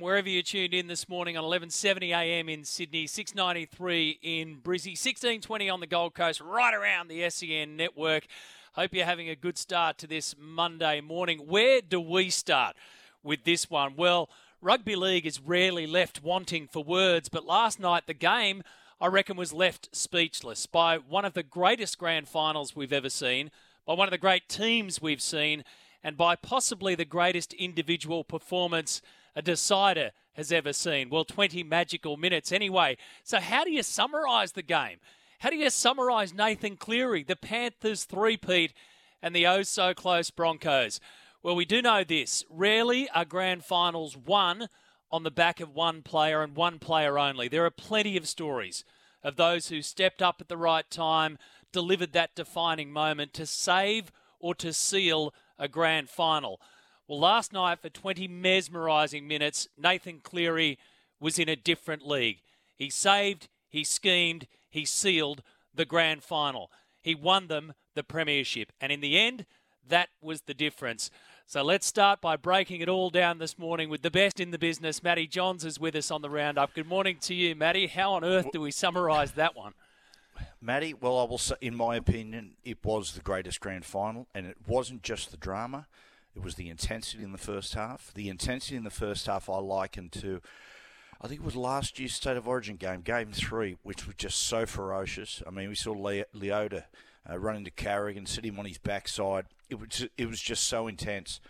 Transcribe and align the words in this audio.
Wherever 0.00 0.28
you 0.28 0.42
tuned 0.42 0.74
in 0.74 0.88
this 0.88 1.08
morning 1.08 1.36
on 1.36 1.44
11:70 1.44 2.10
a.m. 2.10 2.48
in 2.48 2.64
Sydney, 2.64 3.06
6:93 3.06 4.18
in 4.20 4.60
Brizzy, 4.60 4.94
16:20 4.94 5.72
on 5.72 5.80
the 5.80 5.86
Gold 5.86 6.14
Coast, 6.14 6.40
right 6.40 6.74
around 6.74 7.08
the 7.08 7.28
SEN 7.30 7.76
network. 7.76 8.26
Hope 8.74 8.92
you're 8.92 9.06
having 9.06 9.30
a 9.30 9.36
good 9.36 9.56
start 9.56 9.96
to 9.98 10.06
this 10.06 10.34
Monday 10.38 11.00
morning. 11.00 11.46
Where 11.46 11.80
do 11.80 11.98
we 12.00 12.28
start 12.28 12.76
with 13.22 13.44
this 13.44 13.70
one? 13.70 13.96
Well, 13.96 14.28
rugby 14.60 14.96
league 14.96 15.24
is 15.24 15.40
rarely 15.40 15.86
left 15.86 16.22
wanting 16.22 16.68
for 16.68 16.84
words, 16.84 17.28
but 17.28 17.46
last 17.46 17.80
night 17.80 18.06
the 18.06 18.14
game 18.14 18.62
I 19.00 19.06
reckon 19.06 19.36
was 19.36 19.52
left 19.52 19.94
speechless 19.96 20.66
by 20.66 20.98
one 20.98 21.24
of 21.24 21.32
the 21.32 21.42
greatest 21.42 21.96
grand 21.96 22.28
finals 22.28 22.76
we've 22.76 22.92
ever 22.92 23.10
seen, 23.10 23.50
by 23.86 23.94
one 23.94 24.08
of 24.08 24.12
the 24.12 24.18
great 24.18 24.48
teams 24.48 25.00
we've 25.00 25.22
seen, 25.22 25.64
and 26.02 26.16
by 26.16 26.36
possibly 26.36 26.94
the 26.94 27.04
greatest 27.04 27.54
individual 27.54 28.24
performance 28.24 29.00
a 29.36 29.42
decider 29.42 30.10
has 30.32 30.50
ever 30.50 30.72
seen. 30.72 31.10
Well, 31.10 31.24
20 31.24 31.62
magical 31.62 32.16
minutes 32.16 32.50
anyway. 32.50 32.96
So, 33.22 33.38
how 33.38 33.62
do 33.62 33.70
you 33.70 33.82
summarise 33.82 34.52
the 34.52 34.62
game? 34.62 34.98
How 35.40 35.50
do 35.50 35.56
you 35.56 35.70
summarise 35.70 36.34
Nathan 36.34 36.76
Cleary, 36.76 37.22
the 37.22 37.36
Panthers 37.36 38.04
three-peat, 38.04 38.72
and 39.22 39.36
the 39.36 39.46
oh 39.46 39.62
so 39.62 39.94
close 39.94 40.30
Broncos? 40.30 40.98
Well, 41.42 41.54
we 41.54 41.66
do 41.66 41.82
know 41.82 42.02
this. 42.02 42.44
Rarely 42.50 43.08
are 43.10 43.24
grand 43.24 43.64
finals 43.64 44.16
won 44.16 44.68
on 45.12 45.22
the 45.22 45.30
back 45.30 45.60
of 45.60 45.74
one 45.74 46.02
player 46.02 46.42
and 46.42 46.56
one 46.56 46.78
player 46.78 47.18
only. 47.18 47.48
There 47.48 47.64
are 47.64 47.70
plenty 47.70 48.16
of 48.16 48.26
stories 48.26 48.84
of 49.22 49.36
those 49.36 49.68
who 49.68 49.82
stepped 49.82 50.22
up 50.22 50.40
at 50.40 50.48
the 50.48 50.56
right 50.56 50.88
time, 50.90 51.38
delivered 51.72 52.12
that 52.12 52.34
defining 52.34 52.92
moment 52.92 53.34
to 53.34 53.46
save 53.46 54.10
or 54.40 54.54
to 54.54 54.72
seal 54.72 55.34
a 55.58 55.68
grand 55.68 56.08
final. 56.08 56.60
Well, 57.08 57.20
last 57.20 57.52
night 57.52 57.80
for 57.80 57.88
20 57.88 58.26
mesmerising 58.26 59.28
minutes, 59.28 59.68
Nathan 59.78 60.20
Cleary 60.22 60.78
was 61.20 61.38
in 61.38 61.48
a 61.48 61.54
different 61.54 62.06
league. 62.06 62.38
He 62.74 62.90
saved, 62.90 63.48
he 63.68 63.84
schemed, 63.84 64.48
he 64.68 64.84
sealed 64.84 65.42
the 65.72 65.84
grand 65.84 66.24
final. 66.24 66.70
He 67.00 67.14
won 67.14 67.46
them 67.46 67.74
the 67.94 68.02
premiership. 68.02 68.72
And 68.80 68.90
in 68.90 69.00
the 69.00 69.16
end, 69.18 69.46
that 69.88 70.08
was 70.20 70.42
the 70.42 70.54
difference. 70.54 71.10
So 71.46 71.62
let's 71.62 71.86
start 71.86 72.20
by 72.20 72.36
breaking 72.36 72.80
it 72.80 72.88
all 72.88 73.08
down 73.08 73.38
this 73.38 73.56
morning 73.56 73.88
with 73.88 74.02
the 74.02 74.10
best 74.10 74.40
in 74.40 74.50
the 74.50 74.58
business. 74.58 75.00
Matty 75.00 75.28
Johns 75.28 75.64
is 75.64 75.78
with 75.78 75.94
us 75.94 76.10
on 76.10 76.22
the 76.22 76.30
roundup. 76.30 76.74
Good 76.74 76.88
morning 76.88 77.18
to 77.20 77.34
you, 77.34 77.54
Matty. 77.54 77.86
How 77.86 78.14
on 78.14 78.24
earth 78.24 78.50
do 78.52 78.60
we 78.60 78.72
summarise 78.72 79.32
that 79.32 79.54
one? 79.54 79.74
Matty, 80.60 80.92
well, 80.92 81.18
I 81.18 81.22
will 81.22 81.38
say, 81.38 81.54
in 81.60 81.76
my 81.76 81.94
opinion, 81.94 82.56
it 82.64 82.84
was 82.84 83.12
the 83.12 83.20
greatest 83.20 83.60
grand 83.60 83.84
final, 83.84 84.26
and 84.34 84.44
it 84.44 84.56
wasn't 84.66 85.04
just 85.04 85.30
the 85.30 85.36
drama. 85.36 85.86
It 86.36 86.44
was 86.44 86.56
the 86.56 86.68
intensity 86.68 87.24
in 87.24 87.32
the 87.32 87.38
first 87.38 87.72
half. 87.72 88.12
The 88.14 88.28
intensity 88.28 88.76
in 88.76 88.84
the 88.84 88.90
first 88.90 89.26
half 89.26 89.48
I 89.48 89.56
likened 89.56 90.12
to, 90.12 90.42
I 91.18 91.28
think 91.28 91.40
it 91.40 91.44
was 91.44 91.56
last 91.56 91.98
year's 91.98 92.14
State 92.14 92.36
of 92.36 92.46
Origin 92.46 92.76
game, 92.76 93.00
Game 93.00 93.32
3, 93.32 93.78
which 93.82 94.06
was 94.06 94.16
just 94.16 94.38
so 94.46 94.66
ferocious. 94.66 95.42
I 95.46 95.50
mean, 95.50 95.70
we 95.70 95.74
saw 95.74 95.92
Le- 95.92 96.26
Leota 96.34 96.84
uh, 97.28 97.38
run 97.38 97.56
into 97.56 97.70
Carrigan, 97.70 98.26
sit 98.26 98.44
him 98.44 98.58
on 98.58 98.66
his 98.66 98.76
backside. 98.76 99.46
It 99.70 99.80
was, 99.80 100.06
it 100.18 100.28
was 100.28 100.38
just 100.38 100.64
so 100.64 100.86
intense. 100.86 101.40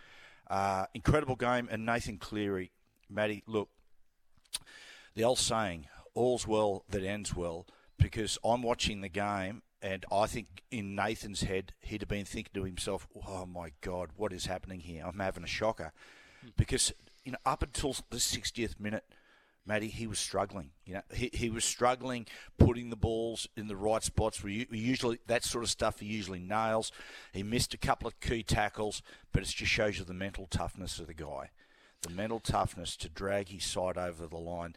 Uh, 0.49 0.85
incredible 0.93 1.35
game. 1.35 1.67
And 1.69 1.85
Nathan 1.85 2.17
Cleary, 2.17 2.71
Matty, 3.09 3.43
look, 3.45 3.67
the 5.15 5.25
old 5.25 5.37
saying, 5.37 5.87
all's 6.13 6.47
well 6.47 6.85
that 6.89 7.03
ends 7.03 7.35
well, 7.35 7.67
because 7.99 8.37
I'm 8.41 8.63
watching 8.63 9.01
the 9.01 9.09
game 9.09 9.63
and 9.81 10.05
I 10.11 10.25
think 10.25 10.63
in 10.71 10.95
Nathan's 10.95 11.41
head, 11.41 11.73
he'd 11.79 12.01
have 12.01 12.09
been 12.09 12.25
thinking 12.25 12.53
to 12.55 12.63
himself, 12.63 13.07
"Oh 13.27 13.45
my 13.45 13.71
God, 13.81 14.09
what 14.15 14.33
is 14.33 14.45
happening 14.45 14.79
here? 14.79 15.03
I'm 15.05 15.19
having 15.19 15.43
a 15.43 15.47
shocker," 15.47 15.93
hmm. 16.41 16.49
because 16.57 16.93
you 17.23 17.31
know 17.31 17.37
up 17.45 17.61
until 17.61 17.95
the 18.09 18.17
60th 18.17 18.79
minute, 18.79 19.05
Matty, 19.67 19.89
he 19.89 20.07
was 20.07 20.17
struggling. 20.17 20.71
You 20.85 20.95
know, 20.95 21.01
he, 21.13 21.29
he 21.33 21.49
was 21.49 21.65
struggling 21.65 22.25
putting 22.57 22.89
the 22.89 22.95
balls 22.95 23.47
in 23.57 23.67
the 23.67 23.75
right 23.75 24.01
spots. 24.01 24.41
We 24.41 24.65
usually 24.71 25.19
that 25.27 25.43
sort 25.43 25.63
of 25.63 25.69
stuff 25.69 25.99
he 25.99 26.05
usually 26.07 26.39
nails. 26.39 26.91
He 27.33 27.43
missed 27.43 27.73
a 27.73 27.77
couple 27.77 28.07
of 28.07 28.19
key 28.21 28.43
tackles, 28.43 29.01
but 29.33 29.43
it 29.43 29.49
just 29.49 29.71
shows 29.71 29.99
you 29.99 30.05
the 30.05 30.13
mental 30.13 30.47
toughness 30.47 30.99
of 30.99 31.07
the 31.07 31.13
guy, 31.13 31.51
the 32.01 32.09
mental 32.09 32.39
toughness 32.39 32.95
to 32.97 33.09
drag 33.09 33.49
his 33.49 33.65
side 33.65 33.97
over 33.97 34.25
the 34.25 34.37
line. 34.37 34.75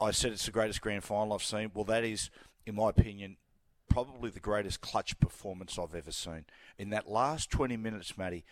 I 0.00 0.10
said 0.10 0.32
it's 0.32 0.46
the 0.46 0.50
greatest 0.50 0.80
grand 0.80 1.04
final 1.04 1.32
I've 1.32 1.44
seen. 1.44 1.70
Well, 1.72 1.84
that 1.84 2.02
is, 2.02 2.28
in 2.66 2.74
my 2.74 2.90
opinion, 2.90 3.36
probably 3.88 4.30
the 4.30 4.40
greatest 4.40 4.80
clutch 4.80 5.18
performance 5.20 5.78
I've 5.78 5.94
ever 5.94 6.10
seen. 6.10 6.44
In 6.78 6.90
that 6.90 7.08
last 7.08 7.50
20 7.50 7.76
minutes, 7.76 8.18
Matty, 8.18 8.44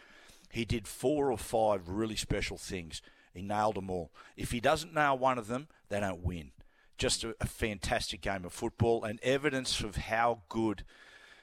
he 0.51 0.65
did 0.65 0.87
four 0.87 1.31
or 1.31 1.39
five 1.39 1.89
really 1.89 2.17
special 2.17 2.59
things. 2.59 3.03
He 3.35 3.43
nailed 3.43 3.77
them 3.77 3.91
all. 3.91 4.13
If 4.37 4.51
he 4.51 4.61
doesn't 4.61 4.95
nail 4.95 5.17
one 5.17 5.39
of 5.39 5.47
them, 5.49 5.69
they 5.89 6.01
don't 6.01 6.23
win. 6.23 6.53
Just 6.99 7.25
a, 7.25 7.35
a 7.41 7.47
fantastic 7.47 8.21
game 8.21 8.45
of 8.45 8.53
football 8.53 9.05
and 9.05 9.19
evidence 9.23 9.81
of 9.81 9.97
how 9.97 10.43
good 10.49 10.85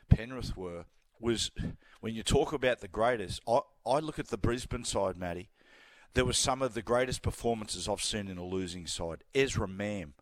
Penrith 0.10 0.56
were 0.56 0.86
was 1.20 1.52
when 2.00 2.14
you 2.14 2.24
talk 2.24 2.54
about 2.54 2.80
the 2.80 2.88
greatest. 2.88 3.42
I, 3.48 3.60
I 3.86 4.00
look 4.00 4.20
at 4.20 4.28
the 4.28 4.38
Brisbane 4.38 4.86
side, 4.86 5.18
Matty. 5.18 5.50
There 6.14 6.26
were 6.26 6.34
some 6.34 6.62
of 6.62 6.74
the 6.74 6.82
greatest 6.82 7.22
performances 7.22 7.88
I've 7.88 8.02
seen 8.02 8.28
in 8.28 8.38
a 8.38 8.46
losing 8.46 8.88
side. 8.88 9.24
Ezra 9.36 9.68
Mam, 9.68 10.14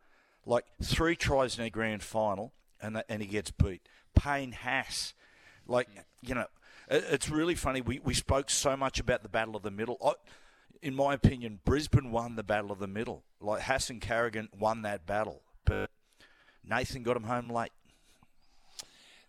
like 0.46 0.66
three 0.82 1.16
tries 1.16 1.58
in 1.58 1.66
a 1.66 1.70
grand 1.70 2.04
final, 2.04 2.54
and 2.82 2.98
uh, 2.98 3.04
and 3.10 3.22
he 3.22 3.28
gets 3.28 3.52
beat. 3.52 3.82
Payne 4.16 4.52
Haas, 4.52 5.14
like 5.68 5.88
you 6.22 6.36
know, 6.36 6.46
it's 6.90 7.30
really 7.30 7.56
funny. 7.56 7.82
We 7.82 8.00
we 8.00 8.14
spoke 8.14 8.50
so 8.50 8.76
much 8.78 9.00
about 9.00 9.24
the 9.24 9.30
battle 9.30 9.56
of 9.56 9.64
the 9.64 9.72
middle. 9.72 9.98
I, 10.04 10.14
in 10.82 10.96
my 10.96 11.14
opinion, 11.14 11.60
Brisbane 11.66 12.12
won 12.12 12.36
the 12.36 12.44
battle 12.44 12.72
of 12.72 12.80
the 12.80 12.88
middle. 12.88 13.24
Like 13.42 13.62
Haas 13.62 13.90
and 13.90 14.02
Carrigan 14.02 14.50
won 14.58 14.84
that 14.84 15.06
battle, 15.06 15.42
but 15.66 15.90
Nathan 16.64 17.04
got 17.04 17.18
him 17.18 17.24
home 17.24 17.50
late. 17.50 17.72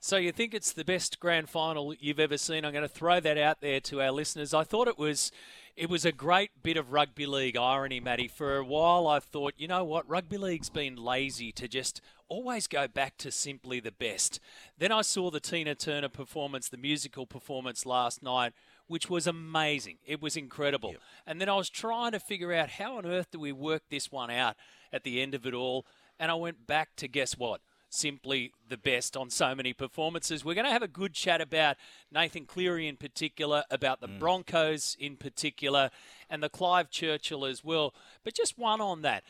So 0.01 0.17
you 0.17 0.31
think 0.31 0.55
it's 0.55 0.73
the 0.73 0.85
best 0.85 1.19
grand 1.19 1.51
final 1.51 1.93
you've 1.99 2.21
ever 2.21 2.39
seen? 2.39 2.65
I'm 2.65 2.73
going 2.73 2.83
to 2.83 2.89
throw 2.89 3.19
that 3.19 3.37
out 3.37 3.61
there 3.61 3.81
to 3.81 4.01
our 4.01 4.13
listeners. 4.13 4.55
I 4.55 4.63
thought 4.63 4.87
it 4.87 4.97
was 4.97 5.33
it 5.79 5.89
was 5.89 6.05
a 6.05 6.11
great 6.11 6.51
bit 6.65 6.77
of 6.77 6.93
rugby 6.93 7.25
league 7.25 7.57
irony, 7.57 8.01
Matty. 8.01 8.27
For 8.27 8.57
a 8.57 8.65
while, 8.65 9.07
I 9.07 9.21
thought, 9.21 9.55
you 9.57 9.69
know 9.69 9.85
what, 9.85 10.09
rugby 10.11 10.37
league's 10.37 10.69
been 10.69 10.97
lazy 10.97 11.53
to 11.53 11.69
just 11.69 12.01
always 12.29 12.67
go 12.67 12.89
back 12.89 13.17
to 13.19 13.31
simply 13.31 13.79
the 13.79 13.93
best. 13.93 14.41
Then 14.77 14.91
I 14.91 15.03
saw 15.03 15.31
the 15.31 15.39
Tina 15.39 15.77
Turner 15.77 16.09
performance, 16.09 16.69
the 16.69 16.77
musical 16.77 17.27
performance 17.27 17.87
last 17.87 18.25
night, 18.25 18.55
which 18.89 19.09
was 19.09 19.29
amazing. 19.29 19.99
It 20.05 20.21
was 20.21 20.37
incredible. 20.37 20.91
Yep. 20.91 21.01
And 21.29 21.41
then 21.41 21.49
I 21.49 21.55
was 21.55 21.71
trying 21.71 22.11
to 22.11 22.19
figure 22.19 22.53
out 22.53 22.71
how 22.71 22.99
on 22.99 23.07
earth 23.07 23.31
do 23.31 23.39
we 23.39 23.53
work 23.53 23.83
this 23.89 24.11
one 24.11 24.33
out 24.33 24.57
at 24.93 25.05
the 25.05 25.23
end 25.23 25.33
of 25.33 25.47
it 25.47 25.55
all. 25.55 25.87
And 26.19 26.29
I 26.29 26.35
went 26.35 26.67
back 26.67 26.97
to 26.97 27.07
guess 27.07 27.39
what? 27.39 27.61
Simply 27.89 28.53
the 28.69 28.77
best 28.77 29.17
on 29.17 29.31
so 29.31 29.55
many 29.55 29.73
performances. 29.73 30.45
We're 30.45 30.55
going 30.55 30.67
to 30.67 30.73
have 30.73 30.83
a 30.83 30.89
good 30.89 31.15
chat 31.15 31.41
about 31.41 31.77
Nathan 32.13 32.45
Cleary 32.45 32.87
in 32.87 32.97
particular, 32.97 33.65
about 33.71 34.01
the 34.01 34.09
mm. 34.09 34.19
Broncos 34.19 34.97
in 35.01 35.17
particular, 35.17 35.91
and 36.29 36.43
the 36.43 36.49
Clive 36.49 36.91
Churchill 36.91 37.45
as 37.45 37.65
well. 37.65 37.95
But 38.25 38.35
just 38.35 38.59
one 38.59 38.81
on 38.81 39.03
that. 39.03 39.25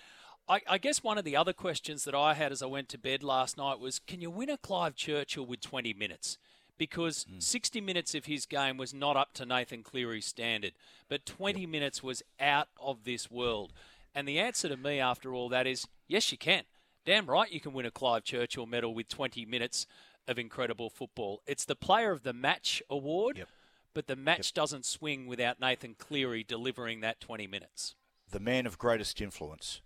I, 0.49 0.61
I, 0.67 0.79
guess 0.79 1.05
one 1.05 1.19
of 1.19 1.25
the 1.25 1.37
other 1.37 1.53
questions 1.53 2.05
that 2.05 2.15
I 2.15 2.35
had 2.35 2.53
as 2.53 2.62
I 2.62 2.67
went 2.67 2.88
to 2.91 2.99
bed 2.99 3.23
last 3.23 3.59
night 3.59 3.79
was 3.79 3.99
can 3.99 4.21
you 4.21 4.31
win 4.31 4.50
a 4.50 4.56
Clive 4.56 4.97
Churchill 4.97 5.47
with 5.47 5.61
20 5.61 5.93
minutes? 5.93 6.38
Because 6.79 7.27
mm. 7.31 7.43
60 7.43 7.81
minutes 7.81 8.15
of 8.15 8.25
his 8.25 8.47
game 8.47 8.77
was 8.77 8.94
not 8.94 9.17
up 9.17 9.35
to 9.35 9.47
Nathan 9.47 9.82
Cleary's 9.82 10.27
standard, 10.27 10.73
but 11.09 11.27
20 11.27 11.61
yep. 11.61 11.69
minutes 11.69 12.03
was 12.03 12.23
out 12.41 12.69
of 12.81 13.05
this 13.05 13.31
world. 13.31 13.73
And 14.15 14.27
the 14.27 14.38
answer 14.38 14.69
to 14.69 14.77
me 14.77 14.99
after 14.99 15.35
all 15.35 15.49
that 15.50 15.67
is 15.67 15.87
yes, 16.09 16.32
you 16.32 16.38
can 16.38 16.62
damn 17.08 17.25
right 17.25 17.50
you 17.50 17.58
can 17.58 17.72
win 17.72 17.87
a 17.87 17.90
Clive 17.90 18.22
Churchill 18.22 18.66
medal 18.66 18.93
with 18.93 19.08
20 19.08 19.46
minutes 19.46 19.87
of 20.26 20.38
incredible 20.38 20.90
football. 20.90 21.40
It's 21.46 21.64
the 21.64 21.75
Player 21.75 22.12
of 22.12 22.22
the 22.22 22.34
Match 22.34 22.82
award, 22.90 23.38
yep. 23.38 23.49
but 23.94 24.08
the 24.08 24.14
match 24.14 24.49
yep. 24.49 24.55
doesn't 24.55 24.84
swing 24.84 25.26
without 25.26 25.58
Nathan 25.58 25.94
Cleary 25.99 26.44
delivering 26.44 27.00
that 27.00 27.19
20 27.19 27.46
minutes. 27.46 27.94
The 28.31 28.40
man 28.40 28.66
of 28.66 28.76
greatest 28.76 29.22
influence. 29.22 29.81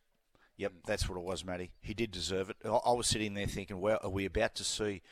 Yep, 0.58 0.72
that's 0.86 1.08
what 1.08 1.16
it 1.16 1.24
was, 1.24 1.44
Matty. 1.44 1.72
He 1.80 1.94
did 1.94 2.10
deserve 2.10 2.50
it. 2.50 2.56
I, 2.64 2.92
was 2.92 3.06
sitting 3.06 3.34
there 3.34 3.46
thinking, 3.46 3.80
well, 3.80 3.98
are 4.02 4.10
we 4.10 4.26
about 4.26 4.54
to 4.56 4.64
see 4.64 5.02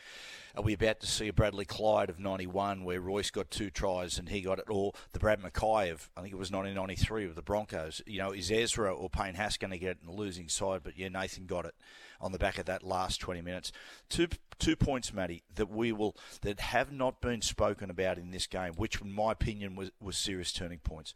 are 0.56 0.62
we 0.62 0.72
about 0.72 1.00
to 1.00 1.06
see 1.06 1.28
a 1.28 1.32
Bradley 1.32 1.64
Clyde 1.64 2.10
of 2.10 2.18
91 2.18 2.82
where 2.82 3.00
Royce 3.00 3.30
got 3.30 3.50
two 3.50 3.70
tries 3.70 4.18
and 4.18 4.28
he 4.28 4.40
got 4.40 4.58
it, 4.58 4.64
or 4.68 4.92
the 5.12 5.20
Brad 5.20 5.40
Mackay 5.40 5.90
of, 5.90 6.10
I 6.16 6.22
think 6.22 6.32
it 6.32 6.38
was 6.38 6.50
1993 6.50 7.26
of 7.26 7.36
the 7.36 7.42
Broncos? 7.42 8.02
You 8.04 8.18
know, 8.18 8.32
is 8.32 8.50
Ezra 8.50 8.92
or 8.92 9.08
Payne 9.08 9.34
Haas 9.34 9.56
going 9.56 9.70
to 9.70 9.78
get 9.78 9.90
it 9.90 9.98
in 10.00 10.08
the 10.08 10.16
losing 10.16 10.48
side? 10.48 10.80
But 10.82 10.98
yeah, 10.98 11.08
Nathan 11.08 11.46
got 11.46 11.66
it 11.66 11.74
on 12.20 12.32
the 12.32 12.38
back 12.38 12.58
of 12.58 12.66
that 12.66 12.82
last 12.82 13.20
20 13.20 13.40
minutes. 13.40 13.70
Two 14.08 14.28
two 14.58 14.76
points, 14.76 15.12
Matty, 15.14 15.44
that 15.54 15.70
we 15.70 15.92
will 15.92 16.16
that 16.42 16.60
have 16.60 16.92
not 16.92 17.20
been 17.20 17.42
spoken 17.42 17.88
about 17.88 18.18
in 18.18 18.30
this 18.30 18.46
game, 18.46 18.74
which 18.74 19.00
in 19.00 19.12
my 19.12 19.32
opinion 19.32 19.76
was 19.76 19.92
was 20.00 20.18
serious 20.18 20.52
turning 20.52 20.80
points. 20.80 21.14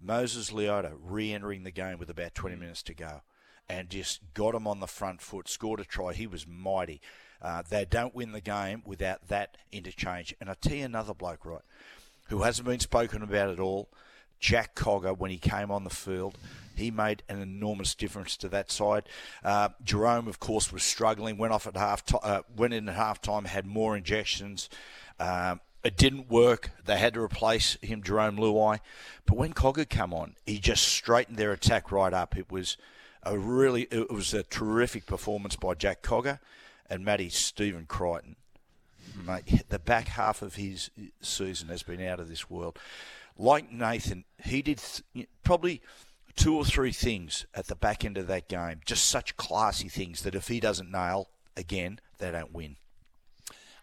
Moses 0.00 0.50
Leota 0.50 0.92
re-entering 1.00 1.64
the 1.64 1.70
game 1.70 1.98
with 1.98 2.10
about 2.10 2.34
20 2.34 2.56
minutes 2.56 2.82
to 2.82 2.94
go, 2.94 3.22
and 3.68 3.88
just 3.88 4.20
got 4.34 4.54
him 4.54 4.66
on 4.66 4.80
the 4.80 4.86
front 4.86 5.20
foot, 5.20 5.48
scored 5.48 5.80
a 5.80 5.84
try. 5.84 6.12
He 6.12 6.26
was 6.26 6.46
mighty. 6.46 7.00
Uh, 7.40 7.62
they 7.68 7.84
don't 7.84 8.14
win 8.14 8.32
the 8.32 8.40
game 8.40 8.82
without 8.86 9.28
that 9.28 9.56
interchange. 9.72 10.34
And 10.40 10.48
I 10.48 10.54
tell 10.54 10.76
you 10.76 10.84
another 10.84 11.14
bloke, 11.14 11.44
right, 11.44 11.62
who 12.28 12.42
hasn't 12.42 12.66
been 12.66 12.80
spoken 12.80 13.22
about 13.22 13.50
at 13.50 13.60
all, 13.60 13.88
Jack 14.40 14.74
Cogger, 14.74 15.16
when 15.16 15.30
he 15.30 15.38
came 15.38 15.70
on 15.70 15.84
the 15.84 15.90
field, 15.90 16.38
he 16.76 16.90
made 16.90 17.22
an 17.28 17.40
enormous 17.40 17.94
difference 17.94 18.36
to 18.38 18.48
that 18.48 18.70
side. 18.70 19.04
Uh, 19.42 19.70
Jarome, 19.84 20.26
of 20.26 20.40
course, 20.40 20.72
was 20.72 20.82
struggling. 20.82 21.38
Went 21.38 21.52
off 21.52 21.66
at 21.66 21.76
half. 21.76 22.04
T- 22.04 22.18
uh, 22.22 22.42
went 22.56 22.74
in 22.74 22.88
at 22.88 22.94
half 22.94 23.22
time. 23.22 23.44
Had 23.44 23.66
more 23.66 23.96
injections. 23.96 24.68
Um, 25.20 25.60
it 25.84 25.96
didn't 25.96 26.30
work. 26.30 26.70
They 26.84 26.96
had 26.96 27.14
to 27.14 27.20
replace 27.20 27.76
him, 27.82 28.02
Jarome 28.02 28.38
Luai. 28.38 28.80
But 29.26 29.36
when 29.36 29.52
Cogger 29.52 29.88
come 29.88 30.12
on, 30.12 30.34
he 30.46 30.58
just 30.58 30.82
straightened 30.82 31.36
their 31.36 31.52
attack 31.52 31.92
right 31.92 32.12
up. 32.12 32.36
It 32.36 32.50
was 32.50 32.76
a 33.24 33.38
really, 33.38 33.82
it 33.90 34.10
was 34.10 34.34
a 34.34 34.42
terrific 34.42 35.06
performance 35.06 35.56
by 35.56 35.74
Jack 35.74 36.02
Cogger 36.02 36.38
and 36.88 37.04
Matty 37.04 37.28
Stephen 37.28 37.86
Crichton. 37.86 38.36
Mate, 39.26 39.62
the 39.68 39.78
back 39.78 40.08
half 40.08 40.42
of 40.42 40.56
his 40.56 40.90
season 41.20 41.68
has 41.68 41.82
been 41.82 42.02
out 42.02 42.20
of 42.20 42.28
this 42.28 42.50
world. 42.50 42.78
Like 43.38 43.70
Nathan, 43.70 44.24
he 44.44 44.62
did 44.62 44.78
th- 44.78 45.28
probably 45.42 45.80
two 46.36 46.56
or 46.56 46.64
three 46.64 46.92
things 46.92 47.46
at 47.54 47.66
the 47.66 47.76
back 47.76 48.04
end 48.04 48.18
of 48.18 48.26
that 48.26 48.48
game, 48.48 48.80
just 48.84 49.06
such 49.06 49.36
classy 49.36 49.88
things 49.88 50.22
that 50.22 50.34
if 50.34 50.48
he 50.48 50.60
doesn't 50.60 50.90
nail 50.90 51.28
again, 51.56 52.00
they 52.18 52.30
don't 52.30 52.52
win. 52.52 52.76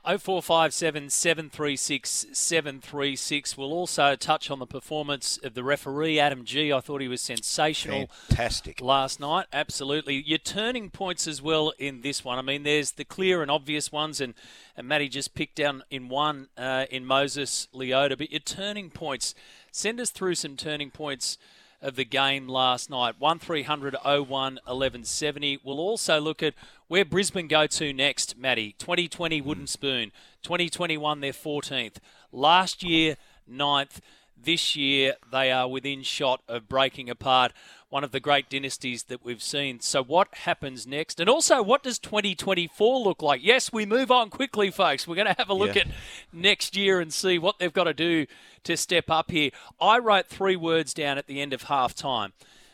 0457 0.04 1.10
736 1.10 2.26
736. 2.32 3.58
We'll 3.58 3.72
also 3.72 4.16
touch 4.16 4.50
on 4.50 4.60
the 4.60 4.66
performance 4.66 5.38
of 5.44 5.54
the 5.54 5.64
referee, 5.64 6.20
Adam 6.20 6.44
Gee. 6.44 6.74
I 6.74 6.80
thought 6.80 7.02
he 7.02 7.08
was 7.08 7.22
sensational. 7.22 8.08
Fantastic. 8.28 8.82
Last 8.82 9.20
night, 9.20 9.46
absolutely. 9.54 10.16
Your 10.16 10.40
turning 10.40 10.90
points 10.90 11.28
as 11.28 11.42
well 11.42 11.74
in 11.78 12.02
this 12.02 12.26
one. 12.26 12.40
I 12.40 12.42
mean, 12.42 12.64
there's 12.64 12.94
the 12.94 13.06
clear 13.06 13.44
and 13.44 13.52
obvious 13.52 13.92
ones, 13.92 14.20
and, 14.20 14.34
and 14.76 14.88
Matty 14.88 15.08
just 15.08 15.36
picked 15.36 15.56
down 15.56 15.84
in 15.92 16.10
one 16.10 16.48
uh, 16.58 16.86
in 16.90 17.06
Moses 17.06 17.68
Leota, 17.74 18.18
but 18.18 18.32
your 18.32 18.40
turning 18.40 18.90
points. 18.90 19.36
Send 19.72 20.00
us 20.00 20.10
through 20.10 20.36
some 20.36 20.58
turning 20.58 20.92
points 20.92 21.38
of 21.82 21.96
the 21.96 22.06
game 22.06 22.48
last 22.48 22.90
night. 22.90 23.16
1300 23.20 23.96
01 24.04 24.28
1170. 24.28 25.60
We'll 25.64 25.80
also 25.80 26.20
look 26.20 26.44
at 26.44 26.54
where 26.88 27.06
Brisbane 27.06 27.48
go 27.48 27.68
to 27.68 27.94
next, 27.94 28.38
Matty. 28.38 28.76
2020 28.78 29.40
hmm. 29.40 29.48
Wooden 29.48 29.68
Spoon. 29.68 30.12
2021 30.44 31.22
their 31.22 31.32
14th. 31.32 31.98
Last 32.32 32.84
year, 32.84 33.18
9th. 33.52 34.00
This 34.44 34.76
year, 34.76 35.14
they 35.32 35.52
are 35.52 35.68
within 35.68 36.02
shot 36.02 36.42
of 36.48 36.68
breaking 36.68 37.10
apart 37.10 37.54
one 37.92 38.06
of 38.06 38.12
the 38.12 38.22
great 38.22 38.50
dynasties 38.50 39.04
that 39.04 39.24
we've 39.24 39.44
seen. 39.44 39.82
So, 39.82 40.02
what 40.02 40.34
happens 40.34 40.88
next? 40.88 41.20
And 41.20 41.30
also, 41.30 41.62
what 41.62 41.84
does 41.84 42.00
2024 42.00 43.00
look 43.00 43.22
like? 43.22 43.44
Yes, 43.44 43.74
we 43.74 43.86
move 43.86 44.10
on 44.10 44.30
quickly, 44.30 44.72
folks. 44.72 45.06
We're 45.06 45.16
going 45.16 45.28
to 45.28 45.36
have 45.38 45.50
a 45.50 45.54
look 45.54 45.76
yeah. 45.76 45.82
at 45.82 45.88
next 46.32 46.78
year 46.78 47.02
and 47.02 47.14
see 47.14 47.38
what 47.38 47.60
they've 47.60 47.72
got 47.72 47.84
to 47.84 47.94
do 47.94 48.28
to 48.64 48.78
step 48.78 49.10
up 49.10 49.30
here. 49.30 49.52
I 49.80 50.00
wrote 50.00 50.28
three 50.28 50.56
words 50.56 50.94
down 50.94 51.18
at 51.18 51.28
the 51.28 51.42
end 51.42 51.52
of 51.52 51.64
half 51.64 51.94
time. 51.94 52.32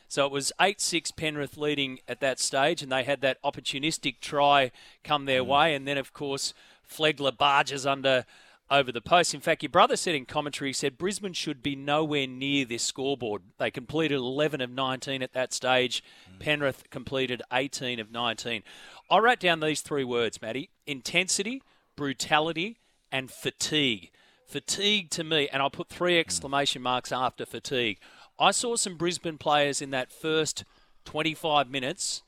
So 0.08 0.24
it 0.24 0.32
was 0.32 0.54
8 0.62 0.80
6 0.80 1.12
Penrith 1.12 1.58
leading 1.58 2.00
at 2.08 2.20
that 2.20 2.40
stage, 2.40 2.84
and 2.84 2.92
they 2.92 3.04
had 3.04 3.22
that 3.22 3.42
opportunistic 3.42 4.20
try 4.22 4.72
come 5.04 5.26
their 5.26 5.44
mm. 5.44 5.48
way. 5.48 5.74
And 5.74 5.88
then, 5.88 5.98
of 5.98 6.14
course, 6.14 6.54
Flegler 6.88 7.36
barges 7.36 7.88
under 7.88 8.26
over 8.70 8.92
the 8.92 9.02
post. 9.02 9.34
In 9.34 9.42
fact, 9.42 9.64
your 9.64 9.70
brother 9.70 9.96
said 9.96 10.16
in 10.16 10.26
commentary, 10.26 10.70
he 10.70 10.74
said 10.74 10.98
Brisbane 10.98 11.34
should 11.34 11.64
be 11.64 11.76
nowhere 11.76 12.28
near 12.28 12.66
this 12.66 12.84
scoreboard. 12.84 13.44
They 13.58 13.72
completed 13.72 14.16
11 14.16 14.62
of 14.62 14.70
19 14.70 15.22
at 15.22 15.34
that 15.34 15.54
stage. 15.54 16.04
Mm. 16.36 16.40
Penrith 16.40 16.90
completed 16.90 17.42
18 17.52 18.00
of 18.00 18.12
19. 18.12 18.64
I 19.10 19.18
wrote 19.20 19.40
down 19.40 19.60
these 19.60 19.82
three 19.82 20.04
words, 20.04 20.42
Matty 20.42 20.70
intensity, 20.86 21.62
brutality, 21.96 22.78
and 23.12 23.32
fatigue. 23.32 24.12
Fatigue 24.46 25.10
to 25.12 25.24
me, 25.24 25.50
and 25.52 25.62
I'll 25.62 25.70
put 25.70 25.90
three 25.90 26.16
mm. 26.16 26.20
exclamation 26.20 26.82
marks 26.82 27.12
after 27.12 27.46
fatigue. 27.46 28.00
I 28.40 28.52
saw 28.52 28.76
some 28.76 28.98
Brisbane 28.98 29.38
players 29.38 29.82
in 29.82 29.90
that 29.92 30.12
first 30.12 30.64
25 31.06 31.70
minutes, 31.70 32.22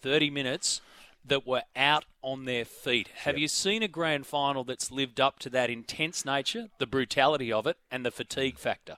30 0.00 0.30
minutes 0.30 0.80
that 1.24 1.46
were 1.46 1.62
out 1.76 2.04
on 2.22 2.44
their 2.44 2.64
feet. 2.64 3.08
Have 3.18 3.34
yep. 3.34 3.42
you 3.42 3.48
seen 3.48 3.82
a 3.82 3.88
grand 3.88 4.26
final 4.26 4.64
that's 4.64 4.90
lived 4.90 5.20
up 5.20 5.38
to 5.40 5.50
that 5.50 5.70
intense 5.70 6.24
nature, 6.24 6.68
the 6.78 6.86
brutality 6.86 7.52
of 7.52 7.66
it, 7.66 7.76
and 7.90 8.04
the 8.04 8.10
fatigue 8.10 8.58
factor? 8.58 8.96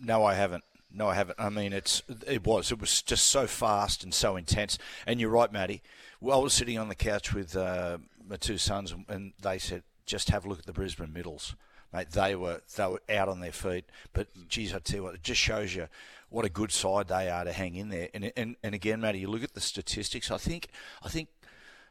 No, 0.00 0.24
I 0.24 0.34
haven't. 0.34 0.64
No, 0.92 1.08
I 1.08 1.14
haven't. 1.14 1.40
I 1.40 1.48
mean, 1.50 1.72
it's 1.72 2.02
it 2.26 2.46
was 2.46 2.70
it 2.70 2.80
was 2.80 3.02
just 3.02 3.26
so 3.26 3.46
fast 3.46 4.04
and 4.04 4.14
so 4.14 4.36
intense. 4.36 4.78
And 5.06 5.20
you're 5.20 5.30
right, 5.30 5.52
Matty. 5.52 5.82
Well, 6.20 6.38
I 6.38 6.42
was 6.42 6.54
sitting 6.54 6.78
on 6.78 6.88
the 6.88 6.94
couch 6.94 7.34
with 7.34 7.56
uh, 7.56 7.98
my 8.26 8.36
two 8.36 8.58
sons, 8.58 8.94
and 9.08 9.32
they 9.42 9.58
said, 9.58 9.82
"Just 10.06 10.30
have 10.30 10.44
a 10.44 10.48
look 10.48 10.60
at 10.60 10.66
the 10.66 10.72
Brisbane 10.72 11.12
middles." 11.12 11.56
Mate, 11.92 12.10
they 12.10 12.36
were 12.36 12.60
they 12.76 12.86
were 12.86 13.02
out 13.08 13.28
on 13.28 13.40
their 13.40 13.52
feet. 13.52 13.86
But 14.12 14.28
geez, 14.48 14.72
I 14.72 14.78
tell 14.78 14.96
you 14.96 15.02
what, 15.04 15.14
it 15.14 15.22
just 15.22 15.40
shows 15.40 15.74
you 15.74 15.88
what 16.28 16.44
a 16.44 16.48
good 16.48 16.72
side 16.72 17.08
they 17.08 17.28
are 17.28 17.44
to 17.44 17.52
hang 17.52 17.74
in 17.74 17.88
there. 17.88 18.08
And 18.14 18.32
and, 18.36 18.56
and 18.62 18.74
again, 18.74 19.00
Matty, 19.00 19.20
you 19.20 19.28
look 19.28 19.42
at 19.42 19.54
the 19.54 19.60
statistics. 19.60 20.30
I 20.30 20.36
think 20.36 20.68
I 21.02 21.08
think 21.08 21.28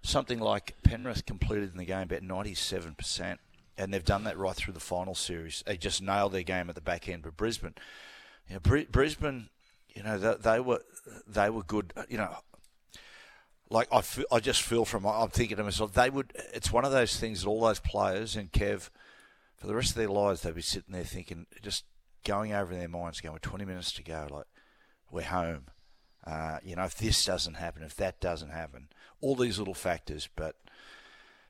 something 0.04 0.40
like 0.40 0.76
Penrith 0.84 1.26
completed 1.26 1.72
in 1.72 1.78
the 1.78 1.86
game 1.86 2.04
about 2.04 2.22
97%. 2.22 3.38
And 3.76 3.92
they've 3.92 4.06
done 4.06 4.26
that 4.26 4.38
right 4.38 4.56
through 4.56 4.76
the 4.76 4.80
final 4.80 5.16
series. 5.16 5.64
They 5.66 5.78
just 5.78 6.02
nailed 6.02 6.34
their 6.34 6.44
game 6.44 6.70
at 6.70 6.76
the 6.76 6.82
back 6.82 7.10
end. 7.10 7.24
But 7.24 7.36
Brisbane, 7.36 7.74
you 8.48 8.56
know, 8.56 8.60
Br- 8.60 8.92
Brisbane, 8.92 9.50
you 9.96 10.04
know, 10.04 10.20
they, 10.20 10.36
they, 10.36 10.60
were 10.60 10.82
they 11.26 11.50
were 11.50 11.64
good. 11.64 11.92
You 12.08 12.20
know, 12.20 12.36
like 13.72 13.88
I, 13.92 14.02
feel, 14.02 14.26
I 14.32 14.40
just 14.40 14.62
feel 14.62 14.86
from 14.86 15.08
I'm 15.08 15.30
thinking 15.30 15.58
to 15.58 15.64
myself, 15.64 15.94
they 15.94 16.12
would. 16.12 16.34
It's 16.54 16.72
one 16.72 16.86
of 16.86 16.92
those 16.92 17.20
things 17.20 17.42
that 17.42 17.50
all 17.50 17.62
those 17.62 17.80
players 17.80 18.36
and 18.36 18.52
Kev, 18.52 18.92
for 19.58 19.66
the 19.66 19.74
rest 19.74 19.92
of 19.92 19.96
their 19.96 20.08
lives, 20.08 20.42
they'd 20.42 20.54
be 20.54 20.62
sitting 20.62 20.94
there 20.94 21.04
thinking, 21.04 21.48
just 21.64 21.86
going 22.24 22.54
over 22.54 22.74
in 22.74 22.80
their 22.80 22.88
minds, 22.88 23.22
going, 23.22 23.40
20 23.40 23.66
minutes 23.66 23.92
to 23.94 24.04
go, 24.04 24.28
like 24.30 24.46
we're 25.10 25.24
home. 25.24 25.66
Uh, 26.26 26.60
you 26.64 26.76
know, 26.76 26.84
if 26.84 26.96
this 26.96 27.26
doesn't 27.26 27.56
happen, 27.56 27.84
if 27.84 27.96
that 27.96 28.20
doesn't 28.20 28.52
happen, 28.52 28.88
all 29.22 29.36
these 29.36 29.60
little 29.60 29.74
factors. 29.74 30.30
But 30.36 30.56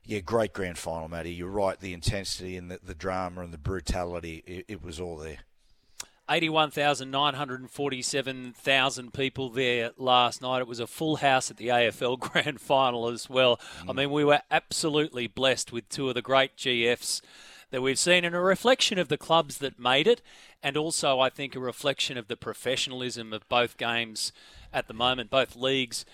yeah, 0.04 0.20
great 0.20 0.52
grand 0.52 0.78
final, 0.78 1.08
Matty. 1.08 1.32
You're 1.32 1.48
right. 1.48 1.78
The 1.78 1.92
intensity 1.92 2.56
and 2.56 2.70
the, 2.70 2.80
the 2.82 2.94
drama 2.94 3.42
and 3.42 3.52
the 3.52 3.58
brutality, 3.58 4.42
it, 4.46 4.64
it 4.68 4.82
was 4.82 5.00
all 5.00 5.16
there. 5.16 5.38
81,947,000 6.28 9.12
people 9.12 9.50
there 9.50 9.90
last 9.98 10.40
night. 10.40 10.60
It 10.60 10.66
was 10.66 10.80
a 10.80 10.86
full 10.86 11.16
house 11.16 11.50
at 11.50 11.58
the 11.58 11.68
AFL 11.68 12.18
Grand 12.20 12.60
Final 12.60 13.08
as 13.08 13.28
well. 13.28 13.60
Mm. 13.82 13.90
I 13.90 13.92
mean, 13.92 14.10
we 14.10 14.24
were 14.24 14.40
absolutely 14.50 15.26
blessed 15.26 15.70
with 15.70 15.88
two 15.90 16.08
of 16.08 16.14
the 16.14 16.22
great 16.22 16.56
GFs 16.56 17.20
that 17.70 17.82
we've 17.82 17.98
seen 17.98 18.24
and 18.24 18.34
a 18.34 18.40
reflection 18.40 18.98
of 18.98 19.08
the 19.08 19.18
clubs 19.18 19.58
that 19.58 19.78
made 19.78 20.06
it 20.06 20.22
and 20.62 20.76
also 20.76 21.20
I 21.20 21.28
think 21.28 21.54
a 21.54 21.60
reflection 21.60 22.16
of 22.16 22.28
the 22.28 22.36
professionalism 22.36 23.32
of 23.32 23.48
both 23.48 23.76
games 23.76 24.32
at 24.74 24.88
the 24.88 24.94
moment, 24.94 25.30
both 25.30 25.56
leagues 25.56 26.04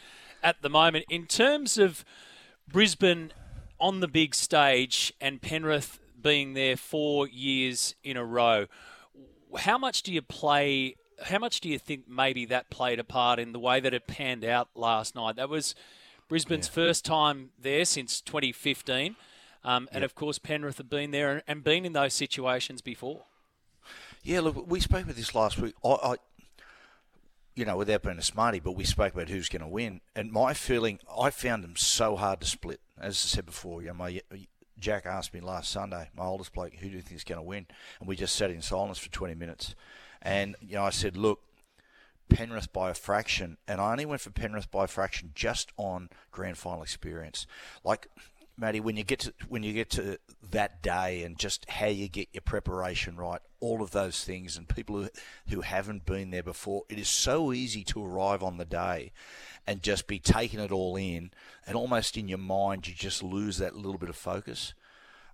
at 0.43 0.63
the 0.63 0.69
moment. 0.69 1.07
In 1.09 1.27
terms 1.27 1.79
of 1.79 2.05
Brisbane 2.71 3.33
on 3.81 4.01
the 4.01 4.09
big 4.09 4.35
stage 4.35 5.13
and 5.21 5.41
Penrith 5.41 5.99
being 6.21 6.53
there 6.53 6.77
four 6.77 7.27
years 7.27 7.95
in 8.05 8.17
a 8.17 8.25
row, 8.25 8.67
how 9.59 9.79
much 9.79 10.03
do 10.03 10.13
you 10.13 10.23
play? 10.23 10.97
How 11.25 11.39
much 11.39 11.61
do 11.61 11.69
you 11.69 11.79
think 11.79 12.09
maybe 12.09 12.45
that 12.47 12.71
played 12.71 12.99
a 12.99 13.05
part 13.05 13.39
in 13.39 13.53
the 13.53 13.59
way 13.59 13.81
that 13.81 13.93
it 13.93 14.07
panned 14.07 14.45
out 14.45 14.69
last 14.75 15.15
night? 15.15 15.37
That 15.37 15.49
was 15.49 15.75
Brisbane's 16.29 16.69
yeah. 16.69 16.75
first 16.75 17.05
time 17.05 17.51
there 17.59 17.85
since 17.85 18.21
2015. 18.21 19.17
Um, 19.63 19.89
and 19.93 20.05
of 20.05 20.15
course, 20.15 20.39
Penrith 20.39 20.79
have 20.79 20.89
been 20.89 21.11
there 21.11 21.43
and 21.47 21.63
been 21.63 21.85
in 21.85 21.93
those 21.93 22.15
situations 22.15 22.81
before. 22.81 23.25
Yeah, 24.23 24.41
look, 24.41 24.71
we 24.71 24.81
spoke 24.81 25.03
about 25.03 25.17
this 25.17 25.35
last 25.35 25.59
week. 25.59 25.75
I, 25.85 25.89
I, 25.89 26.15
you 27.61 27.67
know, 27.67 27.77
without 27.77 28.03
being 28.03 28.17
a 28.17 28.23
smarty, 28.23 28.59
but 28.59 28.73
we 28.73 28.85
spoke 28.85 29.13
about 29.13 29.29
who's 29.29 29.51
going 29.51 29.61
to 29.61 29.69
win. 29.69 30.01
And 30.17 30.33
my 30.33 30.55
feeling, 30.55 30.99
I 31.15 31.29
found 31.29 31.63
them 31.63 31.77
so 31.77 32.17
hard 32.17 32.41
to 32.41 32.47
split. 32.47 32.81
As 32.99 33.17
I 33.17 33.29
said 33.29 33.45
before, 33.45 33.83
you 33.83 33.89
know, 33.89 33.95
my 33.95 34.23
Jack 34.79 35.05
asked 35.05 35.35
me 35.35 35.41
last 35.41 35.71
Sunday, 35.71 36.09
my 36.17 36.25
oldest 36.25 36.55
bloke, 36.55 36.73
who 36.73 36.89
do 36.89 36.97
you 36.97 37.03
think 37.03 37.17
is 37.17 37.25
going 37.25 37.39
to 37.39 37.47
win? 37.47 37.67
And 37.99 38.09
we 38.09 38.17
just 38.17 38.35
sat 38.35 38.51
in 38.51 38.63
silence 38.63 38.99
for 38.99 39.11
20 39.11 39.35
minutes. 39.35 39.75
And, 40.23 40.57
you 40.63 40.77
know, 40.77 40.85
I 40.85 40.91
said, 40.91 41.19
look, 41.19 41.41
Penrith 42.31 42.73
by 42.73 42.89
a 42.89 42.95
fraction, 42.95 43.59
and 43.69 43.79
I 43.79 43.93
only 43.93 44.07
went 44.07 44.23
for 44.23 44.31
Penrith 44.31 44.71
by 44.71 44.85
a 44.85 44.89
fraction 44.89 45.33
just 45.35 45.71
on 45.77 46.09
grand 46.31 46.57
final 46.57 46.83
experience. 46.83 47.47
Like, 47.85 48.09
Matty, 48.61 48.79
when 48.79 48.99
you 48.99 49.05
get 49.05 49.21
to 49.21 49.33
when 49.49 49.63
you 49.63 49.73
get 49.73 49.89
to 49.91 50.19
that 50.51 50.83
day 50.83 51.23
and 51.23 51.39
just 51.39 51.69
how 51.71 51.87
you 51.87 52.09
get 52.09 52.29
your 52.35 52.43
preparation 52.43 53.17
right, 53.17 53.41
all 53.59 53.81
of 53.81 53.93
those 53.93 54.23
things, 54.23 54.59
and 54.59 54.69
people 54.69 55.03
who 55.03 55.09
who 55.49 55.61
haven't 55.63 56.05
been 56.05 56.31
there 56.31 56.43
before, 56.43 56.83
it 56.91 56.99
is 56.99 57.09
so 57.09 57.55
easy 57.55 57.83
to 57.85 58.05
arrive 58.05 58.43
on 58.43 58.59
the 58.59 58.67
day 58.67 59.13
and 59.67 59.83
just 59.83 60.07
be 60.07 60.19
taking 60.19 60.61
it 60.61 60.71
all 60.71 60.97
in, 60.97 61.31
and 61.67 61.75
almost 61.75 62.19
in 62.19 62.29
your 62.29 62.39
mind 62.39 62.87
you 62.87 62.93
just 62.93 63.23
lose 63.23 63.57
that 63.57 63.77
little 63.77 63.99
bit 63.99 64.11
of 64.11 64.17
focus. 64.17 64.75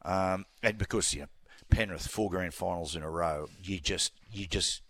Um, 0.04 0.47
and 0.62 0.78
because 0.78 1.12
you 1.12 1.23
know 1.23 1.28
Penrith 1.68 2.06
four 2.06 2.30
grand 2.30 2.54
finals 2.54 2.95
in 2.95 3.02
a 3.02 3.11
row, 3.11 3.49
you 3.61 3.80
just 3.80 4.12
you 4.30 4.47
just 4.47 4.83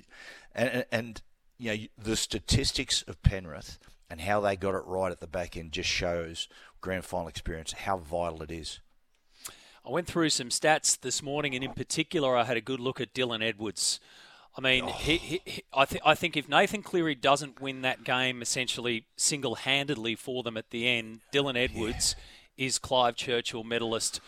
and 0.55 0.85
and 0.93 1.23
you 1.57 1.71
know 1.75 1.85
the 1.97 2.17
statistics 2.17 3.01
of 3.09 3.23
Penrith 3.23 3.79
and 4.11 4.21
how 4.21 4.41
they 4.41 4.57
got 4.57 4.75
it 4.75 4.85
right 4.85 5.11
at 5.11 5.21
the 5.21 5.27
back 5.27 5.57
end 5.57 5.73
just 5.73 5.89
shows 5.89 6.49
grand 6.87 7.05
final 7.05 7.27
experience 7.27 7.73
how 7.73 7.99
vital 7.99 8.45
it 8.45 8.53
is. 8.53 8.79
I 9.85 9.91
went 9.91 10.07
through 10.07 10.31
some 10.31 10.51
stats 10.51 11.01
this 11.01 11.21
morning, 11.21 11.53
and 11.57 11.65
in 11.65 11.73
particular, 11.73 12.37
I 12.37 12.45
had 12.45 12.57
a 12.57 12.61
good 12.61 12.79
look 12.79 13.01
at 13.01 13.13
Dylan 13.13 13.45
Edwards. 13.45 13.99
I 14.57 14.61
mean, 14.61 14.85
oh. 14.85 14.93
he, 14.93 15.17
he, 15.17 15.41
he, 15.45 15.65
I, 15.75 15.85
th- 15.85 16.03
I 16.07 16.15
think 16.15 16.37
if 16.37 16.49
Nathan 16.49 16.85
Cleary 16.85 17.17
doesn't 17.17 17.61
win 17.61 17.83
that 17.83 18.05
game 18.05 18.41
essentially 18.41 19.05
single 19.17 19.57
handedly 19.57 20.15
for 20.15 20.45
them 20.45 20.57
at 20.57 20.71
the 20.71 20.87
end, 20.87 21.23
Dylan 21.33 21.57
Edwards 21.57 22.15
yeah. 22.57 22.67
is 22.67 22.79
Clive 22.79 23.17
Churchill 23.17 23.65
medalist 23.65 24.21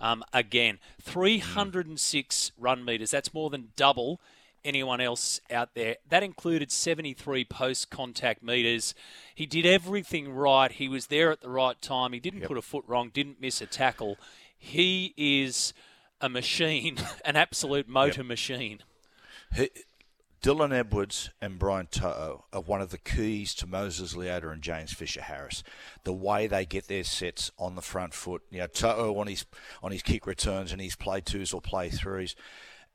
um, 0.00 0.24
again. 0.32 0.78
306 1.02 2.34
mm. 2.34 2.52
run 2.58 2.82
meters. 2.82 3.10
That's 3.10 3.34
more 3.34 3.50
than 3.50 3.72
double 3.76 4.20
anyone 4.66 5.00
else 5.00 5.40
out 5.50 5.74
there. 5.74 5.96
That 6.08 6.22
included 6.22 6.70
73 6.70 7.44
post 7.44 7.90
contact 7.90 8.42
meters. 8.42 8.94
He 9.34 9.46
did 9.46 9.64
everything 9.64 10.32
right. 10.32 10.72
He 10.72 10.88
was 10.88 11.06
there 11.06 11.30
at 11.30 11.40
the 11.40 11.48
right 11.48 11.80
time. 11.80 12.12
He 12.12 12.20
didn't 12.20 12.40
yep. 12.40 12.48
put 12.48 12.58
a 12.58 12.62
foot 12.62 12.84
wrong, 12.86 13.10
didn't 13.12 13.40
miss 13.40 13.60
a 13.60 13.66
tackle. 13.66 14.16
He 14.58 15.14
is 15.16 15.72
a 16.20 16.28
machine, 16.28 16.98
an 17.24 17.36
absolute 17.36 17.88
motor 17.88 18.20
yep. 18.20 18.26
machine. 18.26 18.80
He, 19.54 19.70
Dylan 20.42 20.72
Edwards 20.72 21.30
and 21.40 21.58
Brian 21.58 21.88
To'o 21.88 22.44
are 22.52 22.60
one 22.60 22.80
of 22.80 22.90
the 22.90 22.98
keys 22.98 23.52
to 23.56 23.66
Moses 23.66 24.14
Leota 24.14 24.52
and 24.52 24.62
James 24.62 24.92
Fisher 24.92 25.22
Harris. 25.22 25.64
The 26.04 26.12
way 26.12 26.46
they 26.46 26.64
get 26.64 26.86
their 26.86 27.02
sets 27.02 27.50
on 27.58 27.74
the 27.74 27.82
front 27.82 28.14
foot, 28.14 28.42
you 28.50 28.58
know, 28.58 28.68
To'o 28.68 29.18
on 29.18 29.26
his 29.26 29.44
on 29.82 29.90
his 29.90 30.02
kick 30.02 30.26
returns 30.26 30.70
and 30.70 30.80
his 30.80 30.94
play 30.94 31.20
twos 31.20 31.52
or 31.52 31.60
play 31.60 31.88
threes. 31.88 32.36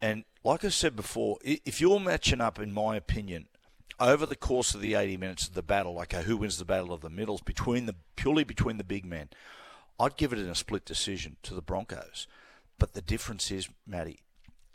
And 0.02 0.24
like 0.44 0.66
I 0.66 0.70
said 0.70 0.96
before, 0.96 1.38
if 1.44 1.80
you're 1.80 2.00
matching 2.00 2.42
up, 2.42 2.60
in 2.60 2.74
my 2.74 2.96
opinion, 2.96 3.48
over 4.00 4.26
the 4.26 4.36
course 4.36 4.74
of 4.74 4.82
the 4.82 4.96
80 4.96 5.18
minutes 5.18 5.48
of 5.48 5.54
the 5.54 5.62
battle, 5.62 5.94
like 5.94 6.14
uh, 6.14 6.24
who 6.24 6.38
wins 6.38 6.58
the 6.58 6.66
battle 6.66 6.92
of 6.92 7.02
the 7.02 7.10
middles 7.10 7.42
between 7.42 7.86
the 7.86 7.96
purely 8.16 8.44
between 8.44 8.78
the 8.78 8.84
big 8.84 9.06
men, 9.06 9.30
I'd 10.00 10.18
give 10.18 10.34
it 10.34 10.40
in 10.40 10.50
a 10.50 10.56
split 10.56 10.86
decision 10.86 11.38
to 11.44 11.54
the 11.54 11.62
Broncos. 11.62 12.28
But 12.80 12.94
the 12.94 13.02
difference 13.02 13.52
is, 13.52 13.70
Matty, 13.86 14.22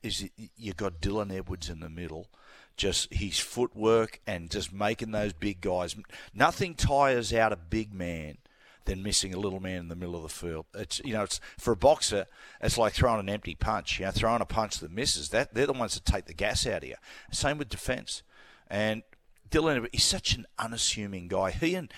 is 0.03 0.31
you 0.57 0.73
got 0.73 1.01
Dylan 1.01 1.37
Edwards 1.37 1.69
in 1.69 1.81
the 1.81 1.89
middle 1.89 2.29
just 2.77 3.13
his 3.13 3.39
footwork 3.39 4.21
and 4.27 4.51
just 4.51 4.73
making 4.73 5.11
those 5.11 5.33
big 5.33 5.61
guys. 5.61 5.97
Nothing 6.35 6.75
tires 6.75 7.33
out 7.33 7.53
a 7.53 7.57
big 7.57 7.93
man 7.95 8.39
than 8.87 9.03
missing 9.03 9.35
a 9.35 9.39
little 9.39 9.61
man 9.61 9.81
in 9.81 9.89
the 9.89 9.97
middle 9.97 10.17
of 10.17 10.23
the 10.23 10.29
field. 10.29 10.67
It's 10.75 11.01
you 11.05 11.13
know, 11.13 11.23
it's 11.23 11.41
for 11.59 11.73
a 11.73 11.77
boxer, 11.77 12.27
it's 12.61 12.79
like 12.79 12.95
throwing 12.95 13.21
an 13.21 13.29
empty 13.29 13.55
punch. 13.55 13.99
You 13.99 14.07
know, 14.07 14.11
throwing 14.11 14.41
a 14.41 14.47
punch 14.47 14.79
that 14.79 14.91
misses. 14.91 15.29
That 15.31 15.55
they're 15.55 15.67
the 15.67 15.73
ones 15.73 15.95
that 15.95 16.05
take 16.05 16.27
the 16.27 16.35
gas 16.35 16.67
out 16.67 16.83
of 16.83 16.89
you. 16.89 16.97
Same 17.31 17.59
with 17.59 17.69
defence. 17.69 18.23
And 18.69 19.03
Dylan, 19.51 19.87
he's 19.93 20.05
such 20.05 20.35
an 20.35 20.47
unassuming 20.59 21.29
guy. 21.29 21.51
He 21.51 21.75
and 21.75 21.93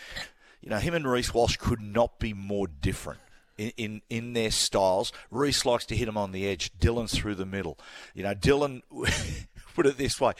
you 0.60 0.70
know 0.70 0.78
him 0.78 0.94
and 0.94 1.08
Reece 1.08 1.32
Walsh 1.32 1.56
could 1.56 1.80
not 1.80 2.18
be 2.18 2.32
more 2.32 2.66
different. 2.66 3.20
In, 3.56 3.72
in, 3.76 4.02
in 4.08 4.32
their 4.34 4.52
styles, 4.52 5.12
Reece 5.32 5.66
likes 5.66 5.84
to 5.86 5.96
hit 5.96 6.06
him 6.06 6.16
on 6.16 6.30
the 6.30 6.46
edge. 6.46 6.70
Dylan's 6.78 7.12
through 7.12 7.34
the 7.34 7.44
middle. 7.44 7.76
You 8.14 8.22
know, 8.22 8.32
Dylan 8.32 8.82
put 9.78 9.86
it 9.86 9.96
this 9.96 10.20
way 10.20 10.32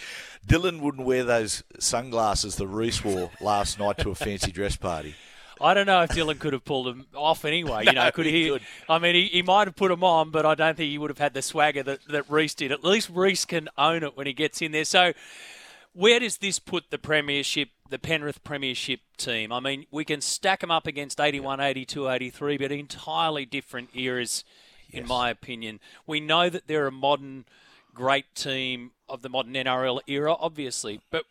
Dylan 0.47 0.81
wouldn't 0.81 1.07
wear 1.07 1.23
those 1.23 1.63
sunglasses 1.79 2.57
that 2.57 2.67
Reece 2.67 3.05
wore 3.05 3.31
last 3.41 3.79
night 3.79 3.99
to 3.99 4.11
a 4.11 4.15
fancy 4.15 4.51
dress 4.51 4.77
party. 4.77 5.15
I 5.61 5.75
don't 5.75 5.87
know 5.87 6.03
if 6.03 6.11
Dylan 6.11 6.39
could 6.39 6.53
have 6.53 6.65
pulled 6.65 6.87
them 6.87 7.07
off 7.15 7.45
anyway. 7.45 7.85
You 7.87 7.93
know, 7.93 8.11
could 8.11 8.27
he? 8.27 8.45
he 8.45 8.51
could. 8.51 8.63
I 8.89 8.99
mean, 8.99 9.15
he, 9.15 9.27
he 9.27 9.43
might 9.43 9.67
have 9.67 9.77
put 9.77 9.89
them 9.89 10.05
on, 10.05 10.31
but 10.31 10.47
I 10.47 10.55
don't 10.55 10.77
think 10.77 10.91
he 10.91 10.99
would 10.99 11.11
have 11.11 11.19
had 11.19 11.35
the 11.35 11.43
swagger 11.43 11.83
that, 11.83 12.01
that 12.09 12.31
Reece 12.31 12.55
did. 12.55 12.73
At 12.73 12.85
least 12.85 13.11
Reece 13.11 13.45
can 13.45 13.69
own 13.77 14.03
it 14.03 14.17
when 14.17 14.27
he 14.27 14.33
gets 14.33 14.63
in 14.63 14.73
there. 14.73 14.85
So, 14.85 15.13
where 15.93 16.21
does 16.21 16.39
this 16.39 16.59
put 16.59 16.91
the 16.91 16.99
Premiership, 16.99 17.71
the 17.89 17.99
Penrith 17.99 18.45
Premiership 18.45 19.01
team? 19.17 19.53
I 19.53 19.61
mean, 19.61 19.87
we 19.91 20.05
can 20.05 20.21
stack 20.21 20.61
them 20.61 20.71
up 20.71 20.87
against 20.87 21.21
81, 21.21 21.61
82, 21.61 22.09
83, 22.09 22.57
but 22.59 22.71
entirely 22.71 23.45
different 23.45 23.91
eras, 23.95 24.45
yes. 24.89 25.03
in 25.03 25.09
my 25.09 25.31
opinion. 25.31 25.81
We 26.07 26.21
know 26.21 26.49
that 26.51 26.69
they're 26.69 26.87
a 26.87 26.93
modern 26.93 27.47
great 27.95 28.33
team 28.35 28.93
of 29.09 29.23
the 29.23 29.29
modern 29.29 29.55
NRL 29.55 30.01
era, 30.07 30.35
obviously, 30.39 31.01
but 31.11 31.25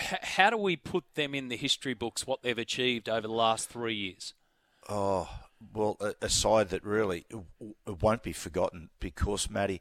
how 0.00 0.50
do 0.50 0.56
we 0.56 0.76
put 0.76 1.04
them 1.14 1.34
in 1.34 1.48
the 1.48 1.56
history 1.56 1.94
books, 1.94 2.26
what 2.26 2.42
they've 2.42 2.58
achieved 2.58 3.08
over 3.08 3.26
the 3.26 3.32
last 3.32 3.68
three 3.68 3.94
years? 3.94 4.34
Oh, 4.88 5.28
well, 5.72 5.98
a, 6.20 6.28
side 6.28 6.68
that 6.70 6.84
really 6.84 7.24
it 7.30 8.02
won't 8.02 8.22
be 8.22 8.32
forgotten 8.32 8.90
because, 9.00 9.48
Matty, 9.48 9.80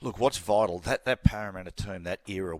look, 0.00 0.18
what's 0.18 0.38
vital, 0.38 0.78
that, 0.80 1.04
that 1.04 1.24
Parramatta 1.24 1.70
team, 1.70 2.02
that 2.02 2.20
era, 2.26 2.58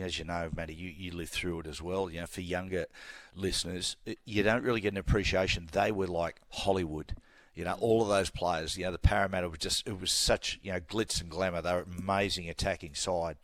as 0.00 0.18
you 0.18 0.24
know, 0.24 0.50
Matty, 0.54 0.74
you, 0.74 0.90
you 0.90 1.10
lived 1.12 1.30
through 1.30 1.60
it 1.60 1.66
as 1.66 1.80
well. 1.80 2.10
You 2.10 2.20
know, 2.20 2.26
for 2.26 2.40
younger 2.40 2.86
listeners, 3.34 3.96
you 4.24 4.42
don't 4.42 4.62
really 4.62 4.80
get 4.80 4.92
an 4.92 4.98
appreciation. 4.98 5.68
They 5.70 5.92
were 5.92 6.06
like 6.06 6.40
Hollywood. 6.50 7.14
You 7.54 7.64
know, 7.64 7.76
all 7.78 8.02
of 8.02 8.08
those 8.08 8.30
players. 8.30 8.76
You 8.76 8.86
know, 8.86 8.92
the 8.92 8.98
Parramatta 8.98 9.48
was 9.48 9.60
just 9.60 9.86
it 9.86 10.00
was 10.00 10.10
such 10.10 10.58
you 10.62 10.72
know 10.72 10.80
glitz 10.80 11.20
and 11.20 11.30
glamour. 11.30 11.62
They 11.62 11.72
were 11.72 11.80
an 11.80 11.94
amazing 12.00 12.48
attacking 12.48 12.94
side, 12.94 13.36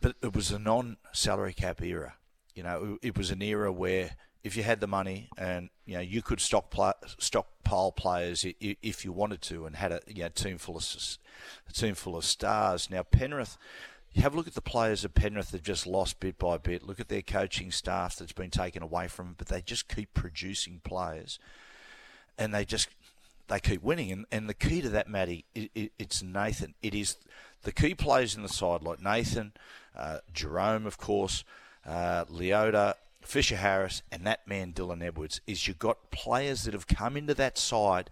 but 0.00 0.16
it 0.22 0.34
was 0.34 0.50
a 0.50 0.58
non-salary 0.58 1.52
cap 1.52 1.82
era. 1.82 2.14
You 2.54 2.62
know, 2.62 2.98
it 3.02 3.16
was 3.16 3.30
an 3.30 3.42
era 3.42 3.72
where 3.72 4.16
if 4.44 4.56
you 4.56 4.62
had 4.62 4.80
the 4.80 4.86
money 4.86 5.28
and 5.38 5.70
you 5.86 5.94
know 5.94 6.00
you 6.00 6.20
could 6.20 6.40
stock 6.40 6.70
play, 6.70 6.92
stockpile 7.18 7.92
players 7.92 8.44
if 8.60 9.04
you 9.04 9.12
wanted 9.12 9.40
to, 9.42 9.66
and 9.66 9.76
had 9.76 9.92
a 9.92 10.00
you 10.06 10.22
know, 10.22 10.28
team 10.28 10.58
full 10.58 10.76
of 10.76 10.86
a 11.68 11.72
team 11.72 11.94
full 11.94 12.16
of 12.16 12.24
stars. 12.24 12.90
Now 12.90 13.02
Penrith, 13.02 13.56
you 14.12 14.22
have 14.22 14.34
a 14.34 14.36
look 14.36 14.48
at 14.48 14.54
the 14.54 14.60
players 14.60 15.02
that 15.02 15.14
Penrith 15.14 15.52
have 15.52 15.62
just 15.62 15.86
lost 15.86 16.20
bit 16.20 16.38
by 16.38 16.58
bit. 16.58 16.82
Look 16.82 17.00
at 17.00 17.08
their 17.08 17.22
coaching 17.22 17.70
staff 17.70 18.16
that's 18.16 18.32
been 18.32 18.50
taken 18.50 18.82
away 18.82 19.08
from 19.08 19.26
them, 19.26 19.34
but 19.38 19.48
they 19.48 19.62
just 19.62 19.88
keep 19.88 20.12
producing 20.12 20.80
players 20.84 21.38
and 22.38 22.52
they 22.52 22.64
just 22.64 22.88
they 23.52 23.60
keep 23.60 23.82
winning. 23.82 24.10
And, 24.10 24.26
and 24.32 24.48
the 24.48 24.54
key 24.54 24.80
to 24.80 24.88
that, 24.88 25.08
Matty, 25.08 25.44
it, 25.54 25.70
it, 25.74 25.92
it's 25.98 26.22
Nathan. 26.22 26.74
It 26.82 26.94
is 26.94 27.16
the 27.62 27.72
key 27.72 27.94
players 27.94 28.34
in 28.34 28.42
the 28.42 28.48
side, 28.48 28.82
like 28.82 29.00
Nathan, 29.00 29.52
uh, 29.96 30.18
Jarome, 30.32 30.86
of 30.86 30.96
course, 30.96 31.44
uh, 31.86 32.24
Leota, 32.24 32.94
Fisher 33.20 33.56
Harris, 33.56 34.02
and 34.10 34.26
that 34.26 34.48
man 34.48 34.72
Dylan 34.72 35.02
Edwards. 35.02 35.40
Is 35.46 35.68
you've 35.68 35.78
got 35.78 36.10
players 36.10 36.64
that 36.64 36.72
have 36.72 36.86
come 36.86 37.16
into 37.16 37.34
that 37.34 37.58
side 37.58 38.08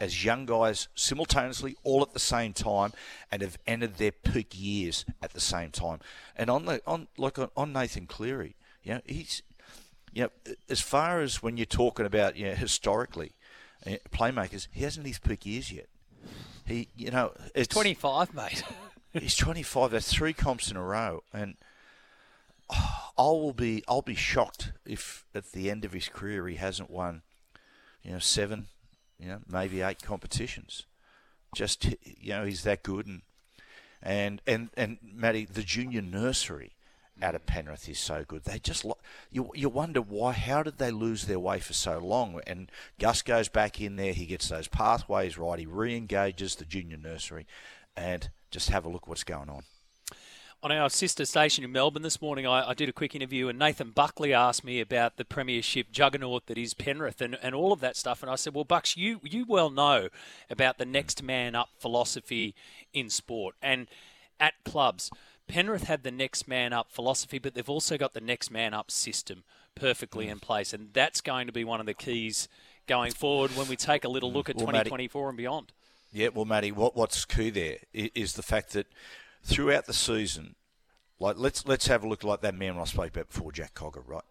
as 0.00 0.24
young 0.24 0.46
guys 0.46 0.88
simultaneously, 0.94 1.74
all 1.82 2.02
at 2.02 2.12
the 2.12 2.20
same 2.20 2.52
time, 2.52 2.92
and 3.32 3.42
have 3.42 3.58
entered 3.66 3.96
their 3.96 4.12
peak 4.12 4.52
years 4.54 5.04
at 5.20 5.32
the 5.32 5.40
same 5.40 5.70
time. 5.70 5.98
And 6.36 6.48
on 6.48 6.64
the 6.64 6.80
on 6.86 7.08
like 7.18 7.38
on, 7.38 7.50
on 7.56 7.72
Nathan 7.72 8.06
Cleary, 8.06 8.54
you 8.84 8.94
know, 8.94 9.00
he's 9.04 9.42
you 10.12 10.22
know, 10.22 10.30
as 10.70 10.80
far 10.80 11.20
as 11.20 11.42
when 11.42 11.56
you're 11.56 11.66
talking 11.66 12.06
about 12.06 12.36
you 12.36 12.46
know, 12.46 12.54
historically, 12.54 13.32
Eh, 13.86 13.98
playmakers, 14.10 14.66
he 14.72 14.82
hasn't 14.82 15.06
his 15.06 15.18
peak 15.18 15.46
years 15.46 15.70
yet. 15.70 15.86
He, 16.66 16.88
you 16.96 17.10
know, 17.10 17.32
it's 17.54 17.68
25, 17.68 18.34
mate. 18.34 18.64
he's 19.12 19.36
25. 19.36 19.92
That's 19.92 20.12
three 20.12 20.32
comps 20.32 20.70
in 20.70 20.76
a 20.76 20.82
row, 20.82 21.22
and 21.32 21.56
oh, 22.68 23.10
I 23.16 23.22
will 23.22 23.52
be, 23.52 23.84
I'll 23.86 24.02
be 24.02 24.16
shocked 24.16 24.72
if 24.84 25.24
at 25.34 25.52
the 25.52 25.70
end 25.70 25.84
of 25.84 25.92
his 25.92 26.08
career 26.08 26.48
he 26.48 26.56
hasn't 26.56 26.90
won, 26.90 27.22
you 28.02 28.12
know, 28.12 28.18
seven, 28.18 28.66
you 29.20 29.28
know, 29.28 29.40
maybe 29.48 29.80
eight 29.80 30.02
competitions. 30.02 30.86
Just, 31.54 31.84
you 31.84 32.30
know, 32.30 32.44
he's 32.44 32.64
that 32.64 32.82
good, 32.82 33.06
and 33.06 33.22
and 34.02 34.40
and 34.46 34.70
and 34.76 34.98
Matty, 35.02 35.46
the 35.46 35.62
junior 35.62 36.02
nursery 36.02 36.75
out 37.22 37.34
of 37.34 37.46
Penrith 37.46 37.88
is 37.88 37.98
so 37.98 38.24
good. 38.26 38.44
They 38.44 38.58
just 38.58 38.84
you 39.30 39.50
you 39.54 39.68
wonder 39.68 40.00
why. 40.00 40.32
How 40.32 40.62
did 40.62 40.78
they 40.78 40.90
lose 40.90 41.26
their 41.26 41.38
way 41.38 41.58
for 41.60 41.72
so 41.72 41.98
long? 41.98 42.40
And 42.46 42.70
Gus 42.98 43.22
goes 43.22 43.48
back 43.48 43.80
in 43.80 43.96
there. 43.96 44.12
He 44.12 44.26
gets 44.26 44.48
those 44.48 44.68
pathways 44.68 45.38
right. 45.38 45.58
He 45.58 45.66
re-engages 45.66 46.56
the 46.56 46.64
junior 46.64 46.96
nursery, 46.96 47.46
and 47.96 48.30
just 48.50 48.70
have 48.70 48.84
a 48.84 48.88
look 48.88 49.06
what's 49.06 49.24
going 49.24 49.48
on. 49.48 49.62
On 50.62 50.72
our 50.72 50.88
sister 50.88 51.24
station 51.26 51.64
in 51.64 51.70
Melbourne 51.70 52.02
this 52.02 52.20
morning, 52.20 52.46
I, 52.46 52.70
I, 52.70 52.74
did 52.74 52.88
a 52.88 52.92
quick 52.92 53.14
interview, 53.14 53.48
and 53.48 53.58
Nathan 53.58 53.90
Buckley 53.90 54.32
asked 54.32 54.64
me 54.64 54.80
about 54.80 55.16
the 55.16 55.24
Premiership 55.24 55.92
juggernaut 55.92 56.46
that 56.46 56.56
is 56.58 56.72
Penrith 56.72 57.20
and, 57.20 57.38
and 57.42 57.54
all 57.54 57.72
of 57.72 57.80
that 57.80 57.94
stuff. 57.94 58.22
And 58.22 58.30
I 58.30 58.36
said, 58.36 58.54
Well, 58.54 58.64
Bucks, 58.64 58.96
you, 58.96 59.20
you 59.22 59.44
well 59.46 59.70
know 59.70 60.08
about 60.48 60.78
the 60.78 60.86
next 60.86 61.22
man 61.22 61.54
up 61.54 61.68
philosophy 61.78 62.54
in 62.92 63.10
sport 63.10 63.54
and 63.62 63.86
at 64.40 64.54
clubs. 64.64 65.10
Penrith 65.48 65.84
had 65.84 66.02
the 66.02 66.10
next 66.10 66.48
man 66.48 66.72
up 66.72 66.90
philosophy, 66.90 67.38
but 67.38 67.54
they've 67.54 67.68
also 67.68 67.96
got 67.96 68.14
the 68.14 68.20
next 68.20 68.50
man 68.50 68.74
up 68.74 68.90
system 68.90 69.44
perfectly 69.74 70.26
mm. 70.26 70.32
in 70.32 70.40
place, 70.40 70.72
and 70.72 70.90
that's 70.92 71.20
going 71.20 71.46
to 71.46 71.52
be 71.52 71.64
one 71.64 71.80
of 71.80 71.86
the 71.86 71.94
keys 71.94 72.48
going 72.86 73.12
forward 73.12 73.50
when 73.56 73.68
we 73.68 73.76
take 73.76 74.04
a 74.04 74.08
little 74.08 74.32
look 74.32 74.48
at 74.48 74.56
well, 74.56 74.66
2024 74.66 75.22
Matty, 75.22 75.28
and 75.28 75.36
beyond. 75.36 75.72
Yeah, 76.12 76.28
well, 76.34 76.44
Matty, 76.44 76.72
what, 76.72 76.96
what's 76.96 77.24
key 77.24 77.50
there 77.50 77.78
is 77.92 78.34
the 78.34 78.42
fact 78.42 78.72
that 78.72 78.86
throughout 79.44 79.86
the 79.86 79.92
season, 79.92 80.54
like 81.18 81.36
let's 81.38 81.66
let's 81.66 81.86
have 81.86 82.04
a 82.04 82.08
look 82.08 82.24
like 82.24 82.40
that 82.42 82.54
man 82.54 82.78
I 82.78 82.84
spoke 82.84 83.08
about 83.08 83.28
before, 83.28 83.52
Jack 83.52 83.74
Cogger, 83.74 84.02
right? 84.06 84.24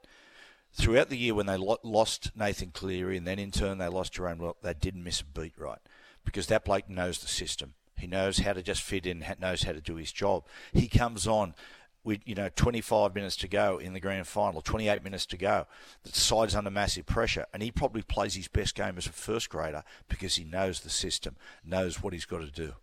Throughout 0.74 1.10
the 1.10 1.18
year 1.18 1.34
when 1.34 1.46
they 1.46 1.58
lost 1.58 2.32
Nathan 2.36 2.72
Cleary 2.72 3.18
and 3.18 3.26
then 3.26 3.40
in 3.40 3.52
turn 3.52 3.78
they 3.78 3.88
lost 3.88 4.14
Jarome 4.14 4.40
well, 4.40 4.58
they 4.62 4.74
didn't 4.74 5.04
miss 5.04 5.22
a 5.22 5.26
beat, 5.26 5.54
right? 5.58 5.80
Because 6.26 6.48
that 6.48 6.66
bloke 6.66 6.90
knows 6.90 7.20
the 7.20 7.28
system. 7.28 7.76
He 7.98 8.08
knows 8.08 8.40
how 8.40 8.54
to 8.54 8.62
just 8.62 8.82
fit 8.82 9.06
in, 9.06 9.26
knows 9.40 9.64
how 9.64 9.72
to 9.72 9.82
do 9.82 9.96
his 9.96 10.12
job. 10.12 10.44
He 10.74 10.88
comes 10.88 11.28
on 11.28 11.56
with 12.04 12.22
you 12.26 12.36
know 12.36 12.50
25 12.56 13.16
minutes 13.16 13.36
to 13.38 13.48
go 13.48 13.78
in 13.78 13.94
the 13.94 14.00
grand 14.00 14.28
final, 14.28 14.62
28 14.62 15.04
minutes 15.04 15.26
to 15.26 15.38
go. 15.38 15.66
The 16.04 16.12
side's 16.12 16.56
under 16.56 16.70
massive 16.70 17.06
pressure, 17.06 17.46
and 17.54 17.64
he 17.64 17.72
probably 17.72 18.04
plays 18.04 18.36
his 18.36 18.48
best 18.48 18.76
game 18.76 18.98
as 18.98 19.08
a 19.08 19.12
first 19.12 19.50
grader 19.50 19.84
because 20.08 20.36
he 20.36 20.44
knows 20.44 20.82
the 20.82 20.90
system, 20.90 21.36
knows 21.66 22.02
what 22.02 22.14
he's 22.14 22.26
got 22.26 22.40
to 22.40 22.52
do. 22.52 22.74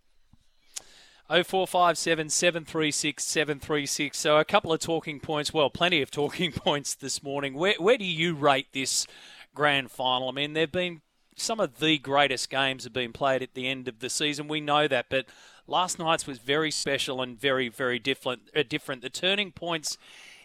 0457 1.29 2.29
736 2.29 3.23
736. 3.23 4.17
So 4.17 4.37
a 4.37 4.45
couple 4.45 4.73
of 4.73 4.79
talking 4.81 5.19
points. 5.19 5.53
Well, 5.53 5.69
plenty 5.69 6.01
of 6.01 6.11
talking 6.11 6.51
points 6.55 6.93
this 6.93 7.23
morning. 7.23 7.53
Where, 7.53 7.75
where 7.79 7.97
do 7.97 8.05
you 8.05 8.35
rate 8.35 8.67
this 8.73 9.07
grand 9.55 9.89
final? 9.89 10.29
I 10.29 10.33
mean, 10.33 10.53
there 10.53 10.63
have 10.63 10.71
been 10.71 11.01
some 11.35 11.59
of 11.59 11.79
the 11.79 11.97
greatest 11.97 12.49
games 12.49 12.83
have 12.83 12.93
been 12.93 13.13
played 13.13 13.41
at 13.41 13.53
the 13.53 13.67
end 13.67 13.87
of 13.87 13.99
the 13.99 14.09
season. 14.09 14.47
We 14.47 14.61
know 14.61 14.87
that, 14.87 15.07
but 15.09 15.25
last 15.67 15.99
night's 15.99 16.27
was 16.27 16.39
very 16.39 16.71
special 16.71 17.21
and 17.21 17.39
very, 17.39 17.69
very 17.69 17.99
different. 17.99 18.43
Uh, 18.55 18.63
different. 18.67 19.01
The 19.01 19.09
turning 19.09 19.51
points 19.51 19.97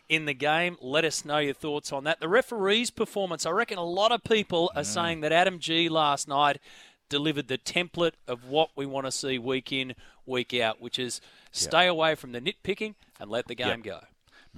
in 0.09 0.25
the 0.25 0.35
game. 0.35 0.76
Let 0.80 1.04
us 1.04 1.25
know 1.25 1.38
your 1.38 1.54
thoughts 1.54 1.92
on 1.92 2.04
that. 2.04 2.21
The 2.21 2.28
referee's 2.28 2.90
performance. 2.90 3.47
I 3.47 3.50
reckon 3.50 3.78
a 3.78 3.85
lot 3.85 4.12
of 4.12 4.25
people 4.25 4.71
are 4.75 4.83
mm. 4.83 4.87
saying 4.87 5.21
that 5.21 5.33
Adam 5.33 5.59
Gee 5.59 5.88
last 5.88 6.28
night 6.28 6.59
delivered 7.09 7.49
the 7.49 7.59
template 7.59 8.12
of 8.26 8.45
what 8.45 8.71
we 8.76 8.87
want 8.87 9.07
to 9.07 9.12
see 9.12 9.38
week 9.38 9.73
in, 9.73 9.95
week 10.26 10.54
out, 10.54 10.80
which 10.80 10.99
is 10.99 11.21
stay 11.52 11.85
yep. 11.85 11.92
away 11.92 12.14
from 12.14 12.33
the 12.33 12.40
nitpicking 12.40 12.95
and 13.18 13.30
let 13.30 13.47
the 13.47 13.54
game 13.54 13.83
yep. 13.83 13.83
go. 13.83 14.00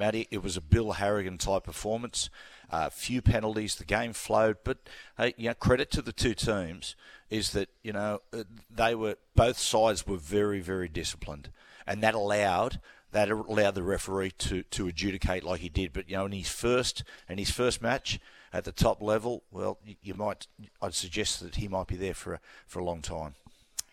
Matty, 0.01 0.27
it 0.31 0.43
was 0.43 0.57
a 0.57 0.63
Bill 0.63 0.93
Harrigan 0.93 1.37
type 1.37 1.65
performance. 1.65 2.31
Uh, 2.71 2.89
few 2.89 3.21
penalties, 3.21 3.75
the 3.75 3.85
game 3.85 4.15
flowed, 4.15 4.57
but 4.65 4.79
hey, 5.19 5.35
you 5.37 5.49
know, 5.49 5.55
credit 5.55 5.91
to 5.91 6.01
the 6.01 6.13
two 6.13 6.35
teams 6.35 6.97
is 7.29 7.51
that 7.53 7.69
you 7.83 7.93
know 7.93 8.21
uh, 8.33 8.45
they 8.71 8.95
were 8.95 9.17
both 9.37 9.59
sides 9.59 10.07
were 10.07 10.17
very 10.17 10.61
very 10.61 10.89
disciplined, 10.89 11.51
and 11.87 12.03
that 12.03 12.15
allowed 12.15 12.81
that 13.13 13.31
allowed 13.31 13.75
the 13.75 13.83
referee 13.83 14.31
to, 14.31 14.63
to 14.63 14.89
adjudicate 14.89 15.45
like 15.45 15.61
he 15.61 15.69
did. 15.69 15.93
But 15.93 16.09
you 16.09 16.17
know, 16.17 16.27
in 16.27 16.33
his 16.33 16.49
first 16.49 17.05
in 17.29 17.37
his 17.37 17.51
first 17.51 17.83
match 17.83 18.19
at 18.53 18.65
the 18.65 18.73
top 18.73 19.03
level, 19.03 19.43
well, 19.51 19.79
you, 19.85 19.97
you 20.03 20.15
might 20.15 20.47
I'd 20.81 20.95
suggest 20.95 21.41
that 21.41 21.57
he 21.57 21.69
might 21.69 21.89
be 21.89 21.97
there 21.97 22.15
for 22.15 22.35
a, 22.35 22.41
for 22.67 22.79
a 22.79 22.85
long 22.85 23.03
time. 23.03 23.35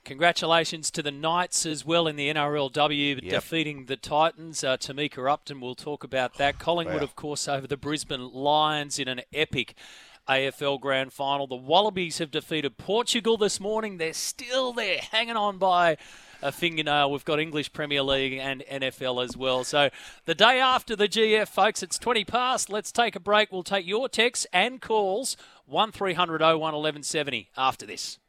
Congratulations 0.08 0.90
to 0.92 1.04
the 1.04 1.12
Knights 1.12 1.66
as 1.66 1.84
well 1.84 2.08
in 2.08 2.16
the 2.16 2.34
NRLW, 2.34 3.22
yep. 3.22 3.30
defeating 3.30 3.88
the 3.88 3.98
Titans. 3.98 4.64
Uh, 4.64 4.78
Tamika 4.78 5.30
Upton, 5.30 5.60
we'll 5.60 5.76
talk 5.76 6.06
about 6.06 6.36
that. 6.36 6.58
Collingwood, 6.58 7.02
wow. 7.02 7.04
of 7.04 7.18
course, 7.18 7.46
over 7.46 7.68
the 7.68 7.76
Brisbane 7.76 8.32
Lions 8.32 9.00
in 9.00 9.10
an 9.10 9.20
epic 9.34 9.76
AFL 10.30 10.80
Grand 10.80 11.12
Final. 11.12 11.46
The 11.46 11.58
Wallabies 11.58 12.20
have 12.20 12.32
defeated 12.32 12.78
Portugal 12.78 13.36
this 13.36 13.60
morning. 13.60 13.98
They're 13.98 14.14
still 14.14 14.72
there, 14.72 15.00
hanging 15.12 15.36
on 15.36 15.58
by 15.58 15.98
a 16.42 16.54
fingernail. 16.54 17.12
We've 17.12 17.26
got 17.26 17.42
English 17.42 17.74
Premier 17.74 18.02
League 18.02 18.40
and 18.40 18.64
NFL 18.72 19.22
as 19.26 19.36
well. 19.36 19.66
So 19.66 19.90
the 20.24 20.36
day 20.36 20.62
after 20.62 20.96
the 20.96 21.10
GF, 21.10 21.50
folks, 21.50 21.84
it's 21.84 22.00
20 22.00 22.24
past. 22.24 22.70
Let's 22.70 22.94
take 22.94 23.18
a 23.18 23.20
break. 23.20 23.52
We'll 23.52 23.62
take 23.62 23.86
your 23.86 24.08
texts 24.08 24.48
and 24.54 24.82
calls 24.82 25.36
1300 25.66 26.40
01 26.40 26.60
1170 26.60 27.50
after 27.58 27.86
this. 27.86 28.20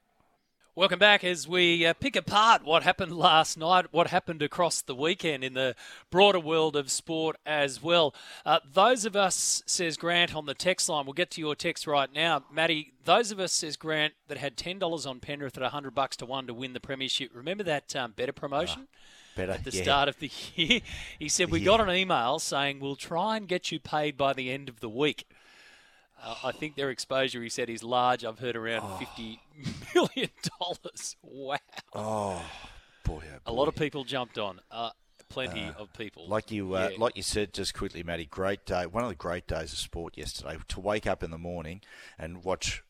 Welcome 0.79 1.01
back 1.01 1.25
as 1.25 1.49
we 1.49 1.85
uh, 1.85 1.93
pick 1.93 2.15
apart 2.15 2.63
what 2.63 2.85
happened 2.85 3.11
last 3.11 3.59
night, 3.59 3.87
what 3.91 4.07
happened 4.07 4.43
across 4.43 4.81
the 4.81 4.95
weekend 4.95 5.43
in 5.43 5.55
the 5.55 5.75
broader 6.09 6.39
world 6.39 6.77
of 6.77 6.89
sport 6.89 7.35
as 7.45 7.83
well. 7.83 8.15
Uh, 8.47 8.61
those 8.73 9.05
of 9.05 9.17
us, 9.17 9.65
says 9.67 9.97
Grant 9.97 10.37
on 10.37 10.47
the 10.47 10.55
text 10.55 10.89
line, 10.89 11.05
we'll 11.05 11.15
get 11.15 11.33
to 11.33 11.41
your 11.41 11.57
text 11.57 11.89
right 11.89 12.09
now. 12.15 12.45
Matty, 12.53 12.93
those 13.05 13.33
of 13.33 13.41
us, 13.41 13.53
says 13.53 13.77
Grant, 13.77 14.15
that 14.29 14.39
had 14.39 14.57
$10 14.57 15.05
on 15.05 15.19
Penrith 15.19 15.57
at 15.57 15.65
100 15.65 15.97
bucks 15.97 16.17
to 16.19 16.27
one 16.27 16.47
to 16.47 16.55
win 16.55 16.75
the 16.75 16.81
Premiership, 16.81 17.33
remember 17.35 17.65
that 17.65 17.97
um, 17.97 18.13
better 18.13 18.31
promotion? 18.33 18.83
Uh, 18.83 19.37
better, 19.37 19.53
at 19.55 19.65
the 19.65 19.73
yeah. 19.73 19.83
start 19.83 20.09
of 20.09 20.21
the 20.21 20.31
year. 20.55 20.81
He 21.19 21.29
said, 21.29 21.51
We 21.51 21.59
yeah. 21.59 21.65
got 21.67 21.81
an 21.81 21.91
email 21.91 22.39
saying 22.39 22.79
we'll 22.79 22.95
try 22.95 23.37
and 23.37 23.49
get 23.49 23.73
you 23.73 23.81
paid 23.81 24.17
by 24.17 24.33
the 24.33 24.53
end 24.53 24.69
of 24.69 24.79
the 24.79 24.89
week. 24.89 25.27
Uh, 26.23 26.35
I 26.45 26.53
think 26.53 26.77
their 26.77 26.91
exposure, 26.91 27.43
he 27.43 27.49
said, 27.49 27.71
is 27.71 27.83
large. 27.83 28.25
I've 28.25 28.39
heard 28.39 28.57
around 28.57 28.83
oh. 28.85 28.97
fifty 28.97 29.41
million 29.95 30.31
dollars. 30.59 31.17
Wow. 31.23 31.57
Oh, 31.95 32.43
boy, 33.05 33.15
oh 33.15 33.21
boy, 33.21 33.23
A 33.47 33.53
lot 33.53 33.69
of 33.69 33.75
people 33.75 34.05
jumped 34.05 34.39
on. 34.39 34.61
Uh, 34.71 34.91
plenty 35.29 35.65
uh, 35.65 35.83
of 35.83 35.93
people. 35.93 36.27
Like 36.29 36.51
you, 36.51 36.75
uh, 36.75 36.91
yeah. 36.93 36.97
like 36.99 37.17
you 37.17 37.23
said 37.23 37.53
just 37.53 37.75
quickly, 37.75 38.03
Matty. 38.03 38.27
Great 38.27 38.65
day. 38.65 38.87
One 38.87 39.05
of 39.05 39.11
the 39.11 39.17
great 39.17 39.47
days 39.47 39.73
of 39.73 39.79
sport 39.79 40.17
yesterday. 40.17 40.59
To 40.69 40.81
wake 40.81 41.07
up 41.07 41.23
in 41.23 41.31
the 41.31 41.39
morning 41.39 41.81
and 42.19 42.45
watch 42.45 42.83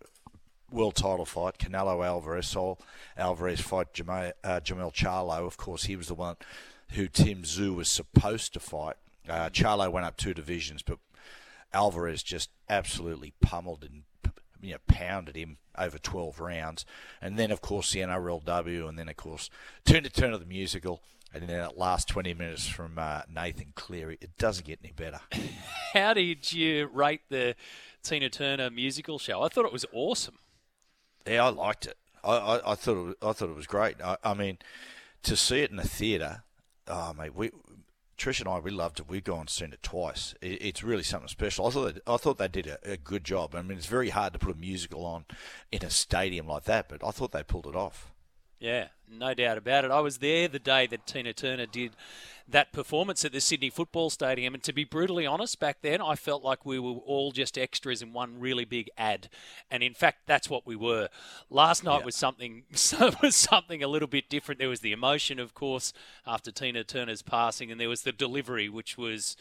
world 0.71 0.97
title 0.97 1.25
fight, 1.25 1.59
Canelo 1.59 2.05
Alvarez. 2.05 2.49
Saul 2.49 2.79
Alvarez 3.17 3.61
fight 3.61 3.93
Jamel, 3.93 4.33
uh, 4.45 4.61
Jermell 4.61 4.93
Charlo. 4.93 5.47
Of 5.47 5.57
course, 5.57 5.85
he 5.85 5.97
was 5.97 6.09
the 6.09 6.15
one 6.15 6.37
who 6.93 7.09
Tim 7.09 7.43
Tszyu 7.43 7.75
was 7.75 7.91
supposed 7.91 8.53
to 8.55 8.61
fight. 8.61 8.97
Uh, 9.29 9.51
Charlo 9.51 9.91
went 9.91 10.07
up 10.07 10.17
two 10.17 10.33
divisions, 10.33 10.83
but 10.83 10.99
Alvarez 11.73 12.23
just 12.23 12.51
absolutely 12.69 13.35
pummeled 13.41 13.85
and 13.85 14.05
you 14.61 14.73
know, 14.73 14.79
pounded 14.87 15.37
him 15.37 15.59
over 15.77 15.99
12 15.99 16.41
rounds. 16.41 16.85
And 17.21 17.39
then, 17.39 17.51
of 17.51 17.61
course, 17.61 17.93
the 17.93 18.01
NRLW, 18.01 18.89
and 18.89 18.99
then, 18.99 19.09
of 19.09 19.17
course, 19.17 19.51
turn 19.85 20.03
to 20.03 20.11
turn 20.11 20.33
of 20.33 20.41
the 20.41 20.47
musical. 20.47 21.03
And 21.33 21.43
then 21.43 21.59
that 21.59 21.77
last 21.77 22.09
20 22.09 22.33
minutes 22.35 22.67
from 22.67 22.99
uh, 22.99 23.23
Nathan 23.33 23.73
Cleary, 23.75 24.17
it 24.21 24.37
doesn't 24.39 24.67
get 24.67 24.81
any 24.83 24.93
better. 24.93 25.21
How 25.93 26.15
did 26.15 26.53
you 26.53 26.89
rate 26.93 27.21
the 27.29 27.55
Tina 28.03 28.31
Turner 28.31 28.71
musical 28.71 29.19
show? 29.19 29.43
I 29.43 29.49
thought 29.49 29.67
it 29.67 29.73
was 29.73 29.85
awesome. 29.93 30.39
Yeah, 31.27 31.45
I 31.45 31.49
liked 31.51 31.87
it. 31.87 31.99
I, 32.25 32.37
I, 32.37 32.73
I 32.73 32.75
thought 32.75 32.97
it 32.97 33.05
was, 33.05 33.15
I 33.23 33.33
thought 33.33 33.51
it 33.51 33.57
was 33.57 33.67
great. 33.67 34.01
I, 34.03 34.17
I 34.25 34.33
mean, 34.33 34.59
to 35.25 35.37
see 35.37 35.61
it 35.61 35.71
in 35.71 35.79
a 35.79 35.85
theatre, 35.85 36.45
oh 36.87 37.13
mate, 37.13 37.35
we 37.35 37.51
Trish 38.19 38.41
and 38.41 38.49
I, 38.49 38.59
we 38.59 38.73
loved 38.73 38.99
it. 38.99 39.09
We've 39.09 39.23
gone 39.23 39.41
and 39.41 39.51
seen 39.51 39.73
it 39.73 39.83
twice. 39.83 40.35
It, 40.43 40.61
it's 40.61 40.83
really 40.83 41.05
something 41.05 41.29
special. 41.29 41.67
I 41.67 41.71
thought 41.71 41.95
they, 41.95 42.13
I 42.13 42.17
thought 42.17 42.39
they 42.39 42.49
did 42.49 42.67
a, 42.67 42.93
a, 42.93 42.97
good 42.97 43.23
job. 43.23 43.55
I 43.55 43.63
mean, 43.63 43.79
it's 43.79 43.87
very 43.87 44.11
hard 44.11 44.33
to 44.33 44.39
put 44.41 44.57
a 44.57 44.59
musical 44.59 45.07
on 45.07 45.25
in 45.71 45.85
a 45.85 45.91
stadium 45.91 46.49
like 46.49 46.65
that, 46.65 46.89
but 46.89 47.05
I 47.07 47.13
thought 47.13 47.31
they 47.31 47.45
pulled 47.45 47.67
it 47.67 47.77
off. 47.77 48.11
Yeah, 48.61 48.89
no 49.09 49.35
doubt 49.35 49.59
about 49.59 49.85
it. 49.85 49.91
I 49.91 50.01
was 50.01 50.19
there 50.19 50.49
the 50.49 50.59
day 50.59 50.87
that 50.89 51.07
Tina 51.07 51.33
Turner 51.33 51.67
did 51.67 51.93
that 52.49 52.73
performance 52.73 53.25
at 53.25 53.33
the 53.33 53.41
Sydney 53.41 53.71
Football 53.71 54.11
Stadium, 54.11 54.55
and 54.55 54.63
to 54.65 54.73
be 54.73 54.85
brutally 54.85 55.27
honest, 55.27 55.61
back 55.61 55.79
then 55.83 56.01
I 56.01 56.17
felt 56.17 56.43
like 56.43 56.65
we 56.65 56.79
were 56.79 56.93
all 56.93 57.31
just 57.31 57.59
extras 57.59 58.03
in 58.03 58.13
one 58.13 58.41
really 58.41 58.65
big 58.65 58.91
ad, 58.97 59.29
and 59.71 59.83
in 59.83 59.95
fact 59.95 60.27
that's 60.27 60.51
what 60.51 60.67
we 60.67 60.75
were. 60.75 61.09
Last 61.51 61.85
night 61.85 62.01
yeah. 62.01 62.07
was 62.07 62.17
something 62.17 62.65
was 63.23 63.37
something 63.37 63.83
a 63.83 63.89
little 63.89 64.09
bit 64.09 64.29
different. 64.29 64.59
There 64.59 64.69
was 64.69 64.81
the 64.81 64.93
emotion, 64.93 65.39
of 65.39 65.55
course, 65.55 65.93
after 66.27 66.51
Tina 66.51 66.85
Turner's 66.85 67.23
passing, 67.23 67.71
and 67.71 67.81
there 67.81 67.89
was 67.89 68.03
the 68.03 68.13
delivery, 68.13 68.69
which 68.69 68.99
was. 68.99 69.37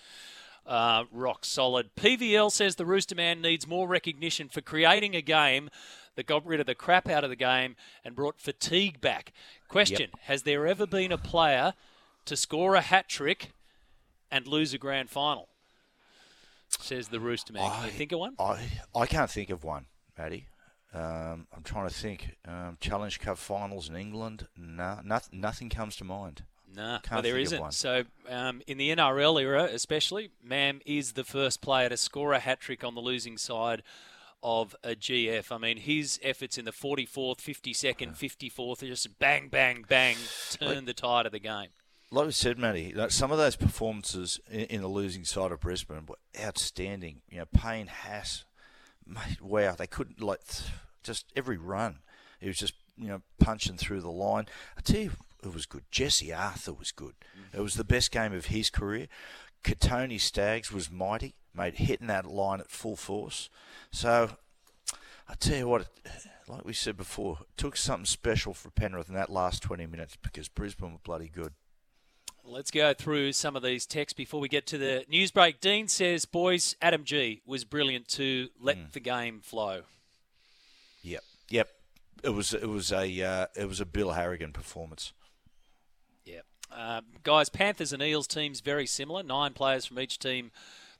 Uh, 0.65 1.05
rock 1.13 1.45
solid. 1.45 1.95
PVL 1.95 2.51
says 2.51 2.75
the 2.75 2.85
Rooster 2.85 3.15
Man 3.15 3.41
needs 3.41 3.65
more 3.65 3.87
recognition 3.87 4.49
for 4.49 4.59
creating 4.59 5.15
a 5.15 5.21
game 5.21 5.69
that 6.17 6.25
got 6.25 6.45
rid 6.45 6.59
of 6.59 6.65
the 6.65 6.75
crap 6.75 7.07
out 7.07 7.23
of 7.23 7.29
the 7.29 7.35
game 7.35 7.77
and 8.03 8.15
brought 8.15 8.41
fatigue 8.41 8.99
back. 8.99 9.31
Question 9.69 10.09
yep. 10.11 10.19
Has 10.23 10.43
there 10.43 10.67
ever 10.67 10.85
been 10.85 11.11
a 11.11 11.17
player 11.17 11.75
to 12.25 12.35
score 12.35 12.75
a 12.75 12.81
hat 12.81 13.07
trick 13.07 13.51
and 14.29 14.47
lose 14.47 14.73
a 14.73 14.77
grand 14.77 15.09
final? 15.09 15.47
Says 16.67 17.07
the 17.09 17.19
Rooster 17.19 17.53
Man. 17.53 17.69
Can 17.69 17.85
you 17.85 17.91
think 17.91 18.11
of 18.11 18.19
one? 18.19 18.33
I, 18.39 18.59
I 18.93 19.05
can't 19.05 19.29
think 19.29 19.49
of 19.51 19.63
one, 19.63 19.85
Matty. 20.17 20.47
Um, 20.93 21.47
I'm 21.55 21.63
trying 21.63 21.87
to 21.87 21.93
think. 21.93 22.35
Um, 22.45 22.77
Challenge 22.81 23.19
Cup 23.19 23.37
finals 23.37 23.87
in 23.87 23.95
England? 23.95 24.47
No, 24.57 24.99
nothing, 25.05 25.39
nothing 25.39 25.69
comes 25.69 25.95
to 25.97 26.03
mind. 26.03 26.43
No, 26.75 26.97
nah, 27.09 27.21
there 27.21 27.37
isn't. 27.37 27.73
So, 27.73 28.03
um, 28.29 28.61
in 28.67 28.77
the 28.77 28.93
NRL 28.93 29.41
era, 29.41 29.63
especially, 29.71 30.31
Mam 30.43 30.81
is 30.85 31.13
the 31.13 31.23
first 31.23 31.61
player 31.61 31.89
to 31.89 31.95
score 31.95 32.33
a 32.33 32.39
hat 32.39 32.59
trick 32.59 32.83
on 32.83 32.95
the 32.95 33.01
losing 33.01 33.37
side 33.37 33.83
of 34.43 34.75
a 34.83 34.95
GF. 34.95 35.51
I 35.51 35.57
mean, 35.57 35.77
his 35.77 36.19
efforts 36.23 36.57
in 36.57 36.65
the 36.65 36.71
44th, 36.71 37.37
52nd, 37.37 38.17
54th, 38.17 38.79
just 38.87 39.19
bang, 39.19 39.49
bang, 39.49 39.85
bang, 39.87 40.15
turned 40.51 40.87
the 40.87 40.93
tide 40.93 41.25
of 41.25 41.31
the 41.31 41.39
game. 41.39 41.69
Like 42.09 42.27
we 42.27 42.31
said, 42.31 42.57
Matty, 42.57 42.95
some 43.09 43.31
of 43.31 43.37
those 43.37 43.57
performances 43.57 44.39
in, 44.49 44.81
the 44.81 44.87
losing 44.87 45.25
side 45.25 45.51
of 45.51 45.59
Brisbane 45.59 46.05
were 46.07 46.15
outstanding. 46.41 47.21
You 47.29 47.39
know, 47.39 47.45
Payne 47.53 47.87
Haas, 47.87 48.45
mate, 49.05 49.41
wow, 49.41 49.75
they 49.75 49.87
couldn't 49.87 50.21
like 50.21 50.39
just 51.03 51.25
every 51.35 51.57
run. 51.57 51.99
He 52.39 52.47
was 52.47 52.57
just 52.57 52.75
you 52.97 53.07
know 53.07 53.21
punching 53.39 53.77
through 53.77 54.01
the 54.01 54.11
line. 54.11 54.45
I 54.77 54.81
tell 54.81 55.01
you 55.01 55.11
it 55.43 55.53
was 55.53 55.65
good. 55.65 55.83
Jesse 55.91 56.33
Arthur 56.33 56.73
was 56.73 56.91
good. 56.91 57.15
Mm. 57.37 57.59
It 57.59 57.61
was 57.61 57.75
the 57.75 57.83
best 57.83 58.11
game 58.11 58.33
of 58.33 58.45
his 58.45 58.69
career. 58.69 59.07
Kotoni 59.63 60.19
Staggs 60.19 60.71
was 60.71 60.91
mighty, 60.91 61.35
mate, 61.57 61.75
hitting 61.75 62.07
that 62.07 62.25
line 62.25 62.59
at 62.59 62.69
full 62.69 62.95
force. 62.95 63.49
So 63.91 64.31
I 65.27 65.33
tell 65.35 65.57
you 65.57 65.67
what, 65.67 65.87
like 66.47 66.63
we 66.63 66.73
said 66.73 66.95
before, 66.95 67.39
it 67.41 67.47
took 67.57 67.75
something 67.75 68.05
special 68.05 68.53
for 68.53 68.69
Penrith 68.69 69.09
in 69.09 69.15
that 69.15 69.29
last 69.29 69.61
20 69.63 69.85
minutes 69.85 70.17
because 70.21 70.47
Brisbane 70.47 70.93
were 70.93 70.99
bloody 71.03 71.29
good. 71.33 71.53
Let's 72.49 72.71
go 72.71 72.93
through 72.93 73.33
some 73.33 73.57
of 73.57 73.61
these 73.63 73.85
texts 73.85 74.15
before 74.15 74.39
we 74.39 74.47
get 74.47 74.65
to 74.67 74.77
the 74.77 75.03
news 75.09 75.31
break. 75.31 75.59
Dean 75.59 75.89
says, 75.89 76.23
"Boys, 76.23 76.77
Adam 76.81 77.03
Gee 77.03 77.41
was 77.45 77.65
brilliant 77.65 78.07
to 78.09 78.47
let 78.57 78.77
mm. 78.77 78.91
the 78.93 79.01
game 79.01 79.41
flow." 79.41 79.81
Yep, 81.01 81.23
yep. 81.49 81.69
It 82.23 82.29
was 82.29 82.53
it 82.53 82.69
was 82.69 82.93
a 82.93 83.21
uh, 83.21 83.47
it 83.57 83.67
was 83.67 83.81
a 83.81 83.85
Bill 83.85 84.11
Harrigan 84.11 84.53
performance. 84.53 85.11
Yep, 86.23 86.45
uh, 86.71 87.01
guys. 87.23 87.49
Panthers 87.49 87.91
and 87.91 88.01
Eels 88.01 88.27
teams 88.27 88.61
very 88.61 88.87
similar. 88.87 89.23
Nine 89.23 89.51
players 89.51 89.85
from 89.85 89.99
each 89.99 90.17
team 90.17 90.51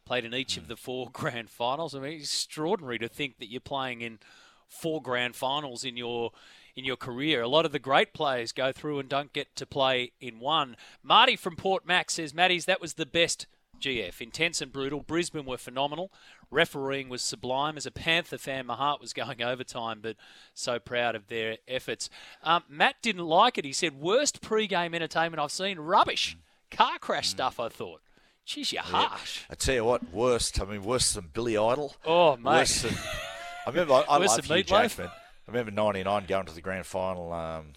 played 0.08 0.26
in 0.26 0.34
each 0.34 0.58
of 0.58 0.64
hmm. 0.64 0.70
the 0.70 0.78
four 0.78 1.10
grand 1.14 1.50
finals. 1.50 1.94
I 1.94 2.00
mean, 2.00 2.14
it's 2.14 2.34
extraordinary 2.34 2.98
to 3.00 3.08
think 3.08 3.40
that 3.40 3.52
you're 3.52 3.62
playing 3.62 4.02
in 4.02 4.20
four 4.68 5.02
grand 5.02 5.36
finals 5.36 5.84
in 5.84 5.98
your 5.98 6.32
in 6.76 6.86
your 6.86 6.96
career. 6.96 7.42
A 7.42 7.48
lot 7.48 7.66
of 7.66 7.72
the 7.72 7.80
great 7.80 8.14
players 8.14 8.52
go 8.52 8.72
through 8.72 9.00
and 9.00 9.10
don't 9.10 9.34
get 9.34 9.56
to 9.56 9.66
play 9.66 10.12
in 10.22 10.40
one. 10.40 10.78
Marty 11.02 11.36
from 11.36 11.56
Port 11.56 11.88
Mac 11.88 12.12
says, 12.12 12.34
Matties, 12.34 12.66
that 12.66 12.80
was 12.80 12.94
the 12.94 13.06
best 13.06 13.48
GF. 13.82 14.22
Intense 14.22 14.62
and 14.62 14.72
brutal. 14.72 15.02
Brisbane 15.02 15.46
were 15.46 15.58
phenomenal. 15.58 16.12
Refereeing 16.52 17.10
was 17.10 17.24
sublime. 17.24 17.78
As 17.78 17.88
a 17.88 17.92
Panther 17.92 18.38
fan, 18.38 18.68
my 18.68 18.76
heart 18.76 19.02
was 19.02 19.12
going 19.22 19.42
overtime, 19.42 20.00
but 20.04 20.18
so 20.54 20.78
proud 20.78 21.16
of 21.16 21.28
their 21.28 21.58
efforts. 21.68 22.12
Um, 22.44 22.64
Matt 22.70 22.98
didn't 23.02 23.26
like 23.26 23.58
it. 23.58 23.66
He 23.66 23.74
said, 23.74 24.00
worst 24.00 24.42
pre-game 24.42 24.94
entertainment 24.94 25.42
I've 25.42 25.52
seen. 25.52 25.80
Rubbish. 25.80 26.36
Hmm. 26.36 26.78
Car 26.78 27.00
crash 27.00 27.28
hmm. 27.30 27.38
stuff, 27.38 27.60
I 27.60 27.70
thought. 27.70 28.02
Jeez, 28.48 28.72
you're 28.72 28.82
harsh. 28.82 29.42
Yeah. 29.42 29.52
I 29.52 29.56
tell 29.56 29.76
you 29.76 29.84
what, 29.84 30.14
worst. 30.14 30.62
I 30.62 30.64
mean, 30.64 30.82
worse 30.84 31.12
than 31.12 31.30
Billy 31.34 31.58
Idol. 31.58 31.94
Oh, 32.06 32.38
mate. 32.38 32.60
Worse 32.60 32.84
than, 32.84 32.94
I 33.68 33.70
remember, 33.70 33.94
I, 33.96 34.06
I 34.08 34.18
love 34.18 34.46
Hugh 34.46 34.64
Jackman. 34.64 35.10
I 35.10 35.52
remember 35.52 35.72
'99 35.72 36.26
going 36.28 36.46
to 36.46 36.56
the 36.56 36.62
grand 36.62 36.86
final. 36.86 37.34
Um, 37.34 37.74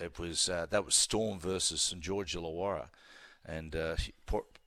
it 0.00 0.18
was 0.18 0.48
uh, 0.48 0.66
that 0.70 0.84
was 0.84 0.96
Storm 0.96 1.38
versus 1.38 1.82
St 1.82 2.02
George 2.02 2.34
Illawarra, 2.34 2.88
and 3.46 3.76
uh, 3.76 3.96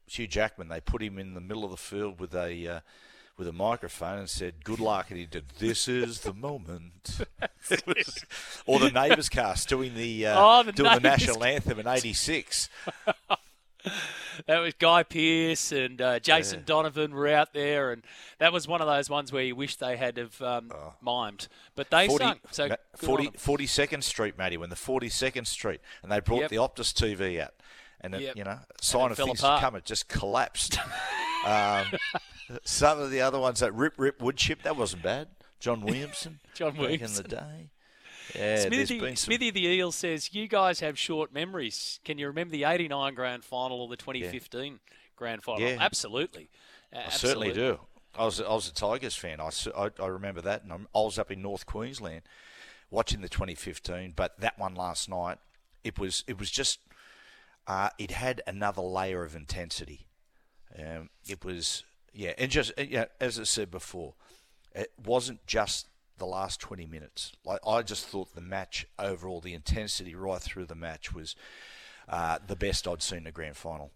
Hugh 0.07 0.27
Jackman. 0.27 0.69
They 0.69 0.79
put 0.79 1.03
him 1.03 1.19
in 1.19 1.33
the 1.33 1.41
middle 1.41 1.65
of 1.65 1.71
the 1.71 1.77
field 1.77 2.21
with 2.21 2.33
a 2.33 2.67
uh, 2.67 2.79
with 3.37 3.47
a 3.47 3.53
microphone 3.53 4.19
and 4.19 4.29
said, 4.29 4.63
"Good 4.63 4.79
luck," 4.79 5.09
and 5.09 5.19
he 5.19 5.25
did, 5.25 5.45
"This 5.59 5.87
is 5.87 6.21
the 6.21 6.33
moment." 6.33 7.25
was, 7.85 8.25
or 8.65 8.79
the 8.79 8.91
Neighbours 8.91 9.29
cast 9.29 9.67
doing 9.67 9.95
the, 9.95 10.27
uh, 10.27 10.35
oh, 10.37 10.63
the 10.63 10.71
doing 10.71 10.93
the 10.93 10.99
national 10.99 11.43
anthem 11.43 11.79
in 11.79 11.87
'86. 11.87 12.69
That 14.47 14.59
was 14.59 14.73
Guy 14.75 15.03
Pearce 15.03 15.71
and 15.71 16.01
uh, 16.01 16.19
Jason 16.19 16.59
yeah. 16.59 16.65
Donovan 16.65 17.13
were 17.13 17.27
out 17.27 17.53
there, 17.53 17.91
and 17.91 18.03
that 18.39 18.53
was 18.53 18.67
one 18.67 18.81
of 18.81 18.87
those 18.87 19.09
ones 19.09 19.31
where 19.31 19.43
you 19.43 19.55
wish 19.55 19.75
they 19.75 19.97
had 19.97 20.17
have 20.17 20.41
um, 20.41 20.71
oh. 20.73 20.93
mimed, 21.05 21.47
but 21.75 21.89
they 21.89 22.07
40, 22.07 22.23
sung. 22.23 22.39
So 22.51 22.67
Ma- 22.69 22.75
40, 22.95 23.27
42nd 23.31 24.03
Street, 24.03 24.37
Matty, 24.37 24.57
when 24.57 24.69
the 24.69 24.75
42nd 24.75 25.47
Street, 25.47 25.81
and 26.03 26.11
they 26.11 26.19
brought 26.19 26.41
yep. 26.41 26.49
the 26.49 26.57
Optus 26.57 26.93
TV 26.93 27.41
out, 27.41 27.53
and 27.99 28.15
it, 28.15 28.21
yep. 28.21 28.35
you 28.35 28.43
know, 28.43 28.59
sign 28.81 29.11
of 29.11 29.17
things 29.17 29.39
apart. 29.39 29.59
to 29.59 29.65
come, 29.65 29.75
it 29.75 29.85
just 29.85 30.07
collapsed. 30.07 30.77
um, 31.45 31.85
some 32.63 32.99
of 32.99 33.11
the 33.11 33.21
other 33.21 33.39
ones, 33.39 33.59
that 33.59 33.73
Rip 33.73 33.93
Rip 33.97 34.19
Woodchip, 34.19 34.63
that 34.63 34.75
wasn't 34.75 35.03
bad. 35.03 35.27
John 35.59 35.81
Williamson, 35.81 36.39
John 36.53 36.75
Williamson 36.75 37.25
in 37.25 37.29
the 37.29 37.35
day. 37.35 37.69
Yeah, 38.35 38.57
Smithy, 38.57 38.99
some... 38.99 39.15
Smithy 39.15 39.51
the 39.51 39.65
Eel 39.67 39.91
says, 39.91 40.33
You 40.33 40.47
guys 40.47 40.79
have 40.79 40.97
short 40.97 41.33
memories. 41.33 41.99
Can 42.03 42.17
you 42.17 42.27
remember 42.27 42.51
the 42.51 42.63
89 42.63 43.13
grand 43.13 43.43
final 43.43 43.81
or 43.81 43.87
the 43.87 43.97
2015 43.97 44.73
yeah. 44.73 44.77
grand 45.15 45.43
final? 45.43 45.61
Yeah. 45.61 45.77
Absolutely. 45.79 46.49
I 46.93 46.97
Absolutely. 46.97 47.49
certainly 47.49 47.73
do. 47.75 47.79
I 48.17 48.25
was, 48.25 48.41
I 48.41 48.53
was 48.53 48.67
a 48.67 48.73
Tigers 48.73 49.15
fan. 49.15 49.39
I, 49.39 49.49
I, 49.77 49.89
I 49.99 50.07
remember 50.07 50.41
that. 50.41 50.63
And 50.63 50.71
I 50.73 50.77
was 50.93 51.17
up 51.17 51.31
in 51.31 51.41
North 51.41 51.65
Queensland 51.65 52.23
watching 52.89 53.21
the 53.21 53.29
2015, 53.29 54.13
but 54.15 54.39
that 54.39 54.59
one 54.59 54.75
last 54.75 55.09
night, 55.09 55.37
it 55.83 55.97
was, 55.97 56.23
it 56.27 56.37
was 56.37 56.51
just, 56.51 56.79
uh, 57.67 57.89
it 57.97 58.11
had 58.11 58.41
another 58.45 58.81
layer 58.81 59.23
of 59.23 59.35
intensity. 59.35 60.07
Um, 60.77 61.09
it 61.27 61.43
was, 61.43 61.83
yeah, 62.13 62.33
and 62.37 62.51
just, 62.51 62.73
yeah, 62.77 63.05
as 63.19 63.39
I 63.39 63.43
said 63.43 63.71
before, 63.71 64.13
it 64.73 64.91
wasn't 65.03 65.45
just 65.47 65.87
the 66.21 66.27
last 66.27 66.59
20 66.59 66.85
minutes. 66.85 67.33
Like 67.43 67.59
I 67.67 67.81
just 67.81 68.07
thought 68.07 68.35
the 68.35 68.41
match 68.41 68.85
overall, 68.99 69.41
the 69.41 69.53
intensity 69.53 70.13
right 70.13 70.39
through 70.39 70.67
the 70.67 70.75
match 70.75 71.13
was 71.13 71.35
uh, 72.07 72.37
the 72.45 72.55
best 72.55 72.87
I'd 72.87 73.01
seen 73.01 73.19
in 73.19 73.27
a 73.27 73.31
grand 73.31 73.57
final. 73.57 73.91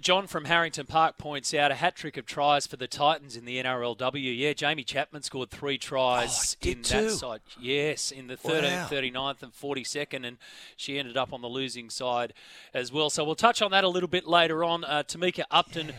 John 0.00 0.26
from 0.26 0.46
Harrington 0.46 0.86
Park 0.86 1.18
points 1.18 1.52
out 1.52 1.70
a 1.70 1.74
hat 1.74 1.94
trick 1.94 2.16
of 2.16 2.24
tries 2.24 2.66
for 2.66 2.76
the 2.76 2.86
Titans 2.86 3.36
in 3.36 3.44
the 3.44 3.62
NRLW. 3.62 4.36
Yeah, 4.36 4.54
Jaime 4.58 4.82
Chapman 4.82 5.20
scored 5.20 5.50
three 5.50 5.76
tries 5.76 6.56
oh, 6.64 6.68
in 6.68 6.82
too. 6.82 7.02
that 7.02 7.10
side. 7.10 7.40
Yes, 7.60 8.10
in 8.10 8.26
the 8.26 8.38
13th, 8.38 8.62
wow. 8.62 8.88
39th, 8.90 9.42
and 9.42 9.52
42nd, 9.52 10.26
and 10.26 10.38
she 10.76 10.98
ended 10.98 11.18
up 11.18 11.34
on 11.34 11.42
the 11.42 11.48
losing 11.48 11.90
side 11.90 12.32
as 12.72 12.90
well. 12.90 13.10
So 13.10 13.22
we'll 13.22 13.34
touch 13.34 13.60
on 13.60 13.70
that 13.72 13.84
a 13.84 13.88
little 13.88 14.08
bit 14.08 14.26
later 14.26 14.64
on. 14.64 14.82
Uh, 14.84 15.02
Tamika 15.06 15.44
Upton. 15.50 15.88
Yeah 15.88 15.94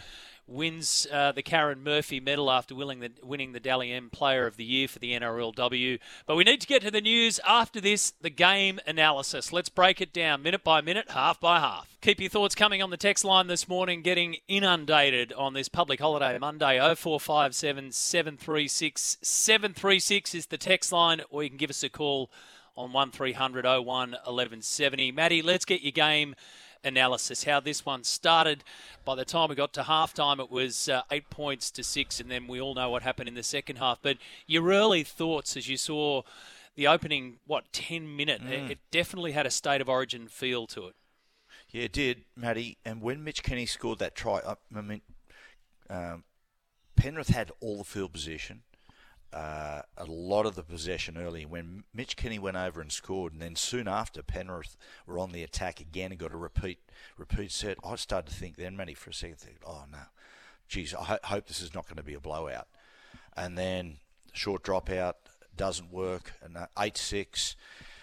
wins 0.47 1.07
uh, 1.11 1.31
the 1.31 1.43
Karyn 1.43 1.81
Murphy 1.83 2.19
medal 2.19 2.51
after 2.51 2.75
winning 2.75 2.99
the, 2.99 3.11
winning 3.23 3.53
the 3.53 3.59
Dally 3.59 3.91
M 3.91 4.09
Player 4.09 4.45
of 4.45 4.57
the 4.57 4.63
Year 4.63 4.87
for 4.87 4.99
the 4.99 5.13
NRLW. 5.13 5.99
But 6.25 6.35
we 6.35 6.43
need 6.43 6.61
to 6.61 6.67
get 6.67 6.81
to 6.81 6.91
the 6.91 7.01
news 7.01 7.39
after 7.47 7.79
this, 7.79 8.11
the 8.21 8.29
game 8.29 8.79
analysis. 8.85 9.53
Let's 9.53 9.69
break 9.69 10.01
it 10.01 10.13
down 10.13 10.43
minute 10.43 10.63
by 10.63 10.81
minute, 10.81 11.11
half 11.11 11.39
by 11.39 11.59
half. 11.59 11.97
Keep 12.01 12.19
your 12.19 12.29
thoughts 12.29 12.55
coming 12.55 12.81
on 12.81 12.89
the 12.89 12.97
text 12.97 13.23
line 13.23 13.47
this 13.47 13.67
morning, 13.67 14.01
getting 14.01 14.37
inundated 14.47 15.31
on 15.33 15.53
this 15.53 15.69
public 15.69 16.01
holiday 16.01 16.37
Monday. 16.37 16.77
0457 16.77 17.91
736 17.91 19.17
736 19.21 20.35
is 20.35 20.45
the 20.47 20.57
text 20.57 20.91
line, 20.91 21.21
or 21.29 21.43
you 21.43 21.49
can 21.49 21.57
give 21.57 21.69
us 21.69 21.83
a 21.83 21.89
call 21.89 22.29
on 22.75 22.91
1300 22.91 23.65
01 23.65 23.85
1170. 23.85 25.11
Matty, 25.11 25.41
let's 25.41 25.65
get 25.65 25.81
your 25.81 25.91
game 25.91 26.35
analysis, 26.83 27.43
how 27.43 27.59
this 27.59 27.85
one 27.85 28.03
started. 28.03 28.63
By 29.05 29.15
the 29.15 29.25
time 29.25 29.49
we 29.49 29.55
got 29.55 29.73
to 29.73 29.83
halftime, 29.83 30.39
it 30.39 30.51
was 30.51 30.89
uh, 30.89 31.01
eight 31.11 31.29
points 31.29 31.71
to 31.71 31.83
six, 31.83 32.19
and 32.19 32.29
then 32.29 32.47
we 32.47 32.59
all 32.59 32.75
know 32.75 32.89
what 32.89 33.03
happened 33.03 33.29
in 33.29 33.35
the 33.35 33.43
second 33.43 33.77
half. 33.77 33.99
But 34.01 34.17
your 34.47 34.67
early 34.69 35.03
thoughts 35.03 35.55
as 35.57 35.67
you 35.67 35.77
saw 35.77 36.23
the 36.75 36.87
opening, 36.87 37.37
what, 37.45 37.71
10 37.71 38.15
minute, 38.15 38.41
mm. 38.43 38.69
it 38.69 38.79
definitely 38.91 39.33
had 39.33 39.45
a 39.45 39.51
state 39.51 39.81
of 39.81 39.89
origin 39.89 40.27
feel 40.27 40.65
to 40.67 40.87
it. 40.87 40.95
Yeah, 41.69 41.83
it 41.83 41.91
did, 41.91 42.23
Matty. 42.35 42.77
And 42.85 43.01
when 43.01 43.23
Mitch 43.23 43.43
Kenny 43.43 43.65
scored 43.65 43.99
that 43.99 44.15
try, 44.15 44.41
I 44.75 44.81
mean, 44.81 45.01
um, 45.89 46.23
Penrith 46.95 47.29
had 47.29 47.51
all 47.59 47.79
the 47.79 47.83
field 47.83 48.13
position 48.13 48.61
uh, 49.33 49.81
a 49.97 50.05
lot 50.05 50.45
of 50.45 50.55
the 50.55 50.63
possession 50.63 51.17
early. 51.17 51.45
When 51.45 51.83
Mitch 51.93 52.15
Kenny 52.15 52.39
went 52.39 52.57
over 52.57 52.81
and 52.81 52.91
scored, 52.91 53.33
and 53.33 53.41
then 53.41 53.55
soon 53.55 53.87
after 53.87 54.21
Penrith 54.21 54.77
were 55.07 55.17
on 55.17 55.31
the 55.31 55.43
attack 55.43 55.79
again 55.79 56.11
and 56.11 56.19
got 56.19 56.33
a 56.33 56.37
repeat 56.37 56.79
repeat 57.17 57.51
set, 57.51 57.77
I 57.83 57.95
started 57.95 58.31
to 58.31 58.37
think 58.37 58.55
then, 58.55 58.77
Matty, 58.77 58.93
for 58.93 59.09
a 59.09 59.13
second, 59.13 59.37
think, 59.37 59.57
oh 59.65 59.85
no, 59.91 59.97
geez, 60.67 60.93
I 60.93 61.03
ho- 61.03 61.17
hope 61.23 61.47
this 61.47 61.61
is 61.61 61.73
not 61.73 61.85
going 61.85 61.97
to 61.97 62.03
be 62.03 62.13
a 62.13 62.19
blowout. 62.19 62.67
And 63.35 63.57
then 63.57 63.97
short 64.33 64.63
dropout 64.63 65.13
doesn't 65.57 65.91
work, 65.91 66.33
and 66.43 66.55
uh, 66.55 66.67
eight 66.79 66.97
six. 66.97 67.55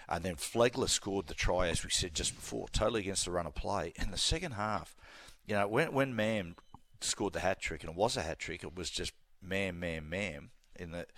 And 0.09 0.25
then 0.25 0.35
Flegler 0.35 0.89
scored 0.89 1.27
the 1.27 1.33
try, 1.33 1.69
as 1.69 1.85
we 1.85 1.89
said 1.89 2.13
just 2.13 2.35
before, 2.35 2.67
totally 2.67 2.99
against 2.99 3.23
the 3.23 3.31
run 3.31 3.47
of 3.47 3.55
play. 3.55 3.93
In 3.95 4.11
the 4.11 4.17
second 4.17 4.53
half, 4.53 4.93
you 5.47 5.55
know, 5.55 5.67
when 5.69 5.93
when 5.93 6.13
Mam 6.13 6.55
scored 6.99 7.31
the 7.31 7.39
hat 7.39 7.61
trick, 7.61 7.81
and 7.83 7.91
it 7.91 7.95
was 7.95 8.17
a 8.17 8.21
hat 8.21 8.37
trick, 8.37 8.63
it 8.63 8.75
was 8.75 8.89
just 8.89 9.13
Mam, 9.41 9.79
Mam, 9.79 10.09
Mam 10.09 10.49
in 10.81 10.91
that 10.91 11.09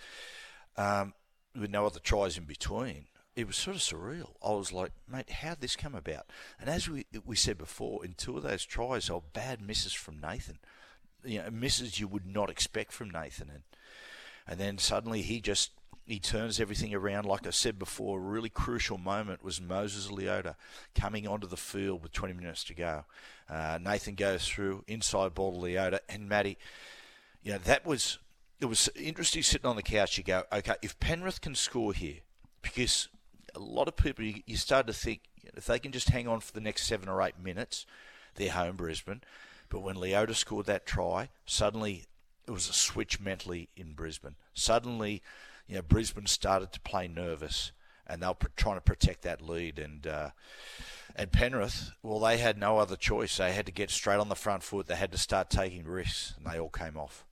um, 0.76 1.14
with 1.58 1.70
no 1.70 1.86
other 1.86 2.00
tries 2.00 2.36
in 2.36 2.44
between. 2.44 3.06
It 3.36 3.48
was 3.48 3.56
sort 3.56 3.76
of 3.76 3.82
surreal. 3.82 4.34
I 4.44 4.52
was 4.52 4.72
like, 4.72 4.92
mate, 5.10 5.30
how'd 5.30 5.60
this 5.60 5.74
come 5.74 5.94
about? 5.94 6.26
And 6.60 6.70
as 6.70 6.88
we 6.88 7.06
we 7.24 7.34
said 7.34 7.58
before, 7.58 8.04
in 8.04 8.14
two 8.14 8.36
of 8.36 8.44
those 8.44 8.64
tries, 8.64 9.10
are 9.10 9.22
bad 9.32 9.60
misses 9.60 9.92
from 9.92 10.20
Nathan. 10.20 10.58
You 11.24 11.42
know, 11.42 11.50
misses 11.50 11.98
you 11.98 12.06
would 12.06 12.26
not 12.26 12.50
expect 12.50 12.92
from 12.92 13.10
Nathan, 13.10 13.50
and 13.50 13.62
and 14.46 14.60
then 14.60 14.78
suddenly 14.78 15.22
he 15.22 15.40
just 15.40 15.72
he 16.06 16.18
turns 16.20 16.60
everything 16.60 16.94
around. 16.94 17.24
Like 17.24 17.46
I 17.46 17.50
said 17.50 17.78
before, 17.78 18.18
a 18.18 18.22
really 18.22 18.50
crucial 18.50 18.98
moment 18.98 19.42
was 19.42 19.60
Moses 19.60 20.08
Leota 20.08 20.54
coming 20.94 21.26
onto 21.26 21.46
the 21.46 21.56
field 21.56 22.02
with 22.02 22.12
20 22.12 22.34
minutes 22.34 22.62
to 22.64 22.74
go. 22.74 23.04
Uh, 23.48 23.78
Nathan 23.82 24.14
goes 24.14 24.46
through 24.46 24.84
inside 24.86 25.34
ball 25.34 25.52
to 25.52 25.66
Leota, 25.66 26.00
and 26.08 26.28
Matty, 26.28 26.58
you 27.42 27.52
know 27.52 27.58
that 27.58 27.86
was 27.86 28.18
it 28.60 28.66
was 28.66 28.88
interesting 28.94 29.42
sitting 29.42 29.68
on 29.68 29.76
the 29.76 29.82
couch. 29.82 30.16
You 30.18 30.24
go, 30.24 30.44
okay, 30.52 30.74
if 30.82 30.98
Penrith 31.00 31.40
can 31.40 31.54
score 31.54 31.92
here, 31.92 32.18
because 32.62 33.08
a 33.54 33.58
lot 33.58 33.88
of 33.88 33.96
people, 33.96 34.24
you, 34.24 34.42
you 34.46 34.56
start 34.56 34.86
to 34.86 34.92
think 34.92 35.20
if 35.56 35.66
they 35.66 35.78
can 35.78 35.92
just 35.92 36.08
hang 36.10 36.26
on 36.26 36.40
for 36.40 36.52
the 36.52 36.60
next 36.60 36.86
seven 36.86 37.08
or 37.08 37.20
eight 37.22 37.38
minutes, 37.42 37.86
they're 38.36 38.50
home 38.50 38.76
Brisbane. 38.76 39.22
But 39.68 39.80
when 39.80 39.96
Leota 39.96 40.34
scored 40.34 40.66
that 40.66 40.86
try, 40.86 41.28
suddenly 41.46 42.04
it 42.46 42.50
was 42.50 42.68
a 42.68 42.72
switch 42.72 43.20
mentally 43.20 43.68
in 43.76 43.92
Brisbane. 43.92 44.36
Suddenly, 44.54 45.22
you 45.66 45.76
know, 45.76 45.82
Brisbane 45.82 46.26
started 46.26 46.72
to 46.72 46.80
play 46.80 47.08
nervous. 47.08 47.72
and 48.06 48.22
they 48.22 48.26
were 48.26 48.36
trying 48.56 48.76
to 48.76 48.80
protect 48.82 49.22
that 49.22 49.40
lead. 49.40 49.78
And 49.78 50.06
uh, 50.06 50.30
and 51.16 51.30
Penrith, 51.32 51.92
well, 52.02 52.18
they 52.18 52.38
had 52.38 52.58
no 52.58 52.78
other 52.78 52.96
choice. 52.96 53.36
They 53.36 53.52
had 53.52 53.66
to 53.66 53.72
get 53.72 53.90
straight 53.90 54.18
on 54.18 54.28
the 54.28 54.34
front 54.34 54.62
foot. 54.62 54.86
They 54.86 54.96
had 54.96 55.12
to 55.12 55.18
start 55.18 55.50
taking 55.50 55.84
risks, 55.84 56.34
and 56.36 56.46
they 56.46 56.58
all 56.58 56.70
came 56.70 56.96
off. 56.96 57.24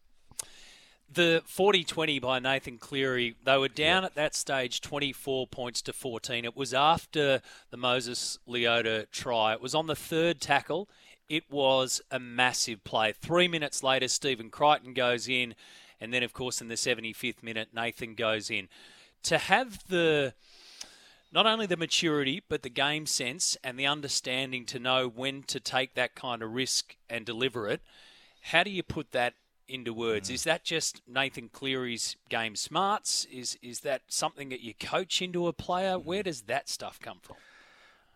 The 1.12 1.42
40 1.44 1.85
20 1.85 2.18
by 2.20 2.38
Nathan 2.38 2.79
Cleary, 2.79 3.35
they 3.44 3.59
were 3.59 3.68
down 3.68 4.03
yep. 4.03 4.12
at 4.12 4.14
that 4.14 4.35
stage 4.35 4.81
24 4.81 5.46
points 5.46 5.83
to 5.83 5.92
14. 5.92 6.44
It 6.44 6.57
was 6.57 6.72
after 6.72 7.42
the 7.70 7.77
Moses 7.77 8.38
Leota 8.48 9.11
try. 9.11 9.53
It 9.53 9.61
was 9.61 9.75
on 9.75 9.88
the 9.88 9.96
third 9.96 10.40
tackle. 10.40 10.88
It 11.29 11.51
was 11.51 12.01
a 12.11 12.18
massive 12.18 12.83
play. 12.85 13.12
Three 13.12 13.46
minutes 13.46 13.83
later, 13.83 14.09
Stephen 14.09 14.48
Crichton 14.48 14.94
goes 14.94 15.29
in. 15.29 15.55
And 16.01 16.14
then, 16.14 16.22
of 16.22 16.33
course, 16.33 16.62
in 16.62 16.68
the 16.68 16.77
75th 16.77 17.42
minute, 17.42 17.68
Nathan 17.75 18.14
goes 18.14 18.51
in. 18.51 18.68
To 19.25 19.37
have 19.37 19.87
the 19.88 20.33
not 21.31 21.46
only 21.46 21.66
the 21.66 21.77
maturity, 21.77 22.42
but 22.48 22.62
the 22.62 22.70
game 22.70 23.05
sense 23.05 23.57
and 23.62 23.79
the 23.79 23.87
understanding 23.87 24.64
to 24.66 24.79
know 24.79 25.09
when 25.09 25.42
to 25.44 25.61
take 25.61 25.94
that 25.94 26.14
kind 26.14 26.42
of 26.42 26.53
risk 26.53 26.96
and 27.11 27.27
deliver 27.27 27.68
it. 27.68 27.83
How 28.42 28.62
do 28.62 28.70
you 28.70 28.83
put 28.83 29.12
that 29.12 29.35
into 29.68 29.92
words? 29.92 30.31
Mm. 30.31 30.35
Is 30.35 30.44
that 30.44 30.64
just 30.64 31.03
Nathan 31.07 31.48
Cleary's 31.48 32.16
game 32.29 32.57
smarts? 32.57 33.27
Is 33.33 33.59
is 33.62 33.81
that 33.81 34.03
something 34.09 34.48
that 34.51 34.61
you 34.61 34.75
coach 34.75 35.22
into 35.22 35.46
a 35.46 35.53
player? 35.53 35.96
Mm. 35.96 36.05
Where 36.05 36.22
does 36.22 36.42
that 36.42 36.68
stuff 36.68 36.98
come 37.01 37.18
from? 37.22 37.37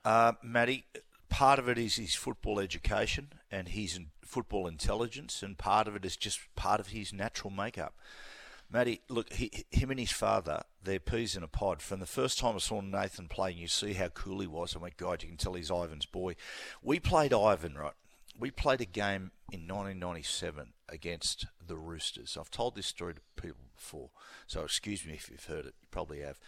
Uh, 0.04 0.32
Matty, 0.42 0.87
part 1.28 1.59
of 1.59 1.68
it 1.68 1.78
is 1.78 1.96
his 1.96 2.14
football 2.14 2.61
education 2.61 3.32
and 3.50 3.68
his 3.68 3.98
football 4.24 4.66
intelligence, 4.66 5.42
and 5.42 5.59
part 5.59 5.88
of 5.88 5.96
it 5.96 6.04
is 6.04 6.16
just 6.16 6.40
part 6.54 6.80
of 6.80 6.88
his 6.88 7.12
natural 7.12 7.50
makeup. 7.50 7.94
Matty, 8.70 9.00
look, 9.09 9.32
he, 9.32 9.64
him 9.70 9.90
and 9.90 10.00
his 10.00 10.11
father, 10.11 10.62
they're 10.82 10.98
peas 10.98 11.37
in 11.37 11.42
a 11.42 11.48
pod. 11.48 11.80
From 11.80 12.00
the 12.00 12.06
first 12.06 12.38
time 12.38 12.56
I 12.56 12.59
saw 12.59 12.80
Nathan 12.80 13.28
play, 13.28 13.52
and 13.52 13.61
you 13.61 13.68
see 13.68 13.92
how 13.92 14.09
cool 14.09 14.40
he 14.40 14.46
was, 14.46 14.74
I 14.74 14.80
went, 14.80 14.96
God, 14.96 15.22
you 15.22 15.28
can 15.28 15.37
tell 15.37 15.54
he's 15.54 15.70
Ivan's 15.70 16.06
boy. 16.06 16.35
We 16.82 16.98
played 16.98 17.32
Ivan, 17.32 17.74
right? 17.74 17.92
We 18.38 18.51
played 18.51 18.81
a 18.81 18.87
game 18.87 19.31
in 19.51 19.61
1997 19.61 20.72
against 20.88 21.46
the 21.66 21.77
Roosters. 21.77 22.37
I've 22.38 22.51
told 22.51 22.75
this 22.75 22.87
story 22.87 23.14
to 23.14 23.20
people 23.40 23.62
before, 23.75 24.11
so 24.46 24.62
excuse 24.62 25.07
me 25.07 25.14
if 25.14 25.31
you've 25.31 25.44
heard 25.44 25.66
it. 25.66 25.75
You 25.81 25.88
probably 25.90 26.20
have. 26.20 26.38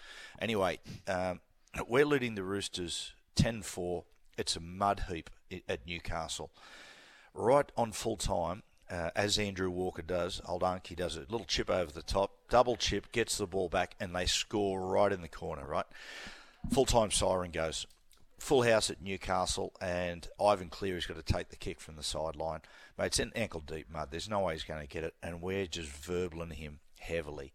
Anyway, 0.40 0.78
um, 1.06 1.40
we're 1.88 2.04
leading 2.04 2.34
the 2.34 2.42
Roosters 2.42 3.12
10 3.36 3.62
4. 3.62 4.04
It's 4.36 4.56
a 4.56 4.60
mud 4.60 5.04
heap 5.08 5.30
at 5.68 5.86
Newcastle. 5.86 6.50
Right 7.34 7.70
on 7.76 7.92
full 7.92 8.16
time, 8.16 8.62
uh, 8.90 9.10
as 9.14 9.38
Andrew 9.38 9.70
Walker 9.70 10.02
does, 10.02 10.40
old 10.46 10.62
Anki 10.62 10.96
does 10.96 11.16
a 11.16 11.20
little 11.20 11.44
chip 11.44 11.70
over 11.70 11.92
the 11.92 12.02
top, 12.02 12.32
double 12.48 12.76
chip, 12.76 13.12
gets 13.12 13.36
the 13.36 13.46
ball 13.46 13.68
back, 13.68 13.94
and 14.00 14.14
they 14.14 14.26
score 14.26 14.80
right 14.80 15.12
in 15.12 15.20
the 15.20 15.28
corner, 15.28 15.66
right? 15.66 15.86
Full 16.72 16.86
time 16.86 17.10
siren 17.10 17.50
goes. 17.50 17.86
Full 18.38 18.62
house 18.62 18.88
at 18.90 19.02
Newcastle, 19.02 19.72
and 19.80 20.26
Ivan 20.40 20.68
Cleary's 20.68 21.06
got 21.06 21.16
to 21.16 21.32
take 21.32 21.48
the 21.48 21.56
kick 21.56 21.80
from 21.80 21.96
the 21.96 22.02
sideline. 22.02 22.60
Mate, 22.98 23.06
it's 23.06 23.18
in 23.18 23.32
ankle 23.34 23.60
deep 23.60 23.90
mud. 23.90 24.08
There's 24.10 24.28
no 24.28 24.40
way 24.40 24.54
he's 24.54 24.64
going 24.64 24.80
to 24.80 24.86
get 24.86 25.04
it, 25.04 25.14
and 25.22 25.42
we're 25.42 25.66
just 25.66 25.90
verbling 25.90 26.52
him 26.52 26.80
heavily 27.00 27.52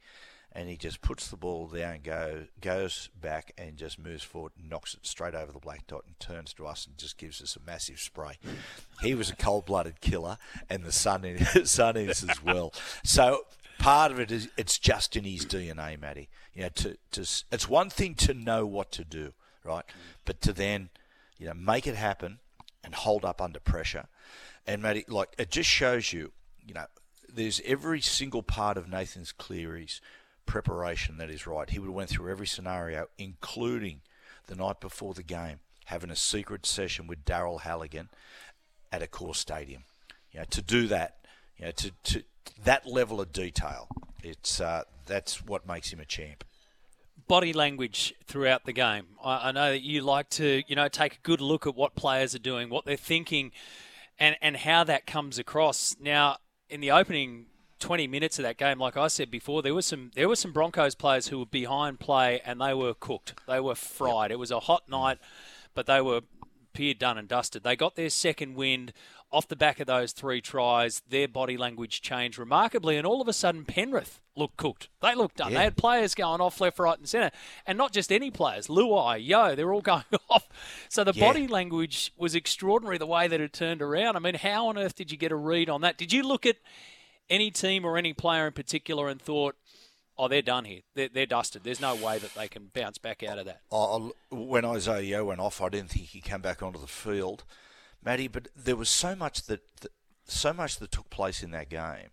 and 0.56 0.70
he 0.70 0.78
just 0.78 1.02
puts 1.02 1.28
the 1.28 1.36
ball 1.36 1.68
down, 1.68 2.00
go 2.04 2.46
goes 2.62 3.10
back, 3.20 3.54
and 3.58 3.76
just 3.76 4.00
moves 4.00 4.24
forward, 4.24 4.52
knocks 4.62 4.94
it 4.94 5.06
straight 5.06 5.34
over 5.34 5.52
the 5.52 5.60
black 5.60 5.88
dot, 5.88 6.04
and 6.06 6.20
turns 6.20 6.54
to 6.54 6.68
us 6.68 6.86
and 6.86 6.98
just 6.98 7.18
gives 7.18 7.42
us 7.42 7.56
a 7.56 7.66
massive 7.66 8.00
spray. 8.00 8.38
He 9.02 9.16
was 9.16 9.30
a 9.30 9.36
cold-blooded 9.36 10.00
killer, 10.00 10.38
and 10.70 10.84
the 10.84 10.92
son 10.92 11.26
is, 11.26 11.56
is 11.56 11.80
as 11.80 12.44
well. 12.44 12.72
So 13.04 13.46
part 13.80 14.12
of 14.12 14.20
it 14.20 14.32
is 14.32 14.50
it's 14.56 14.78
just 14.78 15.16
in 15.16 15.24
his 15.24 15.46
DNA, 15.46 16.00
Matty. 16.00 16.30
You 16.54 16.64
know, 16.64 16.70
to 16.70 16.98
to 17.12 17.22
it's 17.52 17.68
one 17.68 17.90
thing 17.90 18.14
to 18.16 18.34
know 18.36 18.66
what 18.66 18.92
to 18.94 19.04
do, 19.04 19.34
right, 19.64 19.86
but 20.26 20.42
to 20.42 20.54
then 20.54 20.90
you 21.38 21.48
know 21.48 21.54
make 21.54 21.88
it 21.88 21.96
happen 21.96 22.40
and 22.84 22.94
hold 22.94 23.26
up 23.26 23.42
under 23.42 23.60
pressure. 23.60 24.08
And 24.66 24.82
Matty, 24.82 25.06
like 25.08 25.34
it 25.38 25.50
just 25.52 25.70
shows 25.70 26.14
you, 26.14 26.32
you 26.66 26.74
know, 26.74 26.86
there's 27.34 27.62
every 27.66 28.02
single 28.02 28.44
part 28.44 28.78
of 28.78 28.88
Nathan's 28.88 29.32
Cleary's 29.32 30.02
preparation 30.46 31.18
that 31.18 31.30
is 31.30 31.48
right. 31.48 31.70
He 31.70 31.80
would 31.80 31.88
have 31.88 31.96
went 31.96 32.10
through 32.10 32.32
every 32.32 32.48
scenario, 32.48 33.08
including 33.18 34.02
the 34.48 34.56
night 34.56 34.80
before 34.80 35.14
the 35.14 35.24
game, 35.24 35.60
having 35.86 36.10
a 36.10 36.16
secret 36.16 36.66
session 36.66 37.08
with 37.08 37.26
Daryl 37.26 37.62
Halligan 37.62 38.10
at 38.92 39.02
Accor 39.02 39.36
Stadium. 39.36 39.84
You 40.32 40.40
know, 40.40 40.46
to 40.50 40.62
do 40.62 40.88
that, 40.88 41.18
you 41.58 41.66
know, 41.66 41.72
to, 41.72 41.92
to 42.04 42.24
that 42.64 42.86
level 42.86 43.22
of 43.22 43.32
detail, 43.32 43.88
it's 44.24 44.60
uh, 44.62 44.84
that's 45.06 45.44
what 45.44 45.68
makes 45.68 45.92
him 45.92 46.00
a 46.00 46.06
champ. 46.06 46.44
Body 47.28 47.54
language 47.54 48.14
throughout 48.26 48.66
the 48.66 48.74
game. 48.74 49.06
I, 49.24 49.50
I 49.50 49.52
know 49.52 49.72
that 49.72 49.82
you 49.82 50.02
like 50.02 50.30
to, 50.32 50.64
you 50.68 50.76
know, 50.76 50.88
take 50.88 51.16
a 51.16 51.20
good 51.24 51.42
look 51.42 51.66
at 51.66 51.76
what 51.76 51.96
players 51.96 52.36
are 52.36 52.40
doing, 52.40 52.70
what 52.70 52.86
they're 52.86 52.98
thinking, 52.98 53.52
and 54.20 54.36
and 54.42 54.58
how 54.58 54.84
that 54.84 55.06
comes 55.06 55.40
across. 55.40 55.96
Now, 56.00 56.38
in 56.70 56.82
the 56.82 56.92
opening 56.92 57.48
20 57.80 58.08
minutes 58.08 58.40
of 58.40 58.44
that 58.44 58.58
game, 58.58 58.80
like 58.80 58.96
I 58.96 59.08
said 59.08 59.30
before, 59.30 59.62
there 59.62 59.74
was 59.74 59.86
some 59.86 60.12
there 60.16 60.30
were 60.30 60.36
some 60.36 60.52
Broncos 60.52 60.96
players 60.96 61.28
who 61.28 61.40
were 61.40 61.46
behind 61.46 62.00
play 62.00 62.42
and 62.46 62.62
they 62.62 62.74
were 62.74 62.94
cooked. 62.94 63.34
They 63.48 63.60
were 63.60 63.76
fried. 63.76 64.32
Yep. 64.32 64.36
It 64.36 64.40
was 64.40 64.52
a 64.52 64.62
hot 64.62 64.88
night, 64.88 65.18
but 65.74 65.86
they 65.86 66.02
were 66.02 66.22
appeared 66.74 66.98
done 66.98 67.18
and 67.18 67.28
dusted. 67.28 67.64
They 67.64 67.76
got 67.76 67.96
their 67.96 68.10
second 68.10 68.56
wind 68.56 68.94
off 69.34 69.48
the 69.48 69.56
back 69.56 69.80
of 69.80 69.88
those 69.88 70.12
three 70.12 70.40
tries. 70.40 71.02
Their 71.10 71.28
body 71.28 71.58
language 71.58 72.02
changed 72.02 72.38
remarkably, 72.38 72.98
and 72.98 73.06
all 73.06 73.22
of 73.22 73.28
a 73.28 73.34
sudden 73.34 73.66
Penrith 73.66 74.22
looked 74.36 74.58
cooked. 74.58 74.90
They 75.02 75.16
looked 75.16 75.38
done. 75.38 75.52
Yeah. 75.52 75.58
They 75.58 75.64
had 75.66 75.78
players 75.78 76.16
going 76.16 76.40
off 76.40 76.62
left, 76.62 76.80
right, 76.80 76.98
and 76.98 77.08
centre, 77.08 77.36
and 77.66 77.78
not 77.78 77.92
just 77.92 78.12
any 78.12 78.32
players. 78.32 78.68
Luai, 78.68 79.26
Yeo, 79.26 79.56
they're 79.56 79.74
all 79.74 79.82
going 79.94 80.04
off. 80.30 80.48
So 80.88 81.04
the 81.04 81.14
yeah. 81.14 81.28
body 81.28 81.48
language 81.48 82.14
was 82.18 82.36
extraordinary. 82.36 82.98
The 82.98 83.08
way 83.08 83.28
that 83.28 83.42
it 83.42 83.54
turned 83.54 83.82
around. 83.82 84.16
I 84.16 84.20
mean, 84.20 84.36
how 84.36 84.68
on 84.68 84.78
earth 84.78 84.96
did 84.96 85.12
you 85.12 85.18
get 85.18 85.32
a 85.32 85.36
read 85.36 85.70
on 85.70 85.82
that? 85.82 85.98
Did 85.98 86.14
you 86.14 86.24
look 86.24 86.46
at 86.46 86.58
any 87.30 87.52
team 87.52 87.86
or 87.86 87.98
any 87.98 88.14
player 88.14 88.48
in 88.48 88.54
particular 88.54 89.10
and 89.10 89.22
thought, 89.22 89.56
oh, 90.18 90.28
they're 90.28 90.42
done 90.42 90.66
here. 90.66 90.82
They're, 90.94 91.10
they're 91.10 91.26
dusted. 91.26 91.64
There's 91.64 91.82
no 91.82 91.96
way 91.96 92.20
that 92.20 92.34
they 92.36 92.48
can 92.48 92.70
bounce 92.74 92.98
back 92.98 93.24
out 93.24 93.40
of 93.40 93.46
that. 93.46 93.62
Oh, 93.72 94.14
when 94.30 94.66
Isaiah 94.66 95.02
Yeo 95.02 95.26
went 95.26 95.40
off, 95.40 95.62
I 95.62 95.70
didn't 95.70 95.90
think 95.92 96.08
he'd 96.08 96.26
come 96.26 96.42
back 96.42 96.62
onto 96.62 96.80
the 96.80 96.88
field, 96.88 97.44
Matty. 98.04 98.28
But 98.28 98.50
there 98.56 98.76
was 98.76 98.90
so 98.90 99.16
much 99.16 99.44
that, 99.44 99.62
that 99.82 99.92
so 100.26 100.54
much 100.54 100.78
that 100.78 100.92
took 100.92 101.10
place 101.10 101.44
in 101.44 101.52
that 101.52 101.70
game. 101.70 102.10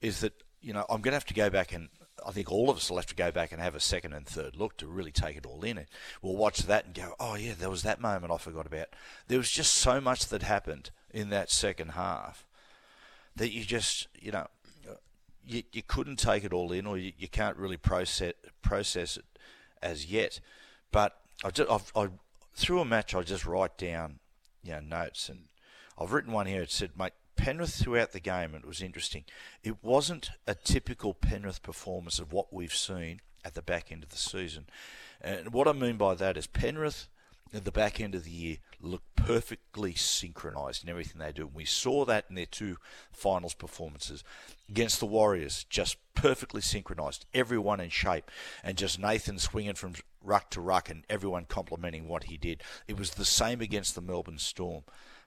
Is 0.00 0.20
that 0.20 0.42
you 0.60 0.72
know 0.72 0.84
I'm 0.88 1.00
going 1.00 1.12
to 1.12 1.16
have 1.16 1.24
to 1.26 1.34
go 1.34 1.50
back 1.50 1.72
and 1.72 1.88
I 2.26 2.30
think 2.30 2.50
all 2.50 2.70
of 2.70 2.76
us 2.76 2.88
will 2.88 2.96
have 2.96 3.06
to 3.06 3.14
go 3.14 3.30
back 3.30 3.52
and 3.52 3.60
have 3.60 3.74
a 3.74 3.80
second 3.80 4.12
and 4.12 4.26
third 4.26 4.56
look 4.56 4.76
to 4.78 4.86
really 4.86 5.10
take 5.10 5.36
it 5.36 5.46
all 5.46 5.62
in. 5.64 5.78
And 5.78 5.86
we'll 6.22 6.36
watch 6.36 6.60
that 6.60 6.86
and 6.86 6.94
go, 6.94 7.14
oh 7.20 7.34
yeah, 7.34 7.52
there 7.58 7.70
was 7.70 7.82
that 7.82 8.00
moment 8.00 8.32
I 8.32 8.38
forgot 8.38 8.66
about. 8.66 8.88
There 9.28 9.38
was 9.38 9.50
just 9.50 9.74
so 9.74 10.00
much 10.00 10.28
that 10.28 10.42
happened 10.42 10.90
in 11.12 11.30
that 11.30 11.50
second 11.50 11.90
half 11.90 12.46
that 13.36 13.52
you 13.52 13.64
just 13.64 14.08
you 14.18 14.32
know 14.32 14.46
you, 15.46 15.62
you 15.72 15.82
couldn't 15.82 16.16
take 16.16 16.44
it 16.44 16.52
all 16.52 16.72
in 16.72 16.86
or 16.86 16.96
you, 16.96 17.12
you 17.18 17.28
can't 17.28 17.56
really 17.56 17.76
process 17.76 18.32
process 18.62 19.16
it 19.16 19.24
as 19.82 20.06
yet. 20.06 20.40
But 20.90 21.16
I 21.44 21.50
just 21.50 21.70
I've, 21.70 21.92
I 21.94 22.08
through 22.54 22.80
a 22.80 22.84
match 22.84 23.14
I 23.14 23.22
just 23.22 23.44
write 23.44 23.76
down 23.76 24.20
you 24.64 24.72
know 24.72 24.80
notes 24.80 25.28
and 25.28 25.44
I've 25.96 26.12
written 26.12 26.32
one 26.32 26.46
here. 26.46 26.62
It 26.62 26.72
said, 26.72 26.98
"Mate, 26.98 27.12
Penrith 27.36 27.74
throughout 27.74 28.12
the 28.12 28.20
game, 28.20 28.54
and 28.54 28.64
it 28.64 28.66
was 28.66 28.82
interesting. 28.82 29.24
It 29.62 29.76
wasn't 29.82 30.30
a 30.46 30.54
typical 30.54 31.14
Penrith 31.14 31.62
performance 31.62 32.18
of 32.18 32.32
what 32.32 32.52
we've 32.52 32.74
seen 32.74 33.20
at 33.44 33.54
the 33.54 33.62
back 33.62 33.92
end 33.92 34.02
of 34.02 34.08
the 34.08 34.16
season. 34.16 34.66
And 35.20 35.52
what 35.52 35.68
I 35.68 35.72
mean 35.72 35.96
by 35.96 36.14
that 36.14 36.36
is 36.36 36.46
Penrith 36.46 37.08
at 37.52 37.64
the 37.64 37.72
back 37.72 38.00
end 38.00 38.14
of 38.14 38.24
the 38.24 38.30
year 38.30 38.56
look 38.80 39.02
perfectly 39.14 39.94
synchronised 39.94 40.82
in 40.82 40.90
everything 40.90 41.20
they 41.20 41.32
do. 41.32 41.42
And 41.42 41.54
we 41.54 41.64
saw 41.64 42.04
that 42.04 42.26
in 42.28 42.34
their 42.34 42.46
two 42.46 42.78
finals 43.12 43.54
performances 43.54 44.24
against 44.68 45.00
the 45.00 45.06
Warriors, 45.06 45.64
just 45.68 45.96
perfectly 46.14 46.60
synchronised, 46.60 47.26
everyone 47.32 47.80
in 47.80 47.90
shape, 47.90 48.30
and 48.62 48.76
just 48.76 48.98
Nathan 48.98 49.38
swinging 49.38 49.74
from 49.74 49.94
ruck 50.24 50.50
to 50.50 50.60
ruck 50.60 50.90
and 50.90 51.04
everyone 51.08 51.44
complimenting 51.44 52.08
what 52.08 52.24
he 52.24 52.36
did. 52.36 52.62
It 52.88 52.98
was 52.98 53.12
the 53.12 53.24
same 53.24 53.60
against 53.60 53.94
the 53.94 54.00
Melbourne 54.00 54.38
Storm. 54.38 54.84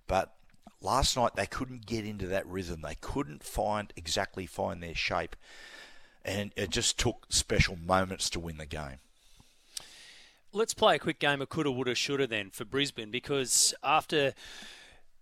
But 0.08 0.34
last 0.82 1.16
night 1.16 1.36
they 1.36 1.46
couldn't 1.46 1.86
get 1.86 2.06
into 2.06 2.28
that 2.28 2.48
rhythm. 2.48 2.82
They 2.82 2.96
couldn't 2.96 3.44
find 3.44 3.94
exactly 3.96 4.46
find 4.46 4.82
their 4.82 4.96
shape. 4.96 5.36
And 6.26 6.52
it 6.58 6.72
just 6.72 7.00
took 7.00 7.28
special 7.30 7.78
moments 7.78 8.30
to 8.32 8.40
win 8.40 8.58
the 8.58 8.66
game 8.66 8.98
let's 10.54 10.74
play 10.74 10.96
a 10.96 11.00
quick 11.00 11.20
game 11.20 11.42
of 11.42 11.50
coulda, 11.50 11.72
woulda, 11.72 11.96
shoulda 11.96 12.28
then 12.28 12.50
for 12.50 12.66
Brisbane 12.66 13.12
because 13.12 13.74
after 13.84 14.34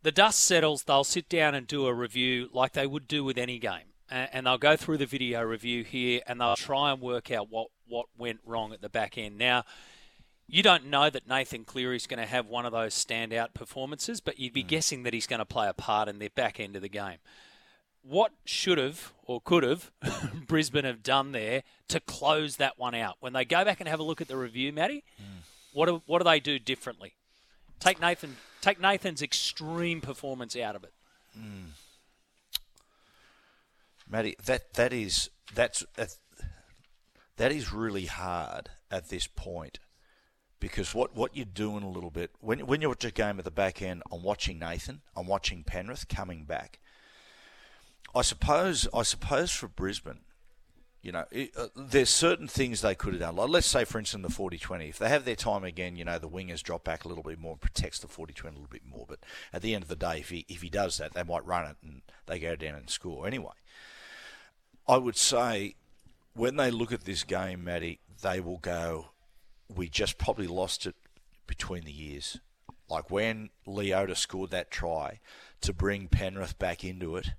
the 0.02 0.12
dust 0.12 0.40
settles, 0.40 0.84
they'll 0.84 1.04
sit 1.04 1.28
down 1.30 1.56
and 1.56 1.68
do 1.68 1.86
a 1.88 1.94
review 1.94 2.50
like 2.54 2.74
they 2.74 2.88
would 2.88 3.08
do 3.08 3.24
with 3.24 3.38
any 3.38 3.60
game. 3.60 3.94
And 4.08 4.46
they'll 4.46 4.60
go 4.60 4.76
through 4.76 4.98
the 4.98 5.08
video 5.08 5.42
review 5.42 5.84
here 5.84 6.22
and 6.28 6.40
they'll 6.40 6.56
try 6.56 6.92
and 6.92 7.02
work 7.02 7.32
out 7.32 7.50
what, 7.50 7.70
what 7.88 8.08
went 8.18 8.40
wrong 8.46 8.74
at 8.74 8.82
the 8.82 8.90
back 8.90 9.18
end. 9.18 9.38
Now, 9.38 9.64
you 10.48 10.62
don't 10.62 10.86
know 10.86 11.10
that 11.10 11.28
Nathan 11.28 11.64
Cleary 11.64 11.96
is 11.96 12.08
going 12.08 12.20
to 12.20 12.26
have 12.26 12.48
one 12.48 12.66
of 12.66 12.72
those 12.72 12.94
standout 12.94 13.54
performances, 13.54 14.22
but 14.22 14.40
you'd 14.40 14.54
be 14.54 14.64
mm. 14.64 14.68
guessing 14.68 15.04
that 15.04 15.14
he's 15.14 15.28
going 15.28 15.40
to 15.40 15.46
play 15.46 15.68
a 15.68 15.74
part 15.74 16.08
in 16.08 16.20
the 16.20 16.28
back 16.30 16.60
end 16.60 16.76
of 16.76 16.82
the 16.82 16.90
game. 16.90 17.18
what 18.04 18.32
should 18.46 18.78
have 18.78 19.14
or 19.24 19.42
could 19.42 19.64
have 19.64 19.92
Brisbane 20.48 20.86
have 20.86 21.02
done 21.02 21.32
there 21.32 21.64
to 21.88 22.00
close 22.00 22.58
that 22.58 22.78
one 22.78 22.94
out? 22.94 23.16
When 23.20 23.34
they 23.34 23.46
go 23.46 23.66
back 23.66 23.80
and 23.80 23.90
have 23.90 24.00
a 24.00 24.04
look 24.04 24.22
at 24.22 24.28
the 24.28 24.38
review, 24.38 24.72
Matty, 24.72 25.04
mm. 25.20 25.42
what 25.74 25.88
do, 25.88 26.04
what 26.06 26.20
do 26.20 26.26
they 26.26 26.40
do 26.40 26.60
differently? 26.60 27.16
Take 27.80 28.00
Nathan 28.00 28.36
take 28.62 28.80
Nathan's 28.80 29.22
extreme 29.22 30.02
performance 30.02 30.56
out 30.56 30.76
of 30.76 30.84
it. 30.84 30.94
Mm. 31.38 31.70
Matty, 34.10 34.36
that 34.46 34.74
that 34.76 34.94
is 34.94 35.30
that's 35.54 35.86
that 37.38 37.52
is 37.52 37.74
really 37.74 38.06
hard 38.06 38.70
at 38.90 39.10
this 39.10 39.28
point 39.28 39.80
because 40.60 40.96
what, 40.96 41.16
what 41.16 41.36
you're 41.36 41.46
doing 41.46 41.84
a 41.84 41.90
little 41.90 42.10
bit 42.10 42.32
when 42.40 42.66
when 42.66 42.82
you 42.82 42.88
watch 42.88 43.06
a 43.06 43.12
game 43.12 43.38
at 43.38 43.46
the 43.46 43.52
back 43.52 43.82
end, 43.82 44.04
I'm 44.12 44.24
watching 44.24 44.60
Nathan, 44.60 45.02
I'm 45.16 45.28
watching 45.28 45.64
Penrith 45.64 46.08
coming 46.08 46.46
back. 46.46 46.80
I 48.14 48.22
suppose 48.22 48.88
I 48.94 49.04
suppose 49.04 49.52
for 49.52 49.68
Brisbane, 49.68 50.22
you 51.02 51.12
know, 51.12 51.26
it, 51.30 51.52
uh, 51.56 51.68
there's 51.76 52.10
certain 52.10 52.48
things 52.48 52.82
they 52.82 52.96
could 52.96 53.14
have 53.14 53.22
done. 53.22 53.36
Like 53.36 53.50
let's 53.50 53.68
say, 53.68 53.86
for 53.86 54.00
instance, 54.00 54.26
the 54.26 54.34
40-20. 54.44 54.90
If 54.90 54.98
they 54.98 55.10
have 55.10 55.26
their 55.26 55.36
time 55.36 55.64
again, 55.64 55.96
you 55.96 56.06
know, 56.06 56.18
the 56.18 56.30
wingers 56.30 56.64
drop 56.64 56.84
back 56.84 57.06
a 57.06 57.08
little 57.08 57.24
bit 57.24 57.40
more, 57.40 57.52
and 57.52 57.62
protects 57.62 58.00
the 58.00 58.08
40-20 58.08 58.44
a 58.44 58.48
little 58.48 58.68
bit 58.70 58.86
more. 58.90 59.06
But 59.08 59.20
at 59.54 59.62
the 59.62 59.76
end 59.76 59.84
of 59.84 59.90
the 59.90 59.96
day, 59.96 60.20
if 60.20 60.30
he 60.30 60.46
if 60.48 60.62
he 60.62 60.70
does 60.70 60.98
that, 60.98 61.14
they 61.14 61.24
might 61.24 61.46
run 61.46 61.68
it 61.68 61.78
and 61.84 62.02
they 62.26 62.40
go 62.40 62.56
down 62.56 62.76
and 62.76 62.90
score 62.90 63.28
anyway. 63.28 63.54
I 64.88 64.98
would 64.98 65.18
say 65.18 65.76
when 66.36 66.58
they 66.58 66.72
look 66.72 66.92
at 66.92 67.06
this 67.06 67.24
game, 67.24 67.64
Matty, 67.64 68.00
they 68.22 68.40
will 68.40 68.60
go, 68.60 69.08
"We 69.74 69.90
just 69.90 70.18
probably 70.18 70.48
lost 70.48 70.86
it 70.86 70.96
between 71.48 71.86
the 71.86 71.92
years." 71.92 72.40
Like 72.88 73.10
when 73.10 73.50
Leota 73.66 74.16
scored 74.16 74.52
that 74.52 74.70
try 74.70 75.20
to 75.62 75.74
bring 75.74 76.08
Penrith 76.08 76.60
back 76.60 76.84
into 76.84 77.16
it 77.16 77.30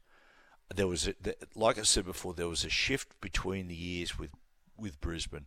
there 0.74 0.86
was, 0.86 1.06
a, 1.06 1.14
like 1.54 1.78
I 1.78 1.82
said 1.82 2.04
before, 2.04 2.34
there 2.34 2.48
was 2.48 2.64
a 2.64 2.70
shift 2.70 3.20
between 3.20 3.68
the 3.68 3.74
years 3.74 4.18
with 4.18 4.30
with 4.76 5.00
Brisbane. 5.00 5.46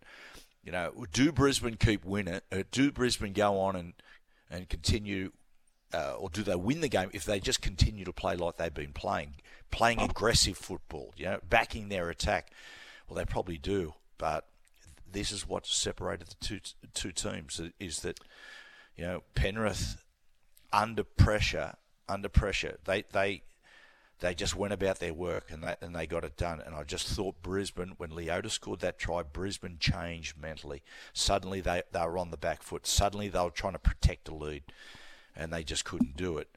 You 0.63 0.71
know, 0.71 1.05
do 1.11 1.31
Brisbane 1.31 1.75
keep 1.75 2.05
winning? 2.05 2.41
Uh, 2.51 2.63
do 2.71 2.91
Brisbane 2.91 3.33
go 3.33 3.59
on 3.59 3.75
and 3.75 3.93
and 4.49 4.69
continue, 4.69 5.31
uh, 5.93 6.13
or 6.13 6.29
do 6.29 6.41
they 6.41 6.55
win 6.55 6.81
the 6.81 6.89
game 6.89 7.09
if 7.13 7.25
they 7.25 7.39
just 7.39 7.61
continue 7.61 8.05
to 8.05 8.13
play 8.13 8.35
like 8.35 8.57
they've 8.57 8.73
been 8.73 8.93
playing, 8.93 9.35
playing 9.71 9.99
aggressive 9.99 10.57
football? 10.57 11.13
You 11.17 11.25
know, 11.25 11.39
backing 11.47 11.89
their 11.89 12.09
attack. 12.09 12.51
Well, 13.09 13.17
they 13.17 13.25
probably 13.25 13.57
do, 13.57 13.95
but 14.17 14.45
this 15.11 15.31
is 15.31 15.47
what 15.47 15.65
separated 15.65 16.27
the 16.27 16.35
two 16.35 16.59
two 16.93 17.11
teams. 17.11 17.59
Is 17.79 18.01
that 18.01 18.19
you 18.95 19.05
know 19.05 19.23
Penrith 19.33 20.03
under 20.71 21.03
pressure, 21.03 21.75
under 22.07 22.29
pressure, 22.29 22.77
they 22.85 23.03
they 23.11 23.41
they 24.19 24.35
just 24.35 24.55
went 24.55 24.73
about 24.73 24.99
their 24.99 25.13
work 25.13 25.49
and 25.49 25.63
they, 25.63 25.75
and 25.81 25.95
they 25.95 26.05
got 26.05 26.23
it 26.23 26.37
done. 26.37 26.61
And 26.63 26.75
I 26.75 26.83
just 26.83 27.07
thought 27.07 27.41
Brisbane, 27.41 27.93
when 27.97 28.11
Leota 28.11 28.49
scored 28.51 28.81
that 28.81 28.99
try, 28.99 29.23
Brisbane 29.23 29.77
changed 29.79 30.37
mentally. 30.37 30.83
Suddenly 31.13 31.61
they, 31.61 31.83
they 31.91 32.01
were 32.01 32.17
on 32.17 32.31
the 32.31 32.37
back 32.37 32.61
foot. 32.61 32.85
Suddenly 32.85 33.29
they 33.29 33.39
were 33.39 33.49
trying 33.49 33.73
to 33.73 33.79
protect 33.79 34.27
a 34.27 34.35
lead 34.35 34.63
and 35.35 35.53
they 35.53 35.63
just 35.63 35.85
couldn't 35.85 36.17
do 36.17 36.37
it. 36.37 36.49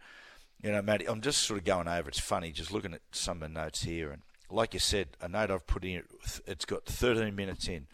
You 0.60 0.72
know, 0.72 0.82
Matty, 0.82 1.08
I'm 1.08 1.20
just 1.20 1.42
sort 1.42 1.58
of 1.58 1.64
going 1.64 1.88
over. 1.88 2.08
It's 2.08 2.18
funny 2.18 2.50
just 2.50 2.72
looking 2.72 2.94
at 2.94 3.02
some 3.12 3.42
of 3.42 3.52
the 3.52 3.60
notes 3.60 3.84
here. 3.84 4.10
And 4.10 4.22
like 4.52 4.74
you 4.74 4.80
said, 4.80 5.08
a 5.20 5.28
note 5.28 5.50
I've 5.50 5.66
put 5.66 5.84
in, 5.84 6.02
it's 6.46 6.64
got 6.64 6.84
13 6.84 7.34
minutes 7.34 7.68
in. 7.68 7.86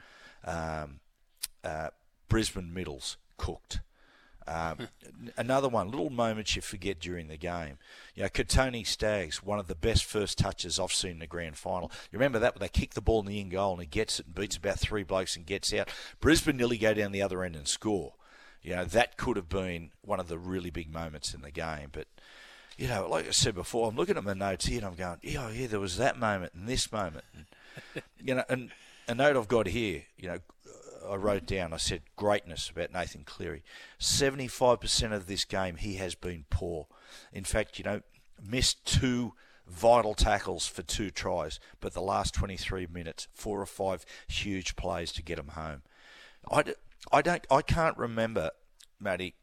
Um, 0.45 1.01
uh, 1.65 1.89
Brisbane 2.29 2.73
middles 2.75 3.17
cooked. 3.37 3.81
Um, 4.47 4.89
another 5.37 5.69
one, 5.69 5.91
little 5.91 6.09
moments 6.09 6.57
you 6.57 6.63
forget 6.63 6.99
during 6.99 7.29
the 7.29 7.37
game. 7.37 7.79
You 8.15 8.23
know, 8.23 8.29
Kotoni 8.31 8.87
Staggs, 8.87 9.43
one 9.43 9.59
of 9.59 9.67
the 9.67 9.75
best 9.75 10.05
first 10.07 10.39
touches 10.39 10.81
I've 10.81 10.93
seen 10.93 11.13
in 11.13 11.19
the 11.19 11.27
grand 11.27 11.59
final. 11.59 11.91
You 12.11 12.19
remember 12.19 12.39
that 12.39 12.55
when 12.55 12.61
they 12.61 12.69
kick 12.69 12.95
the 12.95 13.03
ball 13.03 13.21
in 13.21 13.27
the 13.27 13.41
in 13.41 13.51
goal 13.51 13.73
and 13.73 13.83
he 13.83 13.87
gets 13.87 14.21
it 14.21 14.27
and 14.27 14.35
beats 14.35 14.57
about 14.57 14.79
three 14.79 15.03
blokes 15.03 15.37
and 15.37 15.45
gets 15.45 15.73
out. 15.75 15.91
Brisbane 16.21 16.57
nearly 16.57 16.79
go 16.79 16.95
down 16.95 17.13
the 17.13 17.23
other 17.23 17.43
end 17.43 17.57
and 17.57 17.69
score. 17.69 18.15
You 18.63 18.75
know, 18.75 18.85
that 18.87 19.19
could 19.19 19.37
have 19.37 19.51
been 19.51 19.91
one 20.01 20.19
of 20.19 20.29
the 20.29 20.39
really 20.39 20.71
big 20.71 20.93
moments 20.93 21.35
in 21.35 21.43
the 21.43 21.51
game. 21.51 21.89
But, 21.93 22.09
you 22.79 22.87
know, 22.87 23.09
like 23.09 23.27
I 23.27 23.33
said 23.33 23.57
before, 23.57 23.89
I'm 23.89 23.97
looking 23.97 24.17
at 24.17 24.25
my 24.25 24.35
notes 24.35 24.67
here 24.67 24.79
and 24.79 24.87
I'm 24.87 24.95
going, 24.95 25.19
yeah, 25.23 25.47
oh, 25.47 25.51
yeah, 25.51 25.67
there 25.67 25.81
was 25.81 25.97
that 25.97 26.17
moment 26.17 26.55
and 26.55 26.69
this 26.69 26.91
moment. 26.93 27.25
And, 27.35 28.03
you 28.23 28.37
know, 28.37 28.45
and 28.49 28.71
a 29.09 29.15
note 29.15 29.37
I've 29.37 29.49
got 29.49 29.67
here, 29.67 30.05
you 30.17 30.29
know, 30.29 30.39
I 31.09 31.17
wrote 31.17 31.45
down, 31.45 31.73
I 31.73 31.79
said 31.79 32.03
greatness 32.17 32.71
about 32.71 32.93
Nathan 32.93 33.25
Cleary. 33.25 33.65
75% 33.99 35.13
of 35.13 35.27
this 35.27 35.45
game, 35.45 35.77
he 35.77 35.95
has 35.95 36.15
been 36.15 36.45
poor. 36.51 36.87
In 37.33 37.45
fact, 37.45 37.79
you 37.79 37.85
know, 37.85 38.03
missed 38.41 38.85
two 38.85 39.33
vital 39.67 40.15
tackles 40.15 40.67
for 40.67 40.83
two 40.83 41.11
tries, 41.11 41.59
but 41.81 41.95
the 41.95 42.01
last 42.01 42.35
23 42.35 42.87
minutes, 42.87 43.27
four 43.33 43.61
or 43.61 43.67
five 43.67 44.07
huge 44.29 44.77
plays 44.77 45.11
to 45.13 45.23
get 45.23 45.39
him 45.39 45.49
home. 45.49 45.83
I, 46.51 46.65
I 47.13 47.23
don't, 47.23 47.45
I 47.51 47.63
can't 47.63 47.99
remember, 47.99 48.51
Matty, 49.01 49.35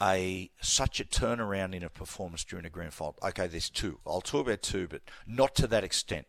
a 0.00 0.50
such 0.60 1.00
a 1.00 1.04
turnaround 1.04 1.74
in 1.74 1.82
a 1.82 1.88
performance 1.88 2.44
during 2.44 2.66
a 2.66 2.70
grand 2.70 2.92
final. 2.92 3.16
Okay, 3.22 3.46
there's 3.46 3.70
two. 3.70 3.98
I'll 4.06 4.20
talk 4.20 4.46
about 4.46 4.62
two, 4.62 4.88
but 4.88 5.02
not 5.26 5.54
to 5.56 5.66
that 5.68 5.84
extent. 5.84 6.26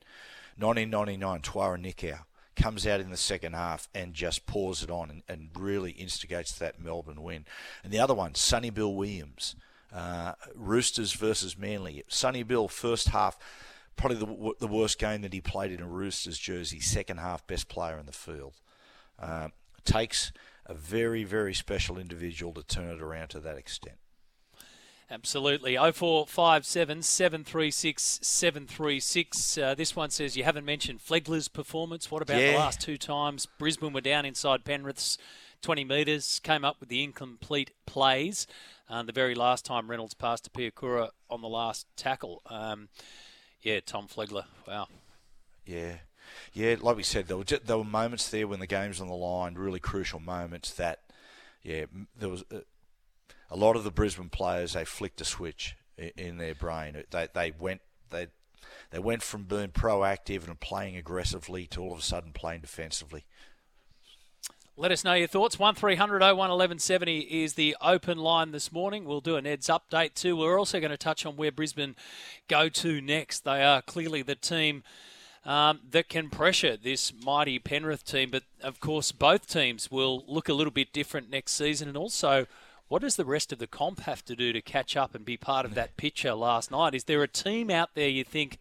1999, 0.58 1.42
Tawera 1.42 1.80
Nikau 1.80 2.20
comes 2.56 2.88
out 2.88 3.00
in 3.00 3.12
the 3.12 3.18
second 3.18 3.54
half 3.54 3.88
and 3.94 4.14
just 4.14 4.48
pours 4.48 4.82
it 4.82 4.90
on 4.90 5.12
and, 5.12 5.24
and 5.30 5.50
really 5.56 5.92
instigates 5.92 6.58
that 6.58 6.82
Melbourne 6.82 7.22
win. 7.22 7.46
And 7.84 7.94
the 7.94 8.00
other 8.00 8.16
one, 8.16 8.34
Sonny 8.34 8.72
Bill 8.72 8.94
Williams, 8.94 9.56
uh, 9.94 10.34
Roosters 10.56 11.14
versus 11.14 11.58
Manly. 11.58 12.04
Sonny 12.08 12.44
Bill, 12.44 12.68
first 12.68 13.10
half, 13.10 13.38
probably 13.96 14.18
the, 14.18 14.54
the 14.60 14.68
worst 14.68 14.98
game 14.98 15.22
that 15.22 15.34
he 15.34 15.42
played 15.42 15.72
in 15.72 15.82
a 15.82 15.88
Roosters 15.88 16.40
jersey. 16.40 16.80
Second 16.80 17.20
half, 17.20 17.46
best 17.46 17.70
player 17.70 18.00
in 18.00 18.08
the 18.08 18.12
field. 18.12 18.54
Uh, 19.20 19.50
takes 19.86 20.32
a 20.68 20.74
very, 20.74 21.24
very 21.24 21.54
special 21.54 21.98
individual 21.98 22.54
to 22.54 22.64
turn 22.64 22.90
it 22.90 23.02
around 23.02 23.30
to 23.30 23.40
that 23.40 23.58
extent. 23.58 23.98
Absolutely. 25.10 25.76
0457 25.76 27.02
736 27.02 28.20
736. 28.22 29.58
Uh, 29.58 29.74
this 29.74 29.96
one 29.96 30.10
says 30.10 30.36
you 30.36 30.44
haven't 30.44 30.66
mentioned 30.66 31.00
Flegler's 31.00 31.48
performance. 31.48 32.12
What 32.12 32.22
about 32.22 32.42
yeah. 32.42 32.52
the 32.52 32.58
last 32.58 32.82
two 32.82 32.98
times 32.98 33.48
Brisbane 33.58 33.94
were 33.94 34.02
down 34.02 34.26
inside 34.26 34.66
Penrith's 34.66 35.18
20 35.62 35.86
metres, 35.86 36.40
came 36.44 36.66
up 36.66 36.82
with 36.82 36.90
the 36.90 37.04
incomplete 37.04 37.72
plays? 37.86 38.48
Uh, 38.90 39.04
the 39.04 39.14
very 39.14 39.34
last 39.34 39.66
time 39.66 39.90
Reynolds 39.90 40.14
passed 40.14 40.44
to 40.44 40.50
Piakura 40.50 41.10
on 41.30 41.42
the 41.42 41.48
last 41.48 41.88
tackle. 41.96 42.42
Um, 42.46 42.90
yeah, 43.62 43.80
Tom 43.86 44.08
Flegler. 44.08 44.46
Wow. 44.68 44.88
Yeah. 45.66 45.96
Yeah, 46.54 46.76
like 46.80 46.98
we 46.98 47.04
said, 47.04 47.28
there 47.28 47.38
were, 47.38 47.44
just, 47.44 47.66
there 47.66 47.78
were 47.78 47.84
moments 47.84 48.30
there 48.30 48.48
when 48.48 48.60
the 48.60 48.68
game's 48.68 49.02
on 49.02 49.08
the 49.08 49.14
line, 49.14 49.56
really 49.56 49.80
crucial 49.80 50.20
moments 50.20 50.74
that, 50.74 51.02
yeah, 51.64 51.86
there 52.18 52.30
was. 52.30 52.44
Uh, 52.52 52.60
a 53.50 53.56
lot 53.56 53.76
of 53.76 53.84
the 53.84 53.92
Brisbane 53.92 54.30
players 54.30 54.74
they 54.74 54.86
flicked 54.86 55.22
a 55.22 55.26
switch 55.26 55.78
in 55.98 56.38
their 56.38 56.56
brain. 56.56 57.04
They 57.10 57.28
they 57.34 57.54
went 57.58 57.82
they 58.10 58.28
they 58.92 59.00
went 59.00 59.24
from 59.24 59.44
being 59.44 59.70
proactive 59.70 60.48
and 60.48 60.60
playing 60.60 60.98
aggressively 60.98 61.66
to 61.68 61.82
all 61.82 61.94
of 61.94 62.00
a 62.00 62.04
sudden 62.04 62.32
playing 62.34 62.62
defensively. 62.62 63.26
Let 64.80 64.92
us 64.92 65.04
know 65.04 65.14
your 65.16 65.28
thoughts. 65.28 65.58
1300 65.58 66.22
01 66.22 66.38
1170 66.38 67.20
is 67.22 67.56
the 67.56 67.76
open 67.82 68.20
line 68.20 68.52
this 68.52 68.72
morning. 68.72 69.06
We'll 69.06 69.22
do 69.22 69.36
an 69.36 69.48
Eds 69.48 69.68
update 69.68 70.14
too. 70.14 70.36
We're 70.36 70.60
also 70.60 70.80
going 70.80 70.92
to 70.92 70.98
touch 70.98 71.26
on 71.26 71.36
where 71.36 71.52
Brisbane 71.52 71.96
go 72.48 72.70
to 72.70 73.02
next. 73.02 73.44
They 73.44 73.64
are 73.64 73.82
clearly 73.82 74.22
the 74.22 74.36
team 74.36 74.84
um, 75.48 75.80
that 75.90 76.10
can 76.10 76.30
pressure 76.30 76.76
this 76.76 77.14
mighty 77.24 77.58
Penrith 77.58 78.06
team, 78.06 78.30
but 78.30 78.44
of 78.62 78.82
course, 78.82 79.14
both 79.14 79.48
teams 79.48 79.90
will 79.90 80.26
look 80.28 80.50
a 80.50 80.54
little 80.54 80.72
bit 80.72 80.92
different 80.92 81.30
next 81.30 81.54
season 81.54 81.88
and 81.88 81.98
also 81.98 82.46
what 82.90 83.02
does 83.02 83.16
the 83.16 83.26
rest 83.26 83.52
of 83.52 83.60
the 83.60 83.68
comp 83.68 84.02
have 84.02 84.24
to 84.26 84.36
do 84.36 84.54
to 84.54 84.62
catch 84.62 84.96
up 84.96 85.16
and 85.16 85.26
be 85.26 85.38
part 85.38 85.66
of 85.66 85.74
that 85.76 85.98
picture 85.98 86.34
last 86.34 86.70
night? 86.72 86.94
Is 86.94 87.06
there 87.06 87.24
a 87.24 87.28
team 87.28 87.70
out 87.70 87.90
there 87.96 88.10
you 88.10 88.24
think 88.24 88.60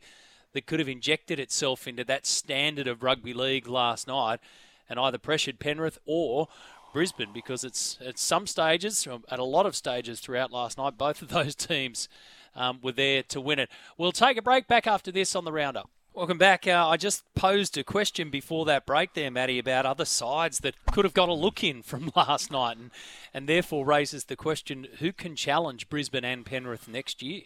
that 0.53 0.67
could 0.67 0.81
have 0.81 0.89
injected 0.89 1.39
itself 1.39 1.87
into 1.87 2.05
that 2.05 2.27
standard 2.27 2.89
of 2.89 3.03
rugby 3.03 3.35
league 3.35 3.69
last 3.69 4.09
night 4.09 4.41
and 4.89 4.99
either 4.99 5.19
pressured 5.19 5.59
Penrith 5.59 5.99
or 6.07 6.49
Brisbane? 6.93 7.33
Because 7.33 7.63
it's 7.63 7.99
at 8.05 8.19
some 8.19 8.47
stages, 8.47 9.07
at 9.29 9.39
a 9.39 9.45
lot 9.45 9.67
of 9.67 9.77
stages 9.77 10.19
throughout 10.19 10.53
last 10.53 10.79
night, 10.79 10.99
both 10.99 11.23
of 11.23 11.29
those 11.29 11.55
teams 11.57 12.09
um, 12.57 12.81
were 12.83 12.93
there 12.93 13.23
to 13.25 13.41
win 13.41 13.61
it. 13.61 13.71
We'll 13.97 14.13
take 14.13 14.37
a 14.37 14.43
break 14.43 14.67
back 14.67 14.87
after 14.89 15.13
this 15.13 15.37
on 15.37 15.45
the 15.45 15.53
roundup. 15.53 15.91
Welcome 16.17 16.39
back. 16.39 16.67
Uh, 16.67 16.89
I 16.89 16.97
just 16.97 17.25
posed 17.35 17.77
a 17.77 17.85
question 17.85 18.31
before 18.31 18.65
that 18.65 18.87
break 18.87 19.13
there, 19.13 19.31
Matty, 19.31 19.59
about 19.59 19.85
other 19.85 20.07
sides 20.07 20.61
that 20.61 20.75
could 20.91 21.05
have 21.05 21.13
got 21.13 21.29
a 21.29 21.35
look 21.35 21.63
in 21.63 21.83
from 21.83 22.11
last 22.17 22.51
night, 22.51 22.79
and, 22.79 22.91
and 23.35 23.47
therefore 23.47 23.85
raises 23.85 24.25
the 24.25 24.35
question: 24.35 24.87
who 24.99 25.13
can 25.13 25.37
challenge 25.37 25.91
Brisbane 25.91 26.25
and 26.25 26.47
Penrith 26.47 26.89
next 26.89 27.23
year? 27.23 27.43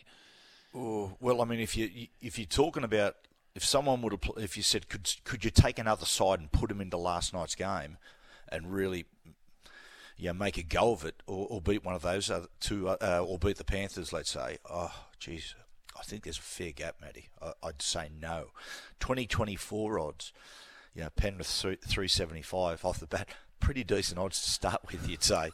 Oh, 0.72 1.16
well, 1.18 1.42
I 1.42 1.46
mean, 1.46 1.58
if 1.58 1.76
you 1.76 2.06
if 2.20 2.38
you're 2.38 2.46
talking 2.46 2.84
about 2.84 3.16
if 3.56 3.64
someone 3.64 4.02
would 4.02 4.12
have, 4.12 4.22
if 4.36 4.56
you 4.56 4.62
said 4.62 4.88
could 4.88 5.16
could 5.24 5.44
you 5.44 5.50
take 5.50 5.80
another 5.80 6.06
side 6.06 6.38
and 6.38 6.52
put 6.52 6.68
them 6.68 6.80
into 6.80 6.96
last 6.96 7.34
night's 7.34 7.56
game, 7.56 7.98
and 8.50 8.72
really, 8.72 9.04
you 10.16 10.28
know, 10.28 10.34
make 10.34 10.58
a 10.58 10.62
go 10.62 10.92
of 10.92 11.04
it, 11.04 11.24
or, 11.26 11.48
or 11.50 11.60
beat 11.60 11.84
one 11.84 11.96
of 11.96 12.02
those 12.02 12.30
two, 12.60 12.88
uh, 12.88 13.24
or 13.26 13.36
beat 13.36 13.56
the 13.56 13.64
Panthers, 13.64 14.12
let's 14.12 14.30
say. 14.30 14.58
Oh, 14.70 14.94
geez, 15.18 15.56
I 16.00 16.02
think 16.02 16.24
there's 16.24 16.38
a 16.38 16.42
fair 16.42 16.72
gap, 16.72 16.96
Matty. 17.00 17.28
I, 17.42 17.52
would 17.62 17.82
say 17.82 18.08
no. 18.20 18.46
2024 19.00 19.98
odds, 19.98 20.32
you 20.94 21.02
know, 21.02 21.10
Penrith 21.14 21.46
375 21.46 22.84
off 22.84 22.98
the 22.98 23.06
bat, 23.06 23.28
pretty 23.60 23.84
decent 23.84 24.18
odds 24.18 24.40
to 24.42 24.50
start 24.50 24.80
with, 24.90 25.08
you'd 25.08 25.22
say. 25.22 25.50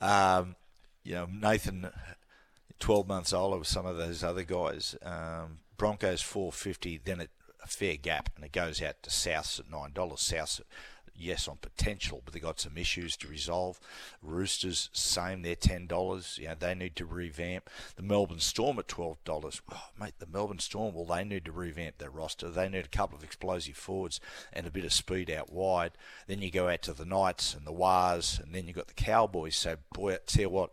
Um, 0.00 0.56
you 1.04 1.14
know, 1.14 1.26
Nathan, 1.30 1.90
12 2.78 3.06
months 3.06 3.32
older 3.32 3.58
with 3.58 3.68
some 3.68 3.84
of 3.86 3.98
those 3.98 4.24
other 4.24 4.42
guys. 4.42 4.96
Um, 5.02 5.58
Broncos 5.76 6.22
450, 6.22 7.02
then 7.04 7.20
a 7.62 7.66
fair 7.66 7.96
gap, 7.96 8.30
and 8.36 8.44
it 8.44 8.52
goes 8.52 8.82
out 8.82 9.02
to 9.02 9.10
Souths 9.10 9.60
at 9.60 9.70
$9. 9.70 9.92
Souths 9.92 10.60
yes, 11.20 11.48
on 11.48 11.56
potential, 11.60 12.22
but 12.24 12.34
they've 12.34 12.42
got 12.42 12.60
some 12.60 12.76
issues 12.76 13.16
to 13.18 13.28
resolve. 13.28 13.78
Roosters, 14.22 14.90
same, 14.92 15.42
they're 15.42 15.56
$10. 15.56 16.38
You 16.38 16.48
know, 16.48 16.54
they 16.58 16.74
need 16.74 16.96
to 16.96 17.04
revamp. 17.04 17.70
The 17.96 18.02
Melbourne 18.02 18.40
Storm 18.40 18.78
at 18.78 18.88
$12. 18.88 19.60
Oh, 19.72 19.82
mate, 19.98 20.14
the 20.18 20.26
Melbourne 20.26 20.58
Storm, 20.58 20.94
well, 20.94 21.04
they 21.04 21.24
need 21.24 21.44
to 21.44 21.52
revamp 21.52 21.98
their 21.98 22.10
roster. 22.10 22.48
They 22.48 22.68
need 22.68 22.84
a 22.84 22.88
couple 22.88 23.16
of 23.16 23.24
explosive 23.24 23.76
forwards 23.76 24.20
and 24.52 24.66
a 24.66 24.70
bit 24.70 24.84
of 24.84 24.92
speed 24.92 25.30
out 25.30 25.52
wide. 25.52 25.92
Then 26.26 26.42
you 26.42 26.50
go 26.50 26.68
out 26.68 26.82
to 26.82 26.92
the 26.92 27.04
Knights 27.04 27.54
and 27.54 27.66
the 27.66 27.72
Wars, 27.72 28.40
and 28.42 28.54
then 28.54 28.66
you've 28.66 28.76
got 28.76 28.88
the 28.88 28.94
Cowboys. 28.94 29.56
So, 29.56 29.76
boy, 29.92 30.14
I 30.14 30.18
tell 30.26 30.42
you 30.42 30.50
what, 30.50 30.70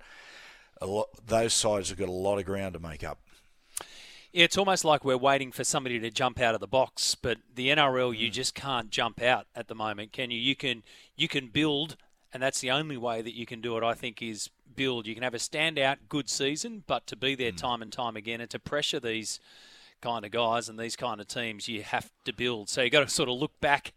lot, 0.86 1.10
those 1.26 1.54
sides 1.54 1.90
have 1.90 1.98
got 1.98 2.10
a 2.10 2.12
lot 2.12 2.40
of 2.40 2.46
ground 2.46 2.74
to 2.74 2.80
make 2.80 3.04
up. 3.04 3.20
Yeah, 4.34 4.44
it's 4.44 4.58
almost 4.58 4.84
like 4.84 5.06
we're 5.06 5.18
waiting 5.18 5.52
for 5.52 5.64
somebody 5.64 6.00
to 6.00 6.10
jump 6.10 6.40
out 6.40 6.54
of 6.54 6.60
the 6.60 6.68
box, 6.68 7.16
but 7.16 7.38
the 7.54 7.70
NRL 7.70 8.18
you 8.18 8.30
mm. 8.30 8.34
just 8.34 8.54
can't 8.54 8.90
jump 8.90 9.22
out 9.22 9.48
at 9.56 9.68
the 9.68 9.76
moment, 9.76 10.12
can 10.12 10.32
you? 10.32 10.40
You 10.40 10.56
can 10.56 10.84
you 11.16 11.28
can 11.28 11.48
build, 11.48 11.96
and 12.34 12.44
that's 12.44 12.60
the 12.60 12.72
only 12.72 12.98
way 12.98 13.22
that 13.22 13.36
you 13.36 13.46
can 13.46 13.62
do 13.62 13.78
it. 13.78 13.84
I 13.84 13.94
think 13.94 14.22
is 14.22 14.50
build. 14.76 15.08
You 15.08 15.14
can 15.14 15.24
have 15.24 15.34
a 15.34 15.38
standout 15.38 15.98
good 16.10 16.30
season, 16.30 16.84
but 16.88 17.08
to 17.08 17.16
be 17.16 17.36
there 17.36 17.52
mm. 17.52 17.58
time 17.58 17.82
and 17.82 17.92
time 17.92 18.16
again 18.16 18.42
and 18.42 18.50
to 18.50 18.60
pressure 18.60 19.00
these 19.00 19.40
kind 20.02 20.26
of 20.26 20.32
guys 20.32 20.70
and 20.70 20.78
these 20.78 20.96
kind 20.96 21.20
of 21.20 21.28
teams, 21.28 21.68
you 21.68 21.82
have 21.82 22.12
to 22.26 22.34
build. 22.34 22.70
So 22.70 22.84
you 22.84 22.90
got 22.90 23.02
to 23.02 23.10
sort 23.10 23.30
of 23.30 23.36
look 23.36 23.60
back 23.60 23.94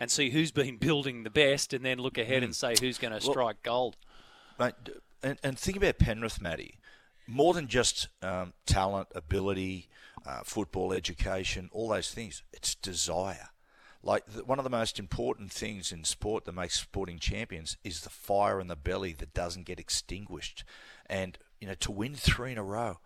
and 0.00 0.10
see 0.10 0.30
who's 0.30 0.52
been 0.52 0.76
building 0.78 1.24
the 1.24 1.30
best, 1.30 1.72
and 1.74 1.84
then 1.84 1.98
look 1.98 2.18
ahead 2.18 2.42
mm. 2.42 2.46
and 2.46 2.56
say 2.56 2.74
who's 2.80 2.98
going 2.98 3.12
to 3.12 3.20
strike 3.20 3.58
well, 3.64 3.74
gold. 3.74 3.96
Mate, 4.58 4.74
and, 5.22 5.38
and 5.42 5.58
think 5.58 5.76
about 5.76 5.98
Penrith, 5.98 6.40
Matty 6.40 6.78
more 7.26 7.54
than 7.54 7.68
just 7.68 8.08
um, 8.22 8.52
talent, 8.66 9.08
ability, 9.14 9.88
uh, 10.26 10.40
football 10.44 10.92
education, 10.92 11.68
all 11.72 11.88
those 11.88 12.10
things. 12.10 12.42
It's 12.52 12.74
desire. 12.74 13.48
Like 14.02 14.26
the, 14.26 14.44
one 14.44 14.58
of 14.58 14.64
the 14.64 14.70
most 14.70 14.98
important 14.98 15.52
things 15.52 15.92
in 15.92 16.04
sport 16.04 16.44
that 16.44 16.54
makes 16.54 16.80
sporting 16.80 17.18
champions 17.18 17.76
is 17.84 18.00
the 18.00 18.10
fire 18.10 18.60
in 18.60 18.66
the 18.66 18.76
belly 18.76 19.12
that 19.14 19.34
doesn't 19.34 19.66
get 19.66 19.78
extinguished. 19.78 20.64
And 21.06 21.38
you 21.60 21.68
know, 21.68 21.74
to 21.74 21.92
win 21.92 22.14
three 22.14 22.52
in 22.52 22.58
a 22.58 22.64
row, 22.64 22.98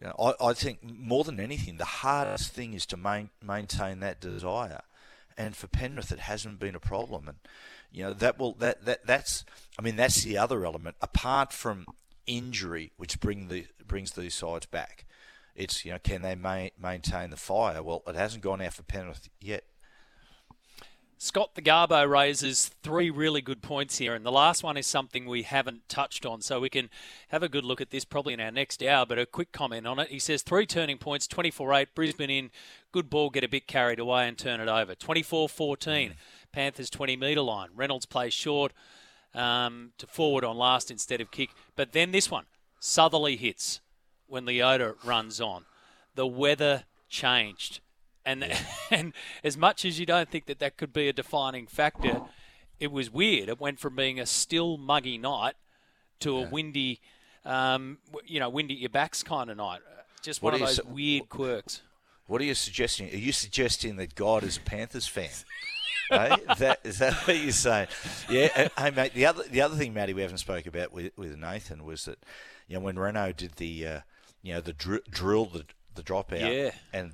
you 0.00 0.08
know, 0.08 0.34
I, 0.40 0.48
I 0.48 0.52
think 0.54 0.80
more 0.82 1.22
than 1.22 1.38
anything, 1.38 1.76
the 1.76 1.84
hardest 1.84 2.52
thing 2.52 2.74
is 2.74 2.86
to 2.86 2.96
main, 2.96 3.30
maintain 3.44 4.00
that 4.00 4.20
desire. 4.20 4.82
And 5.36 5.54
for 5.54 5.68
Penrith, 5.68 6.12
it 6.12 6.20
hasn't 6.20 6.58
been 6.58 6.74
a 6.74 6.80
problem. 6.80 7.28
And 7.28 7.38
you 7.94 8.02
know 8.02 8.12
that 8.12 8.38
will 8.38 8.54
that 8.54 8.84
that 8.84 9.06
that's 9.06 9.44
I 9.78 9.82
mean 9.82 9.94
that's 9.96 10.24
the 10.24 10.36
other 10.36 10.66
element 10.66 10.96
apart 11.00 11.52
from 11.52 11.86
injury 12.26 12.92
which 12.96 13.20
bring 13.20 13.48
the 13.48 13.66
brings 13.86 14.12
these 14.12 14.34
sides 14.34 14.66
back. 14.66 15.04
It's 15.54 15.84
you 15.84 15.92
know 15.92 15.98
can 15.98 16.22
they 16.22 16.34
ma- 16.34 16.68
maintain 16.80 17.30
the 17.30 17.36
fire? 17.36 17.82
Well, 17.82 18.02
it 18.06 18.16
hasn't 18.16 18.42
gone 18.42 18.60
out 18.60 18.74
for 18.74 18.82
Penrith 18.82 19.28
yet. 19.40 19.64
Scott 21.16 21.54
the 21.54 21.62
Garbo 21.62 22.06
raises 22.06 22.70
three 22.82 23.08
really 23.08 23.40
good 23.40 23.62
points 23.62 23.96
here, 23.98 24.14
and 24.14 24.26
the 24.26 24.32
last 24.32 24.62
one 24.62 24.76
is 24.76 24.86
something 24.86 25.24
we 25.24 25.42
haven't 25.42 25.88
touched 25.88 26.26
on, 26.26 26.42
so 26.42 26.60
we 26.60 26.68
can 26.68 26.90
have 27.28 27.42
a 27.42 27.48
good 27.48 27.64
look 27.64 27.80
at 27.80 27.90
this 27.90 28.04
probably 28.04 28.34
in 28.34 28.40
our 28.40 28.50
next 28.50 28.82
hour, 28.82 29.06
but 29.06 29.18
a 29.18 29.24
quick 29.24 29.50
comment 29.50 29.86
on 29.86 29.98
it. 29.98 30.08
He 30.08 30.18
says 30.18 30.42
three 30.42 30.66
turning 30.66 30.98
points 30.98 31.26
24 31.26 31.72
8, 31.72 31.94
Brisbane 31.94 32.30
in, 32.30 32.50
good 32.92 33.08
ball, 33.08 33.30
get 33.30 33.44
a 33.44 33.48
bit 33.48 33.66
carried 33.66 34.00
away 34.00 34.28
and 34.28 34.36
turn 34.36 34.60
it 34.60 34.68
over. 34.68 34.94
24 34.94 35.48
14, 35.48 36.10
mm. 36.10 36.14
Panthers 36.52 36.90
20 36.90 37.16
metre 37.16 37.40
line. 37.40 37.68
Reynolds 37.74 38.06
plays 38.06 38.34
short 38.34 38.72
um, 39.34 39.92
to 39.98 40.06
forward 40.06 40.44
on 40.44 40.56
last 40.56 40.90
instead 40.90 41.20
of 41.20 41.30
kick. 41.30 41.50
But 41.76 41.92
then 41.92 42.12
this 42.12 42.30
one, 42.30 42.44
Southerly 42.78 43.36
hits 43.36 43.80
when 44.26 44.44
Leota 44.44 44.94
runs 45.04 45.40
on. 45.40 45.64
The 46.14 46.26
weather 46.26 46.84
changed. 47.08 47.80
And, 48.26 48.42
yeah. 48.42 48.58
and 48.90 49.12
as 49.42 49.56
much 49.56 49.84
as 49.84 49.98
you 49.98 50.06
don't 50.06 50.28
think 50.28 50.46
that 50.46 50.58
that 50.58 50.76
could 50.76 50.92
be 50.92 51.08
a 51.08 51.12
defining 51.12 51.66
factor, 51.66 52.22
it 52.78 52.92
was 52.92 53.10
weird. 53.10 53.48
It 53.48 53.60
went 53.60 53.78
from 53.78 53.96
being 53.96 54.20
a 54.20 54.26
still, 54.26 54.76
muggy 54.76 55.18
night 55.18 55.54
to 56.20 56.36
a 56.36 56.40
yeah. 56.42 56.48
windy, 56.50 57.00
um, 57.44 57.98
you 58.26 58.40
know, 58.40 58.48
windy 58.48 58.74
at 58.74 58.80
your 58.80 58.90
backs 58.90 59.22
kind 59.22 59.50
of 59.50 59.56
night. 59.56 59.80
Just 60.22 60.42
what 60.42 60.52
one 60.52 60.62
of 60.62 60.68
those 60.68 60.76
su- 60.76 60.88
weird 60.88 61.28
quirks. 61.28 61.82
What 62.26 62.40
are 62.40 62.44
you 62.44 62.54
suggesting? 62.54 63.12
Are 63.12 63.16
you 63.16 63.32
suggesting 63.32 63.96
that 63.96 64.14
God 64.14 64.42
is 64.42 64.56
a 64.56 64.60
Panthers 64.60 65.06
fan? 65.06 65.28
hey, 66.10 66.36
is 66.50 66.58
that 66.58 66.80
is 66.84 66.98
that 66.98 67.14
what 67.14 67.36
you're 67.36 67.52
saying? 67.52 67.88
Yeah. 68.28 68.68
Hey, 68.78 68.90
mate. 68.90 69.14
The 69.14 69.26
other 69.26 69.44
the 69.44 69.60
other 69.60 69.76
thing, 69.76 69.94
Matty, 69.94 70.14
we 70.14 70.22
haven't 70.22 70.38
spoke 70.38 70.66
about 70.66 70.92
with 70.92 71.16
with 71.16 71.36
Nathan 71.36 71.84
was 71.84 72.04
that 72.04 72.18
you 72.68 72.76
know 72.76 72.80
when 72.80 72.96
Reyno 72.96 73.36
did 73.36 73.52
the 73.56 73.86
uh, 73.86 74.00
you 74.42 74.54
know 74.54 74.60
the 74.60 74.72
dr- 74.72 75.04
drill 75.10 75.46
the 75.46 75.64
the 75.94 76.02
dropout 76.02 76.40
yeah. 76.40 76.70
and 76.92 77.12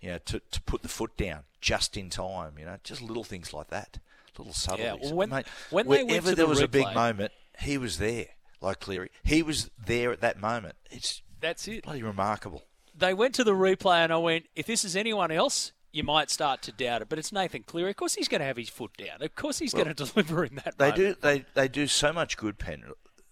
you 0.00 0.10
know 0.10 0.18
to 0.26 0.40
to 0.50 0.62
put 0.62 0.82
the 0.82 0.88
foot 0.88 1.16
down 1.16 1.44
just 1.60 1.96
in 1.96 2.10
time. 2.10 2.52
You 2.58 2.66
know, 2.66 2.76
just 2.82 3.02
little 3.02 3.24
things 3.24 3.52
like 3.52 3.68
that, 3.68 3.98
little 4.36 4.52
subtleties. 4.52 5.00
Yeah. 5.02 5.06
Well, 5.08 5.16
when, 5.16 5.30
mate, 5.30 5.46
when 5.70 5.86
whenever 5.86 6.34
there 6.34 6.46
was 6.46 6.60
replay, 6.60 6.64
a 6.64 6.68
big 6.68 6.94
moment, 6.94 7.32
he 7.60 7.78
was 7.78 7.98
there. 7.98 8.26
Like 8.60 8.80
Cleary, 8.80 9.10
he 9.22 9.42
was 9.42 9.70
there 9.86 10.10
at 10.10 10.20
that 10.20 10.40
moment. 10.40 10.74
It's 10.90 11.22
that's 11.40 11.68
it. 11.68 11.84
Bloody 11.84 12.02
remarkable. 12.02 12.64
They 12.96 13.14
went 13.14 13.34
to 13.36 13.44
the 13.44 13.52
replay, 13.52 13.98
and 13.98 14.12
I 14.12 14.16
went, 14.16 14.46
if 14.56 14.66
this 14.66 14.84
is 14.84 14.96
anyone 14.96 15.30
else, 15.30 15.70
you 15.92 16.04
might 16.04 16.30
start 16.30 16.62
to 16.62 16.72
doubt 16.72 17.02
it. 17.02 17.08
But 17.08 17.18
it's 17.18 17.32
Nathan 17.32 17.62
Cleary. 17.62 17.90
Of 17.90 17.96
course, 17.96 18.14
he's 18.14 18.28
going 18.28 18.40
to 18.40 18.46
have 18.46 18.56
his 18.56 18.68
foot 18.68 18.96
down. 18.96 19.22
Of 19.22 19.34
course, 19.34 19.58
he's 19.58 19.74
well, 19.74 19.84
going 19.84 19.94
to 19.96 20.04
deliver 20.04 20.44
in 20.44 20.56
that. 20.56 20.78
They 20.78 20.90
moment. 20.90 20.96
do. 20.96 21.16
They 21.20 21.44
they 21.54 21.68
do 21.68 21.86
so 21.86 22.12
much 22.12 22.36
good, 22.36 22.58
Pen. 22.58 22.84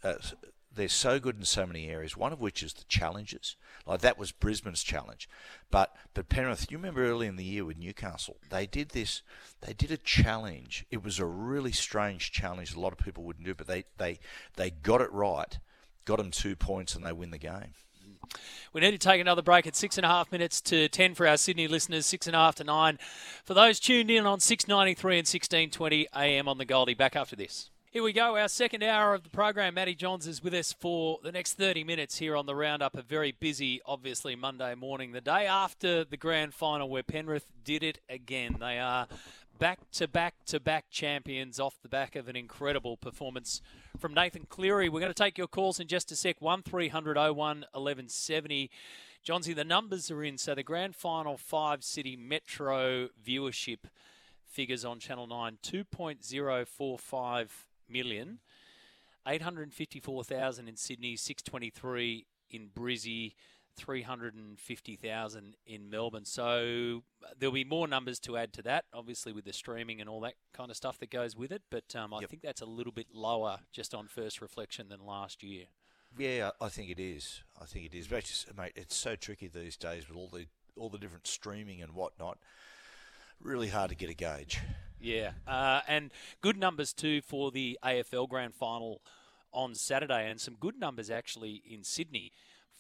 Uh, 0.02 0.14
they're 0.76 0.88
so 0.88 1.18
good 1.18 1.36
in 1.36 1.44
so 1.44 1.66
many 1.66 1.88
areas. 1.88 2.16
One 2.16 2.32
of 2.32 2.40
which 2.40 2.62
is 2.62 2.74
the 2.74 2.84
challenges. 2.84 3.56
Like 3.86 4.00
that 4.02 4.18
was 4.18 4.30
Brisbane's 4.30 4.82
challenge, 4.82 5.28
but 5.70 5.94
but 6.14 6.28
Penrith. 6.28 6.70
You 6.70 6.76
remember 6.76 7.04
early 7.04 7.26
in 7.26 7.36
the 7.36 7.44
year 7.44 7.64
with 7.64 7.78
Newcastle, 7.78 8.36
they 8.50 8.66
did 8.66 8.90
this. 8.90 9.22
They 9.62 9.72
did 9.72 9.90
a 9.90 9.96
challenge. 9.96 10.84
It 10.90 11.02
was 11.02 11.18
a 11.18 11.26
really 11.26 11.72
strange 11.72 12.30
challenge. 12.30 12.74
A 12.74 12.80
lot 12.80 12.92
of 12.92 12.98
people 12.98 13.24
wouldn't 13.24 13.46
do, 13.46 13.54
but 13.54 13.66
they 13.66 13.84
they 13.96 14.18
they 14.56 14.70
got 14.70 15.00
it 15.00 15.12
right. 15.12 15.58
Got 16.04 16.18
them 16.18 16.30
two 16.30 16.54
points, 16.54 16.94
and 16.94 17.04
they 17.04 17.12
win 17.12 17.30
the 17.30 17.38
game. 17.38 17.74
We 18.72 18.80
need 18.80 18.92
to 18.92 18.98
take 18.98 19.20
another 19.20 19.42
break 19.42 19.66
at 19.66 19.76
six 19.76 19.96
and 19.96 20.04
a 20.04 20.08
half 20.08 20.30
minutes 20.30 20.60
to 20.62 20.88
ten 20.88 21.14
for 21.14 21.26
our 21.26 21.36
Sydney 21.36 21.68
listeners, 21.68 22.06
six 22.06 22.26
and 22.26 22.36
a 22.36 22.38
half 22.38 22.54
to 22.56 22.64
nine. 22.64 22.98
For 23.44 23.54
those 23.54 23.80
tuned 23.80 24.10
in 24.10 24.26
on 24.26 24.40
693 24.40 25.14
and 25.14 25.26
1620 25.26 26.06
AM 26.14 26.48
on 26.48 26.58
the 26.58 26.64
Goldie, 26.64 26.94
back 26.94 27.16
after 27.16 27.36
this. 27.36 27.70
Here 27.96 28.02
we 28.02 28.12
go, 28.12 28.36
our 28.36 28.48
second 28.48 28.82
hour 28.82 29.14
of 29.14 29.22
the 29.22 29.30
program. 29.30 29.72
Matty 29.72 29.94
Johns 29.94 30.26
is 30.26 30.42
with 30.42 30.52
us 30.52 30.70
for 30.70 31.18
the 31.22 31.32
next 31.32 31.54
30 31.54 31.82
minutes 31.82 32.18
here 32.18 32.36
on 32.36 32.44
the 32.44 32.54
roundup. 32.54 32.94
A 32.94 33.00
very 33.00 33.32
busy, 33.32 33.80
obviously, 33.86 34.36
Monday 34.36 34.74
morning, 34.74 35.12
the 35.12 35.22
day 35.22 35.46
after 35.46 36.04
the 36.04 36.18
grand 36.18 36.52
final 36.52 36.90
where 36.90 37.02
Penrith 37.02 37.50
did 37.64 37.82
it 37.82 38.00
again. 38.10 38.58
They 38.60 38.78
are 38.78 39.06
back 39.58 39.78
to 39.92 40.06
back 40.06 40.34
to 40.44 40.60
back 40.60 40.90
champions 40.90 41.58
off 41.58 41.80
the 41.82 41.88
back 41.88 42.16
of 42.16 42.28
an 42.28 42.36
incredible 42.36 42.98
performance 42.98 43.62
from 43.96 44.14
Nathan 44.14 44.46
Cleary. 44.48 44.88
We're 44.88 45.00
going 45.00 45.12
to 45.12 45.22
take 45.22 45.38
your 45.38 45.46
calls 45.46 45.80
in 45.80 45.88
just 45.88 46.12
a 46.12 46.16
sec. 46.16 46.36
1300 46.40 47.16
01 47.16 47.34
1170. 47.36 48.70
Johnsy, 49.22 49.52
the 49.52 49.64
numbers 49.64 50.10
are 50.10 50.22
in. 50.22 50.38
So 50.38 50.54
the 50.54 50.62
grand 50.62 50.94
final 50.94 51.36
five 51.36 51.82
city 51.82 52.16
metro 52.16 53.08
viewership 53.24 53.80
figures 54.46 54.84
on 54.84 54.98
Channel 54.98 55.26
9 55.26 55.58
2.045 55.62 57.48
million. 57.88 58.38
854,000 59.26 60.68
in 60.68 60.76
Sydney, 60.76 61.16
623 61.16 62.26
in 62.50 62.68
Brizzy, 62.68 63.34
350,000 63.76 65.56
in 65.66 65.90
Melbourne. 65.90 66.24
So 66.24 67.02
there'll 67.38 67.52
be 67.52 67.64
more 67.64 67.86
numbers 67.86 68.18
to 68.20 68.36
add 68.36 68.52
to 68.54 68.62
that, 68.62 68.84
obviously 68.92 69.32
with 69.32 69.44
the 69.44 69.52
streaming 69.52 70.00
and 70.00 70.08
all 70.08 70.20
that 70.20 70.34
kind 70.52 70.70
of 70.70 70.76
stuff 70.76 70.98
that 70.98 71.10
goes 71.10 71.36
with 71.36 71.52
it. 71.52 71.62
But 71.70 71.94
um, 71.94 72.14
I 72.14 72.20
yep. 72.20 72.30
think 72.30 72.42
that's 72.42 72.60
a 72.60 72.66
little 72.66 72.92
bit 72.92 73.08
lower 73.12 73.60
just 73.72 73.94
on 73.94 74.08
first 74.08 74.40
reflection 74.40 74.88
than 74.88 75.04
last 75.04 75.42
year. 75.42 75.66
Yeah, 76.18 76.50
I 76.60 76.68
think 76.68 76.90
it 76.90 77.00
is. 77.00 77.42
I 77.60 77.66
think 77.66 77.86
it 77.86 77.94
is. 77.94 78.06
But 78.06 78.24
just, 78.24 78.56
mate, 78.56 78.72
it's 78.74 78.96
so 78.96 79.16
tricky 79.16 79.48
these 79.48 79.76
days 79.76 80.08
with 80.08 80.16
all 80.16 80.28
the 80.28 80.46
all 80.76 80.88
the 80.88 80.98
different 80.98 81.26
streaming 81.26 81.82
and 81.82 81.92
whatnot. 81.92 82.38
Really 83.40 83.68
hard 83.68 83.90
to 83.90 83.96
get 83.96 84.10
a 84.10 84.14
gauge. 84.14 84.60
Yeah, 85.00 85.32
uh, 85.46 85.80
and 85.86 86.10
good 86.40 86.56
numbers 86.56 86.92
too 86.92 87.20
for 87.20 87.50
the 87.50 87.78
AFL 87.84 88.28
Grand 88.28 88.54
Final 88.54 89.02
on 89.52 89.74
Saturday, 89.74 90.30
and 90.30 90.40
some 90.40 90.56
good 90.58 90.78
numbers 90.78 91.10
actually 91.10 91.62
in 91.68 91.84
Sydney 91.84 92.32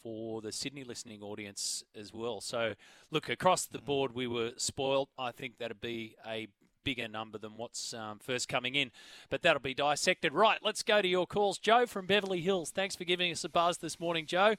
for 0.06 0.40
the 0.40 0.52
Sydney 0.52 0.84
listening 0.84 1.20
audience 1.20 1.82
as 1.98 2.14
well. 2.14 2.40
So, 2.40 2.74
look, 3.10 3.28
across 3.28 3.66
the 3.66 3.80
board, 3.80 4.14
we 4.14 4.28
were 4.28 4.52
spoiled. 4.56 5.08
I 5.18 5.32
think 5.32 5.58
that'd 5.58 5.80
be 5.80 6.14
a 6.24 6.46
bigger 6.84 7.08
number 7.08 7.38
than 7.38 7.56
what's 7.56 7.92
um, 7.92 8.20
first 8.20 8.48
coming 8.48 8.76
in, 8.76 8.92
but 9.30 9.42
that'll 9.42 9.60
be 9.60 9.74
dissected. 9.74 10.32
Right, 10.32 10.60
let's 10.62 10.84
go 10.84 11.02
to 11.02 11.08
your 11.08 11.26
calls. 11.26 11.58
Joe 11.58 11.86
from 11.86 12.06
Beverly 12.06 12.40
Hills, 12.40 12.70
thanks 12.70 12.94
for 12.94 13.02
giving 13.02 13.32
us 13.32 13.42
a 13.42 13.48
buzz 13.48 13.78
this 13.78 13.98
morning, 13.98 14.26
Joe. 14.26 14.54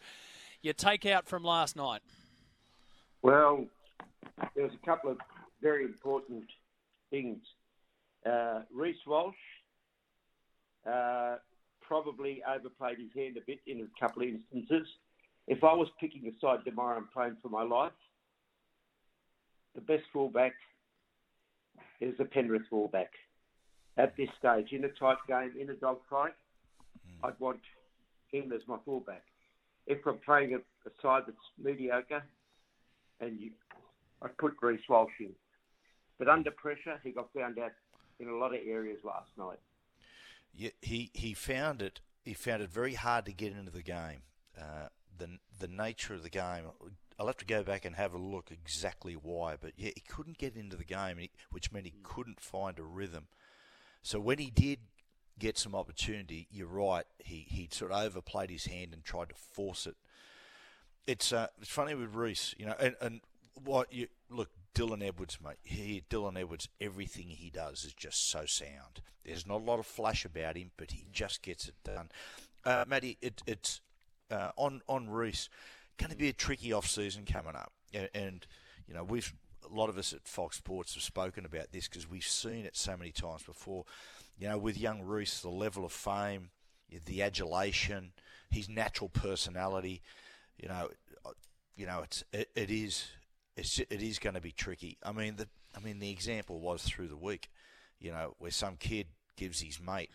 Your 0.61 0.73
takeout 0.73 1.27
from 1.27 1.45
last 1.45 1.77
night. 1.77 2.01
Well, 3.21 3.67
there 4.53 4.65
was 4.65 4.73
a 4.73 4.85
couple 4.85 5.11
of 5.11 5.17
very 5.61 5.85
important 5.85 6.43
things. 7.09 7.37
Uh, 8.29 8.63
Reece 8.73 8.97
Walsh 9.07 9.33
uh, 10.85 11.37
probably 11.79 12.43
overplayed 12.45 12.97
his 12.97 13.11
hand 13.15 13.37
a 13.37 13.45
bit 13.47 13.59
in 13.65 13.79
a 13.79 13.87
couple 13.97 14.23
of 14.23 14.27
instances. 14.27 14.85
If 15.47 15.63
I 15.63 15.73
was 15.73 15.87
picking 15.99 16.27
a 16.27 16.39
side 16.41 16.65
tomorrow 16.65 16.97
and 16.97 17.09
playing 17.11 17.37
for 17.41 17.49
my 17.49 17.63
life, 17.63 17.93
the 19.75 19.81
best 19.81 20.03
fullback 20.11 20.53
is 22.01 22.13
the 22.17 22.25
Penrith 22.25 22.63
fullback. 22.69 23.11
At 23.97 24.15
this 24.17 24.29
stage, 24.37 24.71
in 24.71 24.83
a 24.83 24.89
tight 24.89 25.17
game, 25.27 25.53
in 25.59 25.69
a 25.69 25.73
dogfight, 25.73 26.33
mm. 27.07 27.27
I'd 27.27 27.39
want 27.39 27.61
him 28.31 28.51
as 28.53 28.61
my 28.67 28.77
fullback. 28.85 29.23
If 29.87 30.05
I'm 30.05 30.19
playing 30.19 30.53
a, 30.53 30.57
a 30.57 30.91
side 31.01 31.23
that's 31.25 31.37
mediocre, 31.57 32.23
and 33.19 33.39
you, 33.39 33.51
I'd 34.21 34.37
put 34.37 34.53
Reece 34.61 34.81
Walsh 34.89 35.11
in. 35.19 35.31
But 36.19 36.27
under 36.27 36.51
pressure, 36.51 36.99
he 37.03 37.11
got 37.11 37.29
found 37.33 37.57
out 37.57 37.71
in 38.19 38.27
a 38.27 38.35
lot 38.35 38.53
of 38.53 38.59
areas 38.67 38.99
last 39.03 39.29
night. 39.37 39.59
Yeah, 40.53 40.71
he, 40.81 41.09
he 41.13 41.33
found 41.33 41.81
it. 41.81 42.01
He 42.23 42.33
found 42.33 42.61
it 42.61 42.69
very 42.69 42.95
hard 42.95 43.25
to 43.25 43.33
get 43.33 43.53
into 43.53 43.71
the 43.71 43.83
game. 43.83 44.21
Uh, 44.59 44.89
the 45.17 45.37
the 45.59 45.67
nature 45.67 46.13
of 46.13 46.23
the 46.23 46.29
game. 46.29 46.63
I'll 47.19 47.27
have 47.27 47.37
to 47.37 47.45
go 47.45 47.63
back 47.63 47.83
and 47.83 47.95
have 47.95 48.13
a 48.13 48.19
look 48.19 48.51
exactly 48.51 49.13
why, 49.13 49.55
but 49.59 49.73
yeah, 49.75 49.89
he 49.95 50.01
couldn't 50.01 50.37
get 50.37 50.55
into 50.55 50.77
the 50.77 50.83
game, 50.83 51.17
which 51.49 51.71
meant 51.71 51.85
he 51.85 51.95
couldn't 52.03 52.39
find 52.39 52.77
a 52.77 52.83
rhythm. 52.83 53.27
So 54.03 54.19
when 54.19 54.37
he 54.37 54.51
did 54.51 54.79
get 55.39 55.57
some 55.57 55.75
opportunity, 55.75 56.47
you're 56.51 56.67
right. 56.67 57.05
He 57.19 57.45
he 57.49 57.69
sort 57.71 57.91
of 57.91 58.03
overplayed 58.03 58.49
his 58.49 58.65
hand 58.65 58.93
and 58.93 59.03
tried 59.03 59.29
to 59.29 59.35
force 59.35 59.87
it. 59.87 59.95
It's 61.05 61.31
uh, 61.33 61.47
it's 61.59 61.69
funny 61.69 61.95
with 61.95 62.13
Reece, 62.13 62.53
you 62.57 62.65
know, 62.65 62.75
and, 62.79 62.95
and 63.01 63.21
what 63.63 63.91
you 63.91 64.07
look 64.29 64.49
Dylan 64.75 65.03
Edwards, 65.03 65.39
mate. 65.43 65.57
He 65.63 66.03
Dylan 66.09 66.39
Edwards, 66.39 66.69
everything 66.79 67.29
he 67.29 67.49
does 67.49 67.83
is 67.83 67.93
just 67.93 68.29
so 68.29 68.45
sound. 68.45 69.01
There's 69.25 69.47
not 69.47 69.61
a 69.61 69.63
lot 69.63 69.79
of 69.79 69.87
flash 69.87 70.23
about 70.23 70.55
him, 70.55 70.71
but 70.77 70.91
he 70.91 71.07
just 71.11 71.41
gets 71.41 71.67
it 71.67 71.75
done. 71.83 72.09
Uh, 72.63 72.85
Matty, 72.87 73.17
it, 73.21 73.41
it's 73.47 73.81
uh, 74.31 74.51
on 74.55 74.81
on 74.87 75.09
Reece. 75.09 75.49
Going 75.97 76.11
to 76.11 76.17
be 76.17 76.29
a 76.29 76.33
tricky 76.33 76.73
off 76.73 76.87
season 76.87 77.25
coming 77.25 77.55
up, 77.55 77.71
and, 77.93 78.09
and 78.13 78.47
you 78.87 78.93
know 78.93 79.03
we've 79.03 79.33
a 79.69 79.73
lot 79.73 79.89
of 79.89 79.97
us 79.97 80.13
at 80.13 80.27
Fox 80.27 80.57
Sports 80.57 80.93
have 80.93 81.03
spoken 81.03 81.45
about 81.45 81.71
this 81.71 81.87
because 81.87 82.09
we've 82.09 82.23
seen 82.23 82.65
it 82.65 82.75
so 82.75 82.95
many 82.95 83.11
times 83.11 83.43
before. 83.43 83.85
You 84.39 84.47
know, 84.47 84.57
with 84.57 84.77
young 84.77 85.01
Reece, 85.01 85.41
the 85.41 85.49
level 85.49 85.83
of 85.83 85.91
fame, 85.91 86.49
the 87.05 87.23
adulation, 87.23 88.11
his 88.49 88.69
natural 88.69 89.09
personality. 89.09 90.01
You 90.57 90.69
know, 90.69 90.89
you 91.75 91.85
know, 91.85 92.01
it's 92.03 92.23
it, 92.31 92.49
it 92.55 92.69
is 92.69 93.07
it's 93.55 93.79
it 93.79 94.01
is 94.01 94.19
going 94.19 94.35
to 94.35 94.41
be 94.41 94.51
tricky. 94.51 94.97
I 95.03 95.11
mean, 95.11 95.35
the 95.37 95.47
I 95.75 95.79
mean 95.79 95.99
the 95.99 96.11
example 96.11 96.59
was 96.59 96.83
through 96.83 97.07
the 97.07 97.17
week. 97.17 97.49
You 97.99 98.11
know, 98.11 98.35
where 98.37 98.51
some 98.51 98.75
kid 98.77 99.07
gives 99.35 99.61
his 99.61 99.79
mate 99.79 100.11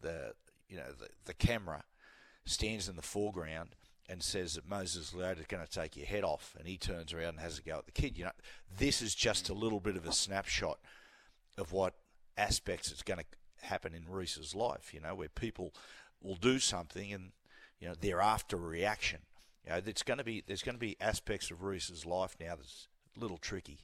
the 0.00 0.32
you 0.68 0.76
know 0.76 0.92
the 0.98 1.08
the 1.24 1.34
camera 1.34 1.84
stands 2.48 2.88
in 2.88 2.96
the 2.96 3.02
foreground 3.02 3.70
and 4.08 4.22
says 4.22 4.54
that 4.54 4.68
Moses 4.68 5.12
is 5.12 5.46
going 5.48 5.64
to 5.64 5.70
take 5.70 5.96
your 5.96 6.06
head 6.06 6.24
off, 6.24 6.56
and 6.58 6.66
he 6.66 6.78
turns 6.78 7.12
around 7.12 7.30
and 7.30 7.40
has 7.40 7.58
a 7.58 7.62
go 7.62 7.78
at 7.78 7.86
the 7.86 7.92
kid. 7.92 8.16
You 8.16 8.24
know, 8.24 8.30
this 8.78 9.02
is 9.02 9.14
just 9.14 9.50
a 9.50 9.54
little 9.54 9.80
bit 9.80 9.96
of 9.96 10.06
a 10.06 10.12
snapshot 10.12 10.78
of 11.58 11.72
what 11.72 11.94
aspects 12.36 12.90
it's 12.90 13.02
going 13.02 13.20
to 13.20 13.66
happen 13.66 13.92
in 13.92 14.10
Reece's 14.10 14.54
life. 14.54 14.94
You 14.94 15.00
know, 15.00 15.14
where 15.14 15.28
people 15.28 15.74
will 16.22 16.36
do 16.36 16.58
something 16.58 17.12
and 17.12 17.32
you 17.80 17.88
know 17.88 17.94
they're 18.00 18.20
after 18.20 18.56
a 18.56 18.60
reaction. 18.60 19.20
You 19.64 19.72
know, 19.72 19.80
it's 19.84 20.02
going 20.02 20.18
to 20.18 20.24
be 20.24 20.42
there's 20.46 20.62
going 20.62 20.76
to 20.76 20.80
be 20.80 20.96
aspects 21.00 21.50
of 21.50 21.62
Reece's 21.62 22.06
life 22.06 22.36
now 22.40 22.54
that's 22.56 22.88
a 23.16 23.20
little 23.20 23.38
tricky. 23.38 23.78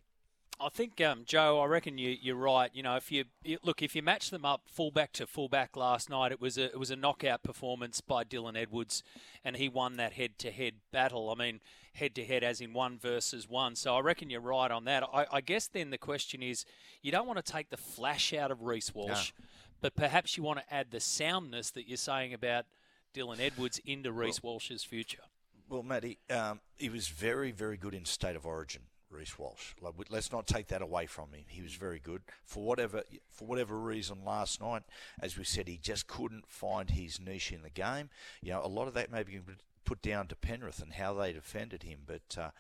I 0.60 0.68
think 0.68 1.00
um, 1.00 1.22
Joe. 1.26 1.60
I 1.60 1.66
reckon 1.66 1.98
you, 1.98 2.16
you're 2.20 2.36
right. 2.36 2.70
You 2.72 2.82
know, 2.82 2.96
if 2.96 3.10
you, 3.10 3.24
you, 3.42 3.58
look, 3.62 3.82
if 3.82 3.96
you 3.96 4.02
match 4.02 4.30
them 4.30 4.44
up 4.44 4.62
fullback 4.66 5.12
to 5.14 5.26
fullback 5.26 5.76
last 5.76 6.08
night, 6.08 6.32
it 6.32 6.40
was 6.40 6.56
a 6.56 6.66
it 6.66 6.78
was 6.78 6.90
a 6.90 6.96
knockout 6.96 7.42
performance 7.42 8.00
by 8.00 8.24
Dylan 8.24 8.56
Edwards, 8.56 9.02
and 9.44 9.56
he 9.56 9.68
won 9.68 9.96
that 9.96 10.12
head 10.12 10.38
to 10.38 10.50
head 10.50 10.74
battle. 10.92 11.30
I 11.30 11.34
mean, 11.34 11.60
head 11.94 12.14
to 12.14 12.24
head 12.24 12.44
as 12.44 12.60
in 12.60 12.72
one 12.72 12.98
versus 12.98 13.48
one. 13.48 13.74
So 13.74 13.96
I 13.96 14.00
reckon 14.00 14.30
you're 14.30 14.40
right 14.40 14.70
on 14.70 14.84
that. 14.84 15.02
I, 15.12 15.26
I 15.32 15.40
guess 15.40 15.66
then 15.66 15.90
the 15.90 15.98
question 15.98 16.42
is, 16.42 16.64
you 17.02 17.10
don't 17.10 17.26
want 17.26 17.44
to 17.44 17.52
take 17.52 17.70
the 17.70 17.76
flash 17.76 18.32
out 18.32 18.50
of 18.50 18.62
Reece 18.62 18.94
Walsh, 18.94 19.32
no. 19.38 19.46
but 19.80 19.96
perhaps 19.96 20.36
you 20.36 20.44
want 20.44 20.60
to 20.60 20.74
add 20.74 20.92
the 20.92 21.00
soundness 21.00 21.70
that 21.72 21.88
you're 21.88 21.96
saying 21.96 22.32
about 22.32 22.66
Dylan 23.12 23.40
Edwards 23.40 23.80
into 23.84 24.12
Reece 24.12 24.42
well, 24.42 24.54
Walsh's 24.54 24.84
future. 24.84 25.22
Well, 25.68 25.82
Matty, 25.82 26.18
um, 26.30 26.60
he 26.76 26.90
was 26.90 27.08
very, 27.08 27.50
very 27.50 27.76
good 27.76 27.94
in 27.94 28.04
state 28.04 28.36
of 28.36 28.46
origin. 28.46 28.82
Reece 29.14 29.38
Walsh. 29.38 29.74
Let's 30.10 30.32
not 30.32 30.46
take 30.46 30.68
that 30.68 30.82
away 30.82 31.06
from 31.06 31.32
him. 31.32 31.44
He 31.48 31.62
was 31.62 31.74
very 31.74 31.98
good 31.98 32.22
for 32.44 32.64
whatever 32.64 33.02
for 33.30 33.46
whatever 33.46 33.78
reason 33.78 34.24
last 34.24 34.60
night. 34.60 34.82
As 35.20 35.38
we 35.38 35.44
said, 35.44 35.68
he 35.68 35.78
just 35.78 36.06
couldn't 36.06 36.46
find 36.48 36.90
his 36.90 37.20
niche 37.20 37.52
in 37.52 37.62
the 37.62 37.70
game. 37.70 38.10
You 38.42 38.52
know, 38.52 38.64
a 38.64 38.68
lot 38.68 38.88
of 38.88 38.94
that 38.94 39.12
may 39.12 39.22
be 39.22 39.40
put 39.84 40.02
down 40.02 40.26
to 40.28 40.36
Penrith 40.36 40.82
and 40.82 40.94
how 40.94 41.14
they 41.14 41.32
defended 41.32 41.82
him. 41.82 42.00
But 42.06 42.36
uh, 42.38 42.50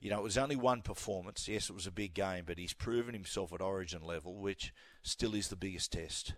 you 0.00 0.10
know, 0.10 0.18
it 0.18 0.24
was 0.24 0.38
only 0.38 0.56
one 0.56 0.82
performance. 0.82 1.48
Yes, 1.48 1.70
it 1.70 1.74
was 1.74 1.86
a 1.86 1.92
big 1.92 2.14
game, 2.14 2.44
but 2.46 2.58
he's 2.58 2.74
proven 2.74 3.14
himself 3.14 3.52
at 3.52 3.60
Origin 3.60 4.02
level, 4.02 4.34
which 4.34 4.72
still 5.02 5.34
is 5.34 5.48
the 5.48 5.56
biggest 5.56 5.92
test. 5.92 6.34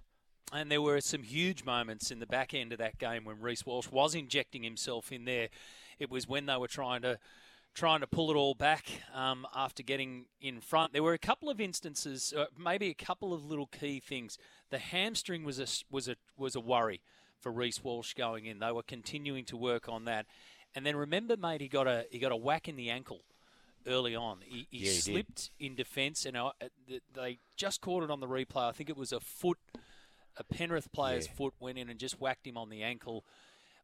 And 0.52 0.70
there 0.70 0.82
were 0.82 1.00
some 1.00 1.24
huge 1.24 1.64
moments 1.64 2.12
in 2.12 2.20
the 2.20 2.26
back 2.26 2.54
end 2.54 2.72
of 2.72 2.78
that 2.78 2.98
game 2.98 3.24
when 3.24 3.40
Reece 3.40 3.66
Walsh 3.66 3.90
was 3.90 4.14
injecting 4.14 4.62
himself 4.62 5.10
in 5.10 5.24
there. 5.24 5.48
It 5.98 6.10
was 6.10 6.28
when 6.28 6.46
they 6.46 6.56
were 6.56 6.68
trying 6.68 7.02
to 7.02 7.18
trying 7.76 8.00
to 8.00 8.06
pull 8.06 8.30
it 8.30 8.34
all 8.34 8.54
back 8.54 8.86
um, 9.14 9.46
after 9.54 9.82
getting 9.82 10.24
in 10.40 10.60
front. 10.60 10.94
There 10.94 11.02
were 11.02 11.12
a 11.12 11.18
couple 11.18 11.50
of 11.50 11.60
instances, 11.60 12.32
uh, 12.36 12.46
maybe 12.58 12.88
a 12.88 12.94
couple 12.94 13.34
of 13.34 13.44
little 13.44 13.66
key 13.66 14.00
things. 14.00 14.38
The 14.70 14.78
hamstring 14.78 15.44
was 15.44 15.60
a 15.60 15.66
was 15.94 16.08
a 16.08 16.16
was 16.36 16.56
a 16.56 16.60
worry 16.60 17.02
for 17.38 17.52
Reece 17.52 17.84
Walsh 17.84 18.14
going 18.14 18.46
in. 18.46 18.58
They 18.58 18.72
were 18.72 18.82
continuing 18.82 19.44
to 19.44 19.56
work 19.56 19.88
on 19.88 20.06
that, 20.06 20.26
and 20.74 20.84
then 20.84 20.96
remember, 20.96 21.36
mate, 21.36 21.60
he 21.60 21.68
got 21.68 21.86
a 21.86 22.06
he 22.10 22.18
got 22.18 22.32
a 22.32 22.36
whack 22.36 22.66
in 22.66 22.76
the 22.76 22.90
ankle 22.90 23.20
early 23.86 24.16
on. 24.16 24.38
He, 24.44 24.66
he, 24.70 24.78
yeah, 24.78 24.90
he 24.90 24.96
slipped 24.98 25.50
did. 25.58 25.66
in 25.66 25.74
defence, 25.76 26.26
and 26.26 26.36
uh, 26.36 26.52
they 27.14 27.38
just 27.56 27.80
caught 27.82 28.02
it 28.02 28.10
on 28.10 28.20
the 28.20 28.26
replay. 28.26 28.68
I 28.68 28.72
think 28.72 28.90
it 28.90 28.96
was 28.96 29.12
a 29.12 29.20
foot, 29.20 29.58
a 30.36 30.44
Penrith 30.44 30.90
player's 30.92 31.26
yeah. 31.26 31.34
foot 31.34 31.54
went 31.60 31.78
in 31.78 31.88
and 31.88 32.00
just 32.00 32.20
whacked 32.20 32.46
him 32.46 32.56
on 32.56 32.70
the 32.70 32.82
ankle. 32.82 33.24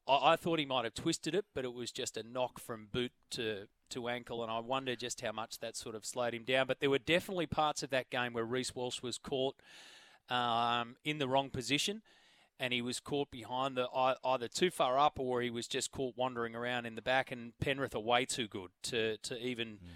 I, 0.09 0.33
I 0.33 0.37
thought 0.37 0.59
he 0.59 0.67
might 0.67 0.85
have 0.85 0.95
twisted 0.95 1.35
it, 1.35 1.45
but 1.55 1.65
it 1.65 1.73
was 1.73 1.93
just 1.93 2.17
a 2.17 2.23
knock 2.23 2.59
from 2.59 2.89
boot 2.91 3.13
to 3.33 3.69
to 3.93 4.09
ankle, 4.09 4.43
and 4.43 4.51
I 4.51 4.59
wonder 4.59 4.95
just 4.97 5.21
how 5.21 5.33
much 5.33 5.59
that 5.61 5.77
sort 5.77 5.95
of 5.95 6.05
slowed 6.05 6.35
him 6.35 6.45
down. 6.45 6.67
But 6.67 6.81
there 6.81 6.91
were 6.91 6.99
definitely 6.99 7.47
parts 7.47 7.83
of 7.83 7.91
that 7.91 8.11
game 8.11 8.33
where 8.33 8.45
Reece 8.45 8.75
Walsh 8.75 9.03
was 9.03 9.19
caught 9.19 9.57
um, 10.29 10.97
in 11.05 11.19
the 11.19 11.29
wrong 11.29 11.51
position, 11.51 12.03
and 12.59 12.73
he 12.73 12.83
was 12.83 13.01
caught 13.01 13.31
behind 13.31 13.77
the 13.77 13.89
either 14.25 14.49
too 14.49 14.71
far 14.71 14.99
up 14.99 15.19
or 15.19 15.43
he 15.43 15.51
was 15.51 15.67
just 15.67 15.91
caught 15.91 16.17
wandering 16.17 16.55
around 16.55 16.87
in 16.87 16.95
the 16.95 17.03
back. 17.03 17.31
And 17.33 17.59
Penrith 17.61 17.95
are 17.95 18.01
way 18.01 18.25
too 18.25 18.49
good 18.49 18.71
to 18.85 19.17
to 19.19 19.39
even. 19.39 19.69
Mm. 19.69 19.89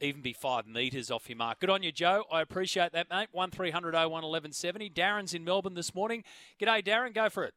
Even 0.00 0.22
be 0.22 0.32
five 0.32 0.64
metres 0.64 1.10
off 1.10 1.28
your 1.28 1.36
mark. 1.36 1.58
Good 1.58 1.70
on 1.70 1.82
you, 1.82 1.90
Joe. 1.90 2.22
I 2.30 2.40
appreciate 2.40 2.92
that, 2.92 3.10
mate. 3.10 3.30
1300 3.32 3.94
01 3.94 4.08
1170. 4.08 4.90
Darren's 4.90 5.34
in 5.34 5.42
Melbourne 5.42 5.74
this 5.74 5.92
morning. 5.92 6.22
G'day, 6.60 6.84
Darren. 6.84 7.12
Go 7.12 7.28
for 7.28 7.42
it. 7.42 7.52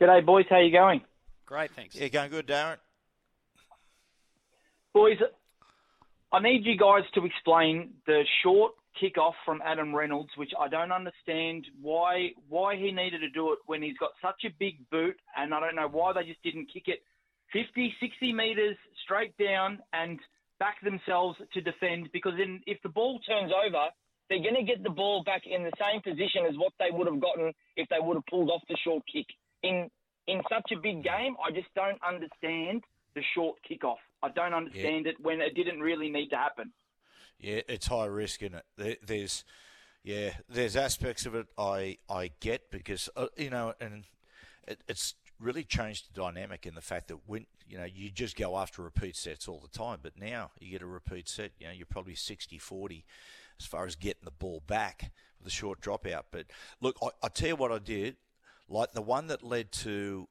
G'day, 0.00 0.26
boys. 0.26 0.46
How 0.50 0.58
you 0.58 0.72
going? 0.72 1.00
Great, 1.46 1.70
thanks. 1.72 1.94
Yeah, 1.94 2.08
going 2.08 2.30
good, 2.30 2.48
Darren. 2.48 2.78
Boys, 4.94 5.16
I 6.32 6.40
need 6.40 6.66
you 6.66 6.76
guys 6.76 7.04
to 7.14 7.24
explain 7.24 7.94
the 8.06 8.24
short 8.42 8.72
kick 9.00 9.16
off 9.16 9.34
from 9.44 9.62
Adam 9.64 9.94
Reynolds, 9.94 10.28
which 10.36 10.50
I 10.60 10.68
don't 10.68 10.92
understand 10.92 11.66
why 11.80 12.32
why 12.50 12.76
he 12.76 12.92
needed 12.92 13.20
to 13.20 13.30
do 13.30 13.52
it 13.52 13.58
when 13.64 13.82
he's 13.82 13.96
got 13.96 14.10
such 14.20 14.44
a 14.44 14.54
big 14.58 14.78
boot, 14.90 15.16
and 15.34 15.54
I 15.54 15.60
don't 15.60 15.76
know 15.76 15.88
why 15.88 16.12
they 16.12 16.24
just 16.24 16.42
didn't 16.42 16.68
kick 16.70 16.88
it 16.88 17.00
50, 17.54 17.94
60 18.00 18.32
metres 18.34 18.76
straight 19.04 19.36
down 19.38 19.78
and 19.94 20.18
back 20.58 20.76
themselves 20.82 21.38
to 21.54 21.60
defend. 21.62 22.10
Because 22.12 22.34
in, 22.42 22.60
if 22.66 22.76
the 22.82 22.88
ball 22.90 23.18
turns 23.20 23.52
over, 23.52 23.88
they're 24.28 24.42
going 24.42 24.60
to 24.60 24.62
get 24.62 24.82
the 24.82 24.90
ball 24.90 25.22
back 25.24 25.42
in 25.46 25.62
the 25.62 25.72
same 25.80 26.02
position 26.02 26.44
as 26.48 26.56
what 26.56 26.72
they 26.78 26.88
would 26.90 27.06
have 27.06 27.20
gotten 27.20 27.52
if 27.76 27.88
they 27.88 28.00
would 28.00 28.16
have 28.16 28.26
pulled 28.26 28.50
off 28.50 28.62
the 28.68 28.76
short 28.84 29.02
kick. 29.10 29.26
In 29.62 29.88
in 30.28 30.42
such 30.50 30.70
a 30.70 30.80
big 30.80 31.02
game, 31.02 31.34
I 31.40 31.50
just 31.50 31.72
don't 31.74 31.98
understand 32.06 32.84
the 33.14 33.22
short 33.34 33.56
kickoff. 33.68 33.96
I 34.22 34.28
don't 34.30 34.54
understand 34.54 35.06
yeah. 35.06 35.12
it 35.12 35.16
when 35.20 35.40
it 35.40 35.54
didn't 35.54 35.80
really 35.80 36.10
need 36.10 36.28
to 36.28 36.36
happen. 36.36 36.72
Yeah, 37.38 37.60
it's 37.68 37.86
high 37.88 38.06
risk, 38.06 38.42
isn't 38.42 38.62
it? 38.76 39.00
There's, 39.04 39.44
yeah, 40.04 40.34
there's 40.48 40.76
aspects 40.76 41.26
of 41.26 41.34
it 41.34 41.46
I 41.58 41.98
I 42.08 42.30
get 42.40 42.70
because 42.70 43.08
uh, 43.16 43.26
you 43.36 43.50
know, 43.50 43.74
and 43.80 44.04
it, 44.66 44.80
it's 44.88 45.14
really 45.40 45.64
changed 45.64 46.08
the 46.08 46.20
dynamic 46.20 46.66
in 46.66 46.74
the 46.74 46.80
fact 46.80 47.08
that 47.08 47.18
when 47.26 47.46
you 47.68 47.78
know 47.78 47.84
you 47.84 48.10
just 48.10 48.36
go 48.36 48.56
after 48.56 48.82
repeat 48.82 49.16
sets 49.16 49.48
all 49.48 49.60
the 49.60 49.76
time, 49.76 49.98
but 50.02 50.12
now 50.18 50.50
you 50.60 50.70
get 50.70 50.82
a 50.82 50.86
repeat 50.86 51.28
set. 51.28 51.52
You 51.58 51.66
know, 51.66 51.72
you're 51.72 51.86
probably 51.86 52.14
60-40 52.14 53.02
as 53.58 53.66
far 53.66 53.86
as 53.86 53.96
getting 53.96 54.24
the 54.24 54.30
ball 54.30 54.62
back 54.66 55.10
with 55.38 55.48
a 55.48 55.50
short 55.50 55.80
dropout. 55.80 56.24
But 56.30 56.46
look, 56.80 56.96
I, 57.02 57.08
I 57.24 57.28
tell 57.28 57.48
you 57.48 57.56
what 57.56 57.72
I 57.72 57.78
did, 57.78 58.16
like 58.68 58.92
the 58.92 59.02
one 59.02 59.26
that 59.28 59.42
led 59.42 59.72
to 59.72 60.28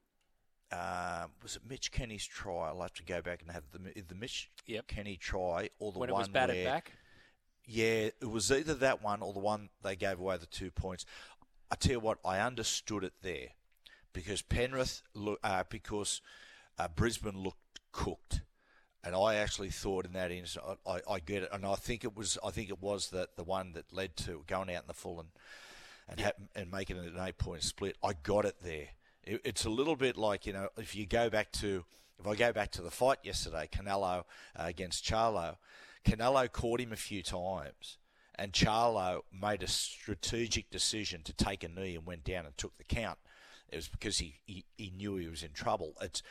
uh, 0.71 1.25
was 1.43 1.55
it 1.55 1.63
Mitch 1.67 1.91
Kenny's 1.91 2.25
try? 2.25 2.69
I'll 2.69 2.81
have 2.81 2.93
to 2.93 3.03
go 3.03 3.21
back 3.21 3.41
and 3.41 3.51
have 3.51 3.63
the 3.71 4.01
the 4.01 4.15
Mitch 4.15 4.49
Yep. 4.65 4.87
Kenny 4.87 5.17
try 5.17 5.69
or 5.79 5.91
the 5.91 5.99
when 5.99 6.09
it 6.09 6.13
one 6.13 6.21
was 6.21 6.29
batted 6.29 6.57
where, 6.57 6.65
back. 6.65 6.91
Yeah, 7.65 8.09
it 8.21 8.29
was 8.29 8.51
either 8.51 8.73
that 8.75 9.03
one 9.03 9.21
or 9.21 9.33
the 9.33 9.39
one 9.39 9.69
they 9.83 9.95
gave 9.95 10.19
away 10.19 10.37
the 10.37 10.45
two 10.45 10.71
points. 10.71 11.05
I 11.69 11.75
tell 11.75 11.93
you 11.93 11.99
what, 11.99 12.19
I 12.25 12.39
understood 12.39 13.03
it 13.03 13.13
there 13.21 13.49
because 14.13 14.41
Penrith, 14.41 15.03
uh, 15.43 15.63
because 15.69 16.21
uh, 16.77 16.87
Brisbane 16.87 17.37
looked 17.37 17.79
cooked, 17.91 18.41
and 19.03 19.15
I 19.15 19.35
actually 19.35 19.69
thought 19.69 20.05
in 20.05 20.13
that 20.13 20.31
instance, 20.31 20.65
I, 20.85 20.91
I, 20.91 21.01
I 21.09 21.19
get 21.19 21.43
it, 21.43 21.49
and 21.51 21.65
I 21.65 21.75
think 21.75 22.03
it 22.03 22.15
was, 22.15 22.37
I 22.45 22.51
think 22.51 22.69
it 22.69 22.81
was 22.81 23.09
that 23.11 23.35
the 23.35 23.43
one 23.43 23.73
that 23.73 23.93
led 23.93 24.15
to 24.17 24.43
going 24.47 24.69
out 24.69 24.83
in 24.83 24.87
the 24.87 24.93
full 24.93 25.19
and 25.19 25.29
and 26.07 26.19
ha- 26.19 26.31
and 26.55 26.71
making 26.71 26.97
it 26.97 27.13
an 27.13 27.19
eight 27.21 27.37
point 27.37 27.63
split. 27.63 27.95
I 28.03 28.13
got 28.13 28.45
it 28.45 28.55
there. 28.63 28.89
It, 29.23 29.41
it's 29.43 29.65
a 29.65 29.69
little 29.69 29.95
bit 29.95 30.17
like 30.17 30.45
you 30.45 30.53
know 30.53 30.69
if 30.77 30.95
you 30.95 31.05
go 31.05 31.29
back 31.29 31.51
to 31.53 31.83
if 32.19 32.27
I 32.27 32.35
go 32.35 32.53
back 32.53 32.71
to 32.73 32.81
the 32.81 32.91
fight 32.91 33.17
yesterday, 33.23 33.67
Canelo 33.71 34.19
uh, 34.19 34.23
against 34.57 35.03
Charlo, 35.03 35.55
Canelo 36.05 36.51
caught 36.51 36.79
him 36.79 36.93
a 36.93 36.97
few 36.97 37.23
times, 37.23 37.97
and 38.35 38.53
Charlo 38.53 39.21
made 39.31 39.63
a 39.63 39.67
strategic 39.67 40.69
decision 40.69 41.21
to 41.23 41.33
take 41.33 41.63
a 41.63 41.67
knee 41.67 41.95
and 41.95 42.05
went 42.05 42.23
down 42.23 42.45
and 42.45 42.55
took 42.57 42.77
the 42.77 42.83
count. 42.83 43.17
It 43.69 43.77
was 43.77 43.87
because 43.87 44.19
he, 44.19 44.35
he, 44.45 44.65
he 44.77 44.91
knew 44.95 45.15
he 45.15 45.27
was 45.27 45.43
in 45.43 45.53
trouble. 45.53 45.93
It's 46.01 46.21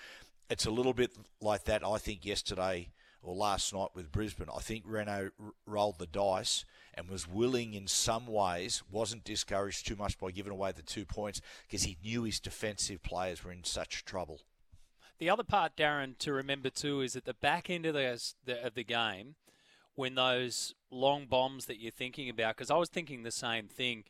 it's 0.49 0.67
a 0.67 0.71
little 0.71 0.93
bit 0.93 1.13
like 1.41 1.65
that. 1.65 1.85
I 1.85 1.99
think 1.99 2.25
yesterday 2.25 2.91
or 3.23 3.35
last 3.35 3.73
night 3.73 3.89
with 3.95 4.13
Brisbane, 4.13 4.49
I 4.55 4.61
think 4.61 4.87
Reyno 4.87 5.31
rolled 5.67 5.99
the 5.99 6.07
dice 6.07 6.65
and 6.95 7.09
was 7.09 7.27
willing 7.29 7.75
in 7.75 7.87
some 7.87 8.27
ways, 8.27 8.83
wasn't 8.91 9.25
discouraged 9.25 9.87
too 9.87 9.97
much 9.97 10.19
by 10.19 10.31
giving 10.31 10.53
away 10.53 10.73
the 10.73 10.83
two 10.83 11.05
points 11.05 11.41
because 11.67 11.85
he 11.85 11.97
knew 12.03 12.25
his 12.25 12.41
defensive 12.41 13.03
players 13.03 13.45
were 13.45 13.53
in 13.53 13.65
such 13.65 14.05
trouble. 14.05 14.41
The 15.19 15.31
other 15.31 15.45
part, 15.45 15.77
Darren, 15.77 16.17
to 16.19 16.33
remember 16.33 16.71
too 16.71 17.03
is 17.03 17.15
at 17.15 17.25
the 17.27 17.35
back 17.35 17.69
end 17.69 17.85
of 17.87 17.95
the, 17.95 18.67
of 18.67 18.75
the 18.75 18.85
game, 18.85 19.35
when 19.95 20.15
those 20.15 20.75
long 20.91 21.27
bombs 21.27 21.67
that 21.67 21.79
you're 21.81 21.91
thinking 21.91 22.31
about, 22.31 22.57
because 22.57 22.71
I 22.71 22.77
was 22.77 22.89
thinking 22.89 23.23
the 23.23 23.31
same 23.31 23.69
thing. 23.69 24.05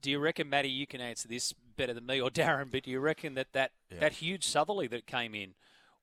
Do 0.00 0.10
you 0.10 0.18
reckon, 0.18 0.48
Matty, 0.48 0.70
you 0.70 0.86
can 0.86 1.00
answer 1.00 1.28
this 1.28 1.52
better 1.76 1.92
than 1.92 2.06
me 2.06 2.20
or 2.20 2.30
Darren, 2.30 2.70
but 2.70 2.84
do 2.84 2.90
you 2.90 3.00
reckon 3.00 3.34
that 3.34 3.52
that, 3.52 3.72
Yeah. 3.90 4.00
that 4.00 4.12
huge 4.14 4.46
southerly 4.46 4.86
that 4.88 5.06
came 5.06 5.34
in 5.34 5.54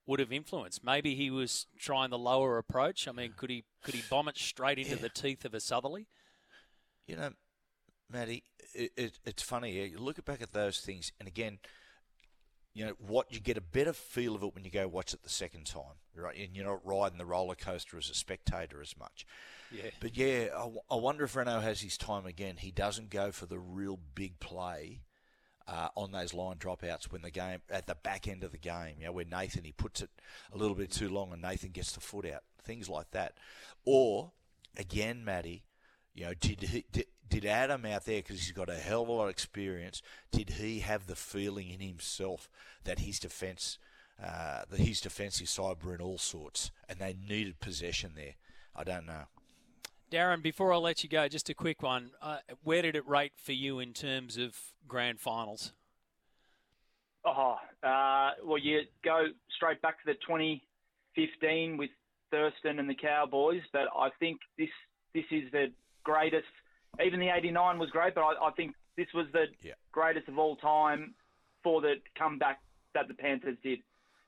would 0.06 0.20
have 0.20 0.32
influenced? 0.32 0.84
Maybe 0.84 1.16
he 1.16 1.30
was 1.30 1.68
trying 1.80 2.10
the 2.10 2.18
lower 2.18 2.58
approach. 2.58 3.08
I 3.08 3.12
mean, 3.12 3.34
could 3.38 3.50
he 3.50 3.64
could 3.84 3.94
he 3.96 4.04
bomb 4.10 4.28
it 4.28 4.38
straight 4.38 4.78
into 4.80 4.92
Yeah. 4.96 5.02
the 5.02 5.10
teeth 5.10 5.46
of 5.46 5.54
a 5.54 5.60
southerly? 5.60 6.08
You 7.08 7.16
know, 7.18 7.32
Matty, 8.10 8.44
it, 8.74 8.92
it, 8.96 9.20
it's 9.26 9.44
funny. 9.44 9.72
You 9.90 9.98
look 10.00 10.24
back 10.26 10.42
at 10.42 10.54
those 10.54 10.80
things, 10.80 11.12
and 11.20 11.28
again, 11.28 11.60
you 12.74 12.86
know 12.86 12.94
what 12.98 13.32
you 13.32 13.40
get 13.40 13.58
a 13.58 13.62
better 13.62 13.94
feel 13.94 14.36
of 14.36 14.44
it 14.44 14.56
when 14.56 14.64
you 14.64 14.72
go 14.72 14.88
watch 14.88 15.14
it 15.14 15.22
the 15.24 15.30
second 15.30 15.66
time, 15.66 15.98
right? 16.16 16.38
And 16.38 16.56
you're 16.56 16.66
not 16.66 16.86
riding 16.86 17.18
the 17.18 17.26
roller 17.26 17.56
coaster 17.56 17.98
as 17.98 18.10
a 18.10 18.14
spectator 18.16 18.82
as 18.82 18.98
much. 18.98 19.26
Yeah. 19.72 19.92
But 20.00 20.18
yeah, 20.18 20.48
I 20.90 20.96
wonder 20.96 21.24
if 21.26 21.34
Reyno 21.34 21.62
has 21.62 21.82
his 21.82 21.98
time 21.98 22.26
again. 22.26 22.58
He 22.58 22.72
doesn't 22.72 23.10
go 23.10 23.32
for 23.32 23.46
the 23.46 23.60
real 23.60 24.00
big 24.16 24.40
play 24.40 25.02
uh, 25.68 25.90
on 25.96 26.12
those 26.12 26.34
line 26.34 26.58
dropouts 26.58 27.12
when 27.12 27.22
the 27.22 27.32
game 27.32 27.60
at 27.70 27.88
the 27.88 27.96
back 27.96 28.28
end 28.28 28.44
of 28.44 28.52
the 28.52 28.58
game. 28.58 28.96
You 29.00 29.06
know, 29.06 29.12
where 29.12 29.26
Nathan 29.26 29.64
he 29.64 29.72
puts 29.72 30.02
it 30.02 30.10
a 30.52 30.58
little 30.58 30.76
bit 30.76 30.92
too 30.92 31.10
long 31.10 31.32
and 31.32 31.42
Nathan 31.42 31.72
gets 31.72 31.94
the 31.94 32.02
foot 32.02 32.26
out, 32.26 32.44
things 32.64 32.90
like 32.90 33.12
that. 33.12 33.34
Or 33.86 34.32
again, 34.78 35.24
Matty, 35.24 35.64
you 36.14 36.26
know, 36.26 36.34
did 36.34 36.62
he, 36.62 36.86
did, 36.92 37.06
did 37.28 37.46
Adam 37.46 37.86
out 37.86 38.06
there 38.06 38.20
because 38.20 38.40
he's 38.40 38.52
got 38.52 38.70
a 38.70 38.76
hell 38.76 39.04
of 39.04 39.10
a 39.10 39.12
lot 39.12 39.24
of 39.26 39.30
experience? 39.32 40.02
Did 40.32 40.52
he 40.52 40.82
have 40.82 41.08
the 41.08 41.16
feeling 41.16 41.70
in 41.70 41.80
himself 41.80 42.50
that 42.84 43.00
his 43.00 43.20
defence, 43.20 43.80
uh, 44.24 44.64
that 44.70 44.80
his 44.80 45.02
defensive 45.02 45.50
side 45.50 45.84
were 45.84 45.96
in 45.96 46.02
all 46.02 46.18
sorts, 46.18 46.72
and 46.88 47.00
they 47.00 47.16
needed 47.28 47.60
possession 47.60 48.12
there? 48.16 48.36
I 48.76 48.84
don't 48.84 49.06
know. 49.06 49.24
Darren, 50.14 50.44
before 50.44 50.72
I 50.72 50.78
let 50.78 51.04
you 51.04 51.10
go, 51.10 51.28
just 51.28 51.50
a 51.50 51.56
quick 51.56 51.82
one. 51.82 52.12
Uh, 52.22 52.38
where 52.64 52.84
did 52.84 52.96
it 52.96 53.08
rate 53.08 53.32
for 53.36 53.52
you 53.52 53.80
in 53.80 53.94
terms 53.94 54.38
of 54.38 54.56
grand 54.88 55.20
finals? 55.20 55.74
Oh, 57.26 57.56
uh, 57.82 58.32
well, 58.44 58.60
you 58.60 58.82
go 59.04 59.26
straight 59.56 59.82
back 59.82 59.98
to 60.04 60.06
the 60.06 60.14
2015 60.28 61.78
with 61.78 61.90
Thurston 62.30 62.78
and 62.78 62.88
the 62.88 62.94
Cowboys, 62.96 63.62
but 63.72 63.88
I 63.98 64.10
think 64.20 64.40
this 64.58 64.70
this 65.16 65.26
is 65.32 65.52
the 65.52 65.68
greatest. 66.04 66.46
Even 67.04 67.20
the 67.20 67.30
89 67.30 67.80
was 67.80 67.90
great, 67.90 68.14
but 68.14 68.22
I, 68.22 68.48
I 68.50 68.52
think 68.52 68.76
this 68.98 69.08
was 69.16 69.26
the 69.34 69.46
Yeah. 69.64 69.74
greatest 69.92 70.28
of 70.28 70.38
all 70.38 70.56
time 70.58 71.16
for 71.64 71.82
the 71.82 71.96
comeback 72.18 72.60
that 72.94 73.08
the 73.08 73.14
Panthers 73.16 73.58
did. 73.64 73.80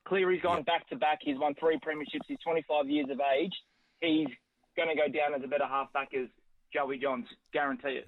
Cleary's 0.08 0.42
gone 0.42 0.58
Yeah. 0.60 0.64
back 0.64 0.88
to 0.90 0.96
back. 0.96 1.20
He's 1.22 1.38
won 1.38 1.54
three 1.56 1.78
premierships. 1.78 2.26
He's 2.28 2.40
25 2.44 2.90
years 2.90 3.10
of 3.12 3.20
age. 3.20 3.54
He's 4.02 4.28
going 4.76 4.90
to 4.90 4.96
go 4.96 5.08
down 5.08 5.34
as 5.34 5.44
a 5.44 5.48
better 5.48 5.66
halfback 5.66 6.14
as 6.14 6.28
Joey 6.74 6.98
Johns. 6.98 7.28
Guarantee 7.54 8.00
it. 8.00 8.08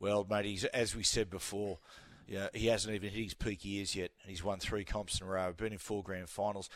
Well, 0.00 0.26
mate, 0.28 0.44
he's, 0.44 0.64
as 0.64 0.94
we 0.94 1.02
said 1.02 1.30
before, 1.30 1.78
yeah, 2.26 2.48
he 2.54 2.66
hasn't 2.66 2.94
even 2.94 3.10
hit 3.10 3.24
his 3.24 3.34
peak 3.34 3.64
years 3.64 3.94
yet, 3.94 4.10
and 4.22 4.30
he's 4.30 4.42
won 4.42 4.58
three 4.58 4.84
comps 4.84 5.20
in 5.20 5.26
a 5.26 5.30
row, 5.30 5.52
been 5.52 5.72
in 5.72 5.78
four 5.78 6.02
grand 6.02 6.28
finals. 6.28 6.68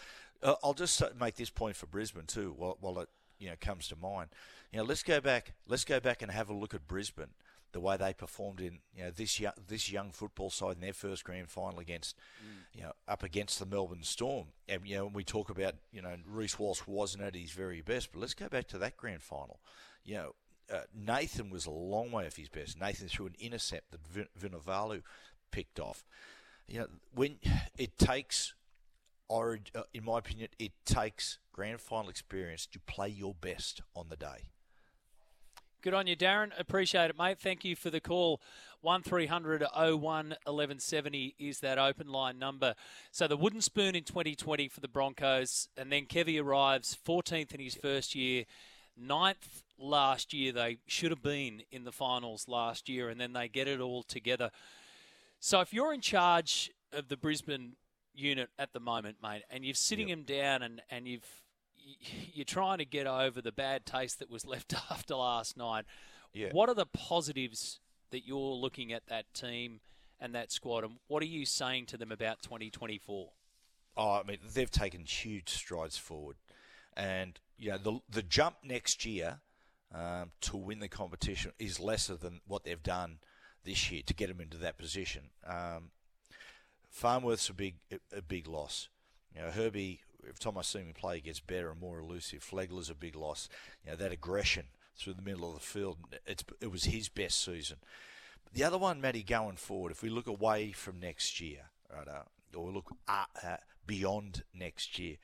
Uh, 0.42 0.54
I'll 0.62 0.74
just 0.74 1.02
make 1.18 1.36
this 1.36 1.50
point 1.50 1.76
for 1.76 1.86
Brisbane 1.86 2.26
too, 2.26 2.54
while, 2.56 2.76
while 2.80 3.00
it 3.00 3.08
you 3.38 3.48
know 3.48 3.56
comes 3.60 3.88
to 3.88 3.96
mind. 3.96 4.28
You 4.72 4.78
know, 4.78 4.84
let's 4.84 5.02
go 5.02 5.20
back. 5.20 5.54
Let's 5.66 5.84
go 5.84 6.00
back 6.00 6.22
and 6.22 6.30
have 6.30 6.50
a 6.50 6.54
look 6.54 6.74
at 6.74 6.86
Brisbane, 6.86 7.30
the 7.72 7.80
way 7.80 7.96
they 7.96 8.12
performed 8.12 8.60
in 8.60 8.78
you 8.94 9.04
know 9.04 9.10
this 9.10 9.38
young 9.38 9.52
this 9.66 9.90
young 9.90 10.10
football 10.10 10.50
side 10.50 10.76
in 10.76 10.80
their 10.80 10.92
first 10.92 11.24
grand 11.24 11.50
final 11.50 11.78
against 11.78 12.16
you 12.72 12.82
know 12.82 12.92
up 13.06 13.22
against 13.22 13.58
the 13.58 13.66
Melbourne 13.66 14.02
Storm. 14.02 14.48
And 14.68 14.86
you 14.86 14.96
know, 14.96 15.04
when 15.04 15.14
we 15.14 15.24
talk 15.24 15.50
about 15.50 15.74
you 15.92 16.02
know 16.02 16.16
Reece 16.26 16.58
Walsh 16.58 16.82
wasn't 16.86 17.24
at 17.24 17.34
his 17.34 17.50
very 17.52 17.80
best, 17.82 18.12
but 18.12 18.20
let's 18.20 18.34
go 18.34 18.48
back 18.48 18.68
to 18.68 18.78
that 18.78 18.96
grand 18.96 19.22
final. 19.22 19.60
You 20.04 20.14
know, 20.14 20.34
uh, 20.72 20.80
Nathan 20.94 21.50
was 21.50 21.66
a 21.66 21.70
long 21.70 22.10
way 22.10 22.26
off 22.26 22.36
his 22.36 22.48
best. 22.48 22.80
Nathan 22.80 23.08
threw 23.08 23.26
an 23.26 23.34
intercept 23.38 23.90
that 23.90 24.00
Vin- 24.06 24.62
picked 25.50 25.80
off. 25.80 26.04
You 26.66 26.80
know, 26.80 26.86
when 27.14 27.38
it 27.78 27.98
takes, 27.98 28.54
uh, 29.30 29.56
in 29.94 30.04
my 30.04 30.18
opinion, 30.18 30.48
it 30.58 30.72
takes 30.84 31.38
grand 31.52 31.80
final 31.80 32.10
experience 32.10 32.66
to 32.66 32.78
play 32.80 33.08
your 33.08 33.34
best 33.34 33.80
on 33.94 34.08
the 34.10 34.16
day. 34.16 34.50
Good 35.80 35.94
on 35.94 36.08
you, 36.08 36.16
Darren. 36.16 36.50
Appreciate 36.58 37.10
it, 37.10 37.16
mate. 37.16 37.38
Thank 37.38 37.64
you 37.64 37.76
for 37.76 37.88
the 37.88 38.00
call. 38.00 38.40
1300 38.80 39.62
01 39.62 40.00
1170 40.00 41.36
is 41.38 41.60
that 41.60 41.78
open 41.78 42.08
line 42.08 42.36
number. 42.36 42.74
So 43.12 43.28
the 43.28 43.36
wooden 43.36 43.60
spoon 43.60 43.94
in 43.94 44.02
2020 44.02 44.66
for 44.66 44.80
the 44.80 44.88
Broncos, 44.88 45.68
and 45.76 45.92
then 45.92 46.06
Kevy 46.06 46.42
arrives 46.42 46.98
14th 47.06 47.54
in 47.54 47.60
his 47.60 47.76
first 47.76 48.16
year, 48.16 48.44
ninth 48.96 49.62
last 49.78 50.34
year. 50.34 50.50
They 50.50 50.78
should 50.88 51.12
have 51.12 51.22
been 51.22 51.62
in 51.70 51.84
the 51.84 51.92
finals 51.92 52.48
last 52.48 52.88
year, 52.88 53.08
and 53.08 53.20
then 53.20 53.32
they 53.32 53.46
get 53.46 53.68
it 53.68 53.78
all 53.78 54.02
together. 54.02 54.50
So 55.38 55.60
if 55.60 55.72
you're 55.72 55.94
in 55.94 56.00
charge 56.00 56.72
of 56.92 57.06
the 57.06 57.16
Brisbane 57.16 57.76
unit 58.14 58.50
at 58.58 58.72
the 58.72 58.80
moment, 58.80 59.18
mate, 59.22 59.42
and 59.48 59.64
you're 59.64 59.74
sitting 59.74 60.08
him 60.08 60.24
down 60.24 60.62
and, 60.62 60.82
and 60.90 61.06
you've 61.06 61.44
you're 62.32 62.44
trying 62.44 62.78
to 62.78 62.84
get 62.84 63.06
over 63.06 63.40
the 63.40 63.52
bad 63.52 63.86
taste 63.86 64.18
that 64.18 64.30
was 64.30 64.46
left 64.46 64.74
after 64.90 65.14
last 65.14 65.56
night. 65.56 65.84
Yeah. 66.32 66.48
What 66.52 66.68
are 66.68 66.74
the 66.74 66.86
positives 66.86 67.80
that 68.10 68.26
you're 68.26 68.38
looking 68.54 68.92
at 68.92 69.06
that 69.06 69.32
team 69.34 69.80
and 70.20 70.34
that 70.34 70.50
squad, 70.50 70.84
and 70.84 70.96
what 71.06 71.22
are 71.22 71.26
you 71.26 71.46
saying 71.46 71.86
to 71.86 71.96
them 71.96 72.10
about 72.10 72.42
2024? 72.42 73.30
Oh, 73.96 74.12
I 74.12 74.22
mean, 74.24 74.38
they've 74.54 74.70
taken 74.70 75.04
huge 75.04 75.48
strides 75.48 75.96
forward, 75.96 76.36
and 76.96 77.38
you 77.56 77.70
know 77.70 77.78
the 77.78 78.00
the 78.08 78.22
jump 78.22 78.56
next 78.62 79.04
year 79.04 79.40
um, 79.94 80.32
to 80.42 80.56
win 80.56 80.80
the 80.80 80.88
competition 80.88 81.52
is 81.58 81.80
lesser 81.80 82.16
than 82.16 82.40
what 82.46 82.64
they've 82.64 82.82
done 82.82 83.18
this 83.64 83.90
year 83.90 84.02
to 84.06 84.14
get 84.14 84.28
them 84.28 84.40
into 84.40 84.56
that 84.58 84.78
position. 84.78 85.30
Um, 85.46 85.90
Farnworth's 86.90 87.48
a 87.48 87.54
big 87.54 87.76
a 88.16 88.22
big 88.22 88.46
loss. 88.46 88.88
You 89.34 89.42
know, 89.42 89.50
Herbie. 89.50 90.00
Every 90.22 90.34
time 90.38 90.58
I 90.58 90.62
see 90.62 90.80
him 90.80 90.92
play, 90.94 91.16
he 91.16 91.20
gets 91.22 91.40
better 91.40 91.70
and 91.70 91.80
more 91.80 92.00
elusive. 92.00 92.42
Flegler's 92.42 92.90
a 92.90 92.94
big 92.94 93.16
loss. 93.16 93.48
You 93.84 93.92
know 93.92 93.96
that 93.96 94.12
aggression 94.12 94.64
through 94.96 95.14
the 95.14 95.22
middle 95.22 95.48
of 95.48 95.54
the 95.54 95.60
field. 95.60 95.98
It's 96.26 96.44
it 96.60 96.70
was 96.70 96.84
his 96.84 97.08
best 97.08 97.42
season. 97.44 97.78
The 98.52 98.64
other 98.64 98.78
one, 98.78 99.00
Matty, 99.00 99.22
going 99.22 99.56
forward, 99.56 99.92
if 99.92 100.02
we 100.02 100.08
look 100.08 100.26
away 100.26 100.72
from 100.72 101.00
next 101.00 101.40
year, 101.40 101.70
right, 101.94 102.08
uh, 102.08 102.22
or 102.56 102.66
we 102.66 102.72
look 102.72 102.94
uh, 103.06 103.24
uh, 103.44 103.56
beyond 103.86 104.42
next 104.54 104.98
year, 104.98 105.16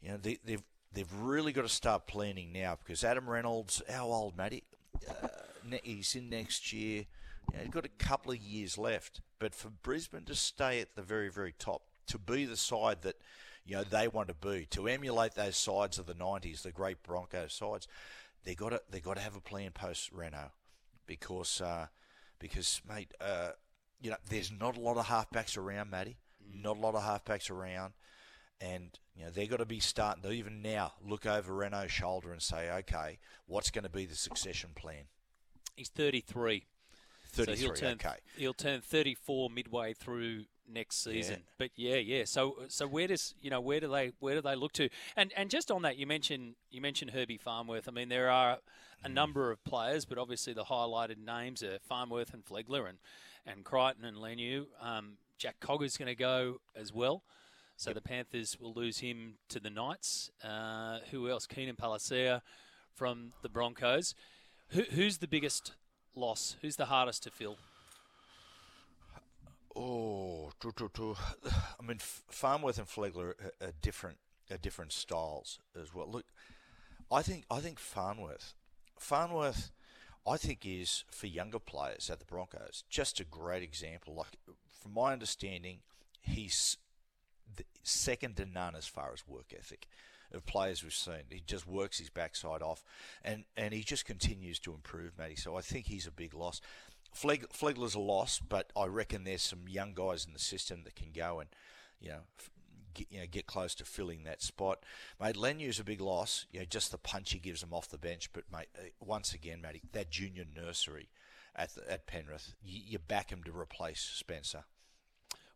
you 0.00 0.10
know, 0.10 0.16
they, 0.16 0.38
they've 0.44 0.62
they've 0.92 1.12
really 1.14 1.52
got 1.52 1.62
to 1.62 1.68
start 1.68 2.06
planning 2.06 2.52
now 2.52 2.76
because 2.82 3.04
Adam 3.04 3.28
Reynolds, 3.28 3.82
how 3.88 4.06
old, 4.06 4.36
Matty? 4.36 4.64
Uh, 5.08 5.76
he's 5.82 6.14
in 6.14 6.28
next 6.28 6.72
year. 6.72 7.04
You 7.50 7.58
know, 7.58 7.64
he's 7.64 7.72
got 7.72 7.84
a 7.84 8.04
couple 8.04 8.32
of 8.32 8.38
years 8.38 8.78
left, 8.78 9.20
but 9.38 9.54
for 9.54 9.68
Brisbane 9.68 10.24
to 10.24 10.34
stay 10.34 10.80
at 10.80 10.94
the 10.94 11.02
very, 11.02 11.28
very 11.28 11.54
top, 11.58 11.82
to 12.06 12.18
be 12.18 12.44
the 12.44 12.56
side 12.56 13.02
that 13.02 13.16
you 13.64 13.76
know 13.76 13.84
they 13.84 14.08
want 14.08 14.28
to 14.28 14.34
be, 14.34 14.66
to 14.70 14.88
emulate 14.88 15.34
those 15.34 15.56
sides 15.56 15.98
of 15.98 16.06
the 16.06 16.14
'90s, 16.14 16.62
the 16.62 16.72
great 16.72 17.02
Broncos 17.02 17.54
sides, 17.54 17.86
they 18.44 18.54
got 18.54 18.70
to 18.70 18.80
they 18.90 19.00
got 19.00 19.14
to 19.14 19.22
have 19.22 19.36
a 19.36 19.40
plan 19.40 19.70
post 19.72 20.12
Reyno 20.14 20.50
because 21.06 21.60
uh, 21.60 21.86
because 22.38 22.80
mate, 22.88 23.12
uh, 23.20 23.50
you 24.00 24.10
know, 24.10 24.16
there's 24.28 24.52
not 24.52 24.76
a 24.76 24.80
lot 24.80 24.96
of 24.96 25.06
halfbacks 25.06 25.56
around, 25.56 25.90
Matty. 25.90 26.16
not 26.52 26.76
a 26.76 26.80
lot 26.80 26.94
of 26.94 27.02
halfbacks 27.02 27.50
around, 27.50 27.92
and 28.60 28.98
you 29.14 29.24
know 29.24 29.30
they've 29.30 29.50
got 29.50 29.58
to 29.58 29.66
be 29.66 29.80
starting 29.80 30.22
to 30.22 30.32
even 30.32 30.62
now 30.62 30.92
look 31.06 31.26
over 31.26 31.52
Reyno's 31.52 31.92
shoulder 31.92 32.32
and 32.32 32.42
say, 32.42 32.70
okay, 32.70 33.18
what's 33.46 33.70
going 33.70 33.84
to 33.84 33.90
be 33.90 34.06
the 34.06 34.16
succession 34.16 34.70
plan? 34.74 35.04
He's 35.76 35.88
33. 35.88 36.64
33, 37.32 37.56
so 37.56 37.62
he'll 37.62 37.74
turn, 37.74 37.92
okay. 37.94 38.16
He'll 38.36 38.52
turn 38.52 38.80
34 38.82 39.48
midway 39.48 39.94
through 39.94 40.44
next 40.72 41.02
season. 41.04 41.36
Yeah. 41.38 41.52
But 41.58 41.70
yeah, 41.76 41.96
yeah. 41.96 42.24
So 42.24 42.56
so 42.68 42.86
where 42.86 43.06
does 43.06 43.34
you 43.40 43.50
know 43.50 43.60
where 43.60 43.80
do 43.80 43.88
they 43.88 44.12
where 44.20 44.34
do 44.34 44.40
they 44.42 44.54
look 44.56 44.72
to? 44.74 44.88
And 45.16 45.32
and 45.36 45.50
just 45.50 45.70
on 45.70 45.82
that, 45.82 45.96
you 45.96 46.06
mentioned 46.06 46.54
you 46.70 46.80
mentioned 46.80 47.10
Herbie 47.12 47.38
Farnworth. 47.38 47.88
I 47.88 47.92
mean, 47.92 48.08
there 48.08 48.30
are 48.30 48.58
a 49.04 49.08
Mm. 49.08 49.14
number 49.14 49.50
of 49.50 49.62
players, 49.64 50.04
but 50.04 50.16
obviously 50.16 50.52
the 50.52 50.64
highlighted 50.64 51.18
names 51.18 51.60
are 51.64 51.78
Farmworth 51.80 52.32
and 52.32 52.44
Flegler 52.44 52.88
and 52.88 52.98
and 53.44 53.64
Crichton 53.64 54.04
and 54.04 54.16
Leniu. 54.16 54.66
Um, 54.80 55.14
Jack 55.38 55.58
Cogger's 55.60 55.96
going 55.96 56.06
to 56.06 56.14
go 56.14 56.60
as 56.76 56.92
well. 56.92 57.24
So 57.76 57.92
the 57.92 58.00
Panthers 58.00 58.56
will 58.60 58.72
lose 58.72 58.98
him 58.98 59.38
to 59.48 59.58
the 59.58 59.70
Knights. 59.70 60.30
Uh, 60.44 61.00
who 61.10 61.28
else? 61.28 61.46
Keenan 61.48 61.74
Palasia 61.74 62.42
from 62.94 63.32
the 63.42 63.48
Broncos. 63.48 64.14
Who, 64.68 64.82
who's 64.82 65.18
the 65.18 65.26
biggest 65.26 65.72
loss? 66.14 66.54
Who's 66.62 66.76
the 66.76 66.84
hardest 66.84 67.24
to 67.24 67.32
fill? 67.32 67.56
Oh, 69.74 70.50
true, 70.60 70.72
true, 70.72 70.90
true. 70.92 71.16
I 71.46 71.82
mean, 71.86 71.98
Farnworth 72.00 72.78
and 72.78 72.86
Flegler 72.86 73.34
are, 73.40 73.52
are 73.60 73.72
different, 73.80 74.18
are 74.50 74.58
different 74.58 74.92
styles 74.92 75.58
as 75.80 75.94
well. 75.94 76.10
Look, 76.10 76.26
I 77.10 77.22
think 77.22 77.44
I 77.50 77.60
think 77.60 77.78
Farnworth, 77.78 78.54
Farnworth, 78.98 79.70
I 80.26 80.36
think 80.36 80.64
is 80.64 81.04
for 81.10 81.26
younger 81.26 81.58
players 81.58 82.10
at 82.10 82.20
the 82.20 82.24
Broncos 82.24 82.84
just 82.88 83.20
a 83.20 83.24
great 83.24 83.62
example. 83.62 84.14
Like, 84.14 84.38
from 84.80 84.94
my 84.94 85.12
understanding, 85.12 85.80
he's 86.20 86.76
second 87.82 88.36
to 88.36 88.46
none 88.46 88.74
as 88.74 88.86
far 88.86 89.12
as 89.12 89.26
work 89.26 89.52
ethic 89.56 89.86
of 90.32 90.46
players 90.46 90.82
we've 90.82 90.94
seen. 90.94 91.24
He 91.28 91.42
just 91.46 91.66
works 91.66 91.98
his 91.98 92.10
backside 92.10 92.62
off, 92.62 92.84
and, 93.22 93.44
and 93.56 93.74
he 93.74 93.82
just 93.82 94.06
continues 94.06 94.58
to 94.60 94.72
improve, 94.72 95.18
Matty. 95.18 95.36
So 95.36 95.56
I 95.56 95.60
think 95.60 95.86
he's 95.86 96.06
a 96.06 96.12
big 96.12 96.34
loss. 96.34 96.60
Fleg, 97.14 97.48
Flegler's 97.50 97.94
a 97.94 98.00
loss, 98.00 98.40
but 98.40 98.72
I 98.76 98.86
reckon 98.86 99.24
there's 99.24 99.42
some 99.42 99.68
young 99.68 99.92
guys 99.94 100.24
in 100.24 100.32
the 100.32 100.38
system 100.38 100.82
that 100.84 100.96
can 100.96 101.12
go 101.14 101.40
and, 101.40 101.50
you 102.00 102.10
know, 102.10 102.20
get, 102.94 103.06
you 103.10 103.20
know, 103.20 103.26
get 103.30 103.46
close 103.46 103.74
to 103.76 103.84
filling 103.84 104.24
that 104.24 104.42
spot. 104.42 104.84
Mate, 105.20 105.36
Leniu's 105.36 105.78
a 105.80 105.84
big 105.84 106.00
loss. 106.00 106.46
You 106.50 106.60
know, 106.60 106.66
just 106.66 106.90
the 106.90 106.98
punch 106.98 107.32
he 107.32 107.38
gives 107.38 107.60
them 107.60 107.72
off 107.72 107.88
the 107.88 107.98
bench. 107.98 108.30
But 108.32 108.44
mate, 108.50 108.68
uh, 108.78 108.88
once 109.00 109.34
again, 109.34 109.60
Matty, 109.60 109.82
that 109.92 110.10
junior 110.10 110.44
nursery 110.54 111.10
at 111.54 111.74
the, 111.74 111.90
at 111.90 112.06
Penrith, 112.06 112.54
you, 112.62 112.80
you 112.86 112.98
back 112.98 113.30
him 113.30 113.42
to 113.44 113.52
replace 113.52 114.00
Spencer. 114.00 114.64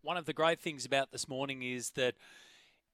One 0.03 0.17
of 0.17 0.27
the 0.27 0.33
great 0.33 0.61
things 0.61 0.85
about 0.85 1.11
this 1.11 1.29
morning 1.29 1.63
is 1.63 1.91
that 1.91 2.15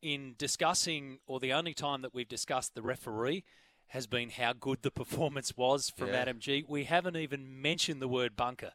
in 0.00 0.34
discussing, 0.38 1.18
or 1.26 1.38
the 1.38 1.52
only 1.52 1.74
time 1.74 2.02
that 2.02 2.14
we've 2.14 2.28
discussed 2.28 2.74
the 2.74 2.82
referee, 2.82 3.44
has 3.92 4.06
been 4.06 4.30
how 4.30 4.54
good 4.54 4.80
the 4.80 4.90
performance 4.90 5.54
was 5.54 5.90
from 5.90 6.08
Yeah. 6.08 6.20
Adam 6.20 6.38
Gee. 6.38 6.64
We 6.66 6.84
haven't 6.84 7.16
even 7.16 7.60
mentioned 7.60 8.00
the 8.00 8.08
word 8.08 8.36
bunker 8.36 8.72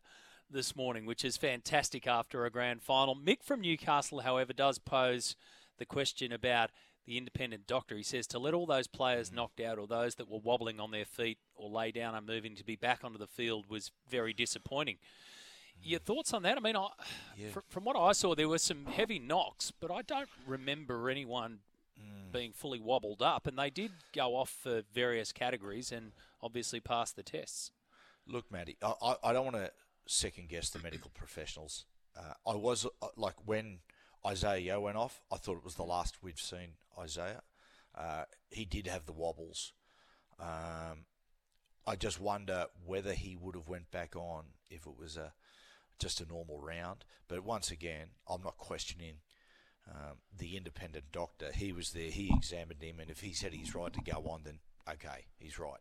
this 0.47 0.75
morning, 0.75 1.07
which 1.07 1.25
is 1.25 1.37
fantastic 1.37 2.05
after 2.05 2.45
a 2.45 2.51
grand 2.51 2.83
final. 2.83 3.15
Mick 3.15 3.41
from 3.41 3.61
Newcastle, 3.61 4.19
however, 4.19 4.53
does 4.53 4.77
pose 4.77 5.35
the 5.79 5.87
question 5.87 6.31
about 6.31 6.69
the 7.07 7.17
independent 7.17 7.65
doctor. 7.65 7.97
He 7.97 8.03
says 8.03 8.27
to 8.27 8.37
let 8.37 8.53
all 8.53 8.67
those 8.67 8.85
players 8.85 9.29
mm-hmm. 9.29 9.37
knocked 9.37 9.59
out 9.59 9.79
or 9.79 9.87
those 9.87 10.15
that 10.15 10.29
were 10.29 10.37
wobbling 10.37 10.79
on 10.79 10.91
their 10.91 11.05
feet 11.05 11.39
or 11.55 11.67
lay 11.67 11.91
down 11.91 12.13
and 12.13 12.27
moving 12.27 12.55
to 12.55 12.63
be 12.63 12.75
back 12.75 13.03
onto 13.03 13.17
the 13.17 13.25
field 13.25 13.65
was 13.67 13.89
very 14.07 14.33
disappointing. 14.33 14.97
Mm. 14.97 15.89
Your 15.89 15.99
thoughts 15.99 16.31
on 16.31 16.43
that? 16.43 16.57
I 16.57 16.59
mean, 16.59 16.75
I, 16.75 16.89
Yeah. 17.35 17.49
fr- 17.49 17.59
from 17.69 17.85
what 17.85 17.95
I 17.95 18.11
saw, 18.11 18.35
there 18.35 18.49
were 18.49 18.59
some 18.59 18.85
heavy 18.85 19.17
knocks, 19.17 19.71
but 19.71 19.89
I 19.89 20.03
don't 20.03 20.29
remember 20.45 21.09
anyone 21.09 21.61
Mm. 21.99 22.31
being 22.31 22.51
fully 22.53 22.79
wobbled 22.79 23.23
up. 23.23 23.47
And 23.47 23.57
they 23.57 23.71
did 23.71 23.91
go 24.13 24.35
off 24.35 24.49
for 24.49 24.83
various 24.93 25.31
categories 25.31 25.91
and 25.91 26.11
obviously 26.41 26.79
passed 26.79 27.15
the 27.15 27.23
tests. 27.23 27.71
Look, 28.27 28.51
Matty, 28.51 28.77
I, 28.83 29.15
I, 29.23 29.33
don't 29.33 29.45
want 29.45 29.55
to 29.55 29.71
second 30.05 30.49
guess 30.49 30.69
the 30.69 30.79
medical 30.79 31.09
professionals. 31.15 31.85
Uh, 32.15 32.33
I 32.45 32.55
was 32.55 32.85
uh, 33.01 33.07
like 33.15 33.35
when 33.45 33.79
Isaiah 34.25 34.59
Yeo 34.59 34.81
went 34.81 34.97
off, 34.97 35.21
I 35.31 35.37
thought 35.37 35.57
it 35.57 35.63
was 35.63 35.75
the 35.75 35.83
last 35.83 36.21
we'd 36.21 36.37
seen 36.37 36.73
Isaiah. 36.99 37.41
Uh, 37.95 38.25
he 38.49 38.65
did 38.65 38.85
have 38.87 39.05
the 39.05 39.13
wobbles. 39.13 39.73
Um, 40.39 41.05
I 41.87 41.95
just 41.95 42.19
wonder 42.19 42.67
whether 42.85 43.13
he 43.13 43.35
would 43.35 43.55
have 43.55 43.69
went 43.69 43.89
back 43.91 44.15
on 44.15 44.43
if 44.69 44.85
it 44.85 44.99
was 44.99 45.17
a 45.17 45.33
just 45.99 46.21
a 46.21 46.27
normal 46.27 46.61
round. 46.61 47.05
But 47.27 47.43
once 47.43 47.71
again, 47.71 48.09
I'm 48.27 48.43
not 48.43 48.57
questioning 48.57 49.15
um, 49.89 50.17
the 50.37 50.55
independent 50.57 51.05
doctor. 51.11 51.51
He 51.53 51.71
was 51.71 51.91
there. 51.91 52.09
He 52.09 52.31
examined 52.35 52.81
him, 52.81 52.99
and 52.99 53.09
if 53.09 53.21
he 53.21 53.33
said 53.33 53.53
he's 53.53 53.73
right 53.75 53.93
to 53.93 54.01
go 54.01 54.25
on, 54.29 54.41
then 54.43 54.59
okay, 54.89 55.25
he's 55.39 55.57
right. 55.59 55.79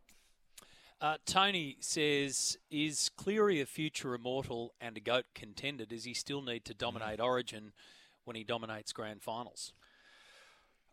Uh, 0.99 1.17
Tony 1.27 1.77
says, 1.79 2.57
is 2.71 3.09
Cleary 3.17 3.61
a 3.61 3.67
future 3.67 4.15
immortal 4.15 4.73
and 4.81 4.97
a 4.97 4.99
GOAT 4.99 5.25
contender? 5.35 5.85
Does 5.85 6.05
he 6.05 6.15
still 6.15 6.41
need 6.41 6.65
to 6.65 6.73
dominate 6.73 7.19
Origin 7.19 7.71
when 8.25 8.35
he 8.35 8.43
dominates 8.43 8.91
grand 8.93 9.21
finals? 9.21 9.73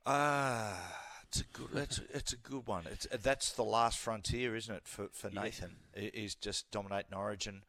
Ah, 0.07 0.77
it's 1.23 1.41
a 1.41 1.45
good. 1.45 1.69
That's 1.73 2.01
it's 2.12 2.33
a 2.33 2.37
good 2.37 2.67
one. 2.67 2.85
It's 2.91 3.07
that's 3.23 3.53
the 3.53 3.65
last 3.65 3.99
frontier, 3.99 4.55
isn't 4.55 4.75
it, 4.75 4.87
for 4.87 5.09
for 5.12 5.31
Nathan? 5.31 5.77
i- 5.97 6.11
Is 6.12 6.35
just 6.35 6.71
dominating 6.71 7.15
Origin. 7.15 7.62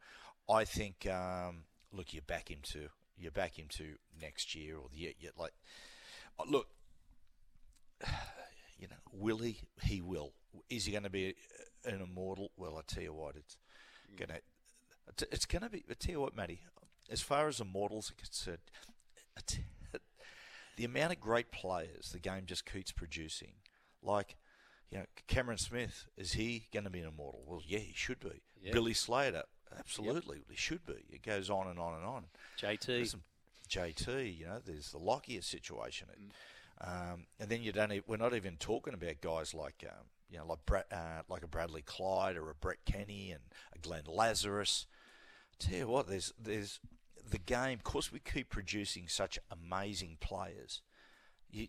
I 0.48 0.64
think. 0.64 1.06
Um, 1.06 1.64
look, 1.92 2.12
you 2.12 2.20
back 2.20 2.50
him 2.50 2.58
to 2.64 2.90
you 3.16 3.30
back 3.30 3.58
him 3.58 3.66
to 3.70 3.94
next 4.20 4.54
year 4.54 4.76
or 4.76 4.88
the 4.90 4.98
year. 4.98 5.12
You, 5.18 5.30
like, 5.38 5.52
uh, 6.38 6.44
look, 6.48 6.68
you 8.78 8.88
know, 8.88 8.96
will 9.12 9.38
he? 9.38 9.60
He 9.82 10.00
will. 10.00 10.32
Is 10.70 10.86
he 10.86 10.92
going 10.92 11.04
to 11.04 11.10
be 11.10 11.34
an 11.84 12.00
immortal? 12.00 12.50
Well, 12.56 12.76
I 12.78 12.82
tell 12.86 13.02
you 13.02 13.12
what, 13.12 13.36
it's 13.36 13.56
gonna. 14.16 14.40
It's, 15.08 15.24
it's 15.30 15.46
going 15.46 15.62
to 15.62 15.70
be. 15.70 15.84
I 15.90 15.94
tell 15.94 16.12
you 16.12 16.20
what, 16.20 16.36
Matty. 16.36 16.60
As 17.10 17.20
far 17.20 17.46
as 17.46 17.60
immortals 17.60 18.10
are 18.10 18.14
concerned, 18.14 18.58
the 20.76 20.84
amount 20.84 21.12
of 21.12 21.20
great 21.20 21.52
players 21.52 22.10
the 22.12 22.18
game 22.18 22.42
just 22.46 22.70
keeps 22.70 22.90
producing, 22.90 23.52
like 24.02 24.36
you 24.90 24.98
know 24.98 25.04
Cameron 25.28 25.58
Smith, 25.58 26.06
is 26.16 26.32
he 26.32 26.66
going 26.72 26.84
to 26.84 26.90
be 26.90 27.00
an 27.00 27.08
immortal? 27.08 27.42
Well, 27.46 27.62
yeah, 27.64 27.78
he 27.78 27.92
should 27.94 28.20
be. 28.20 28.42
Yeah. 28.60 28.72
Billy 28.72 28.94
Slater, 28.94 29.44
absolutely, 29.78 30.42
he 30.48 30.56
should 30.56 30.84
be. 30.86 31.04
It 31.10 31.22
goes 31.22 31.50
on 31.50 31.66
and 31.68 31.78
on 31.78 31.94
and 31.94 32.04
on. 32.04 32.24
JT. 32.60 33.06
Some 33.08 33.22
JT, 33.68 34.38
you 34.38 34.46
know, 34.46 34.60
there's 34.64 34.92
the 34.92 34.98
Lockyer 34.98 35.42
situation, 35.42 36.06
um, 36.80 37.26
and 37.40 37.48
then 37.48 37.62
you 37.62 37.72
don't. 37.72 37.92
e- 37.92 38.02
We're 38.06 38.16
not 38.16 38.34
even 38.34 38.56
talking 38.58 38.94
about 38.94 39.20
guys 39.20 39.54
like 39.54 39.84
um, 39.88 40.06
you 40.30 40.38
know, 40.38 40.46
like 40.46 40.64
Brad, 40.66 40.84
uh, 40.92 41.22
like 41.28 41.42
a 41.42 41.48
Bradley 41.48 41.82
Clyde 41.82 42.36
or 42.36 42.50
a 42.50 42.54
Brett 42.54 42.84
Kenny 42.84 43.30
and 43.32 43.42
a 43.74 43.78
Glenn 43.78 44.04
Lazarus. 44.06 44.86
Tell 45.58 45.78
you 45.78 45.88
what, 45.88 46.06
there's 46.08 46.32
there's 46.40 46.80
the 47.28 47.38
game. 47.38 47.78
Of 47.78 47.84
course, 47.84 48.12
we 48.12 48.20
keep 48.20 48.50
producing 48.50 49.08
such 49.08 49.38
amazing 49.50 50.18
players. 50.20 50.82
You 51.50 51.68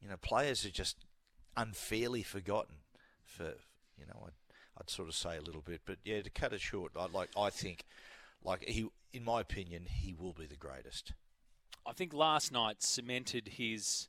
you 0.00 0.08
know, 0.08 0.16
players 0.16 0.64
are 0.64 0.70
just 0.70 1.04
unfairly 1.56 2.22
forgotten. 2.22 2.76
For 3.24 3.54
you 3.98 4.06
know, 4.06 4.28
I'd, 4.78 4.90
sort 4.90 5.08
of 5.08 5.14
say 5.14 5.36
a 5.36 5.40
little 5.40 5.60
bit, 5.60 5.82
but 5.84 5.98
yeah, 6.04 6.20
to 6.22 6.30
cut 6.30 6.52
it 6.52 6.60
short, 6.60 6.92
I 6.96 7.06
like 7.06 7.30
I 7.36 7.50
think, 7.50 7.84
like 8.44 8.64
he, 8.64 8.88
in 9.12 9.24
my 9.24 9.40
opinion, 9.40 9.86
he 9.88 10.14
will 10.14 10.32
be 10.32 10.46
the 10.46 10.56
greatest. 10.56 11.12
I 11.86 11.92
think 11.92 12.12
last 12.12 12.52
night 12.52 12.82
cemented 12.82 13.48
his 13.48 14.08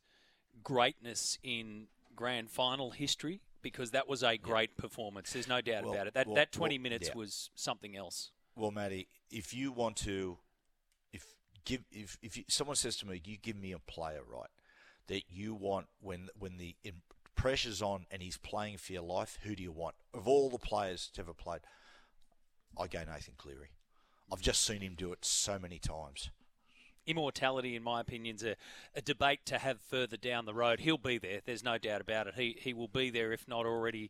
greatness 0.64 1.38
in 1.44 1.88
grand 2.16 2.50
final 2.52 2.92
history 2.92 3.42
because 3.62 3.92
that 3.92 4.08
was 4.08 4.24
a 4.24 4.38
great 4.38 4.78
performance. 4.78 5.32
There's 5.34 5.48
no 5.48 5.62
doubt 5.62 5.84
Well- 5.86 5.94
about 5.94 6.08
it. 6.08 6.14
That 6.14 6.28
well- 6.28 6.36
that 6.36 6.52
20 6.52 6.78
well, 6.78 6.84
minutes 6.84 7.08
yeah. 7.10 7.16
was 7.16 7.50
something 7.56 7.96
else. 7.96 8.32
Well, 8.56 8.72
Matty, 8.72 9.08
if 9.32 9.54
you 9.54 9.72
want 9.72 9.96
to, 9.98 10.38
if 11.14 11.34
give 11.64 11.86
if 11.92 12.18
if 12.22 12.38
you, 12.38 12.44
someone 12.50 12.76
says 12.76 12.98
to 12.98 13.08
me, 13.08 13.22
"You 13.24 13.38
give 13.38 13.56
me 13.56 13.72
a 13.72 13.80
player, 13.80 14.24
right, 14.24 14.50
that 15.08 15.30
you 15.30 15.54
want 15.56 15.88
when 16.02 16.30
when 16.38 16.58
the 16.58 16.76
pressure's 17.40 17.82
on 17.82 18.06
and 18.12 18.22
he's 18.22 18.38
playing 18.38 18.78
for 18.78 18.94
your 18.94 19.02
life, 19.02 19.40
who 19.44 19.56
do 19.56 19.64
you 19.64 19.72
want 19.72 19.96
of 20.14 20.28
all 20.28 20.50
the 20.50 20.58
players 20.58 21.10
to 21.14 21.22
ever 21.22 21.34
played?" 21.34 21.62
I 22.78 22.88
go 22.88 23.00
Nathan 23.00 23.36
Cleary. 23.38 23.70
I've 24.32 24.42
just 24.42 24.64
seen 24.64 24.82
him 24.82 24.96
do 24.96 25.12
it 25.12 25.26
so 25.26 25.58
many 25.58 25.80
times. 25.80 26.30
Immortality, 27.08 27.76
in 27.76 27.82
my 27.82 28.02
opinion, 28.02 28.36
is 28.36 28.44
a, 28.44 28.56
a 28.96 29.02
debate 29.02 29.40
to 29.46 29.58
have 29.58 29.80
further 29.82 30.18
down 30.18 30.46
the 30.46 30.54
road. 30.54 30.82
He'll 30.82 30.98
be 30.98 31.18
there. 31.18 31.42
There's 31.44 31.64
no 31.64 31.78
doubt 31.78 32.02
about 32.02 32.28
it. 32.28 32.36
He 32.36 32.58
he 32.60 32.74
will 32.74 32.88
be 32.88 33.10
there, 33.10 33.32
if 33.32 33.48
not 33.48 33.66
already 33.66 34.10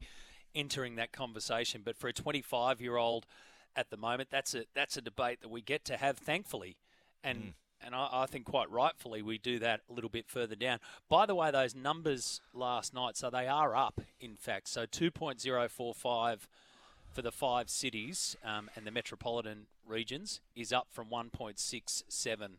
entering 0.53 0.95
that 0.95 1.11
conversation. 1.11 1.82
But 1.86 1.97
for 1.97 2.07
a 2.07 2.13
25 2.13 2.82
year 2.82 2.97
old 2.97 3.25
at 3.75 3.89
the 3.89 3.97
moment, 3.97 4.30
that's 4.32 4.53
a 4.53 4.65
that's 4.73 4.97
a 4.97 5.01
debate 5.01 5.41
that 5.41 5.49
we 5.49 5.61
get 5.61 5.86
to 5.86 5.97
have, 5.97 6.17
thankfully, 6.17 6.77
and. 7.23 7.39
Mm. 7.39 7.53
And 7.86 7.95
I, 7.95 8.09
I 8.11 8.25
think 8.25 8.45
quite 8.45 8.69
rightfully 8.69 9.21
we 9.21 9.38
do 9.38 9.59
that 9.59 9.82
a 9.89 9.93
little 9.93 10.09
bit 10.09 10.27
further 10.27 10.55
down. 10.55 10.80
By 11.07 11.25
the 11.25 11.36
way, 11.36 11.51
those 11.51 11.75
numbers 11.75 12.41
last 12.53 12.93
night, 12.93 13.17
so 13.17 13.30
they 13.30 13.47
are 13.47 13.75
up, 13.75 14.01
in 14.19 14.36
fact. 14.36 14.67
So 14.67 14.86
2.045 14.86 16.38
for 17.11 17.21
the 17.21 17.32
five 17.32 17.69
cities 17.69 18.36
um, 18.43 18.69
and 18.75 18.86
the 18.86 18.91
metropolitan 18.91 19.67
regions 19.88 20.41
is 20.55 20.71
up 20.71 20.88
from 20.91 21.07
1.67 21.07 22.49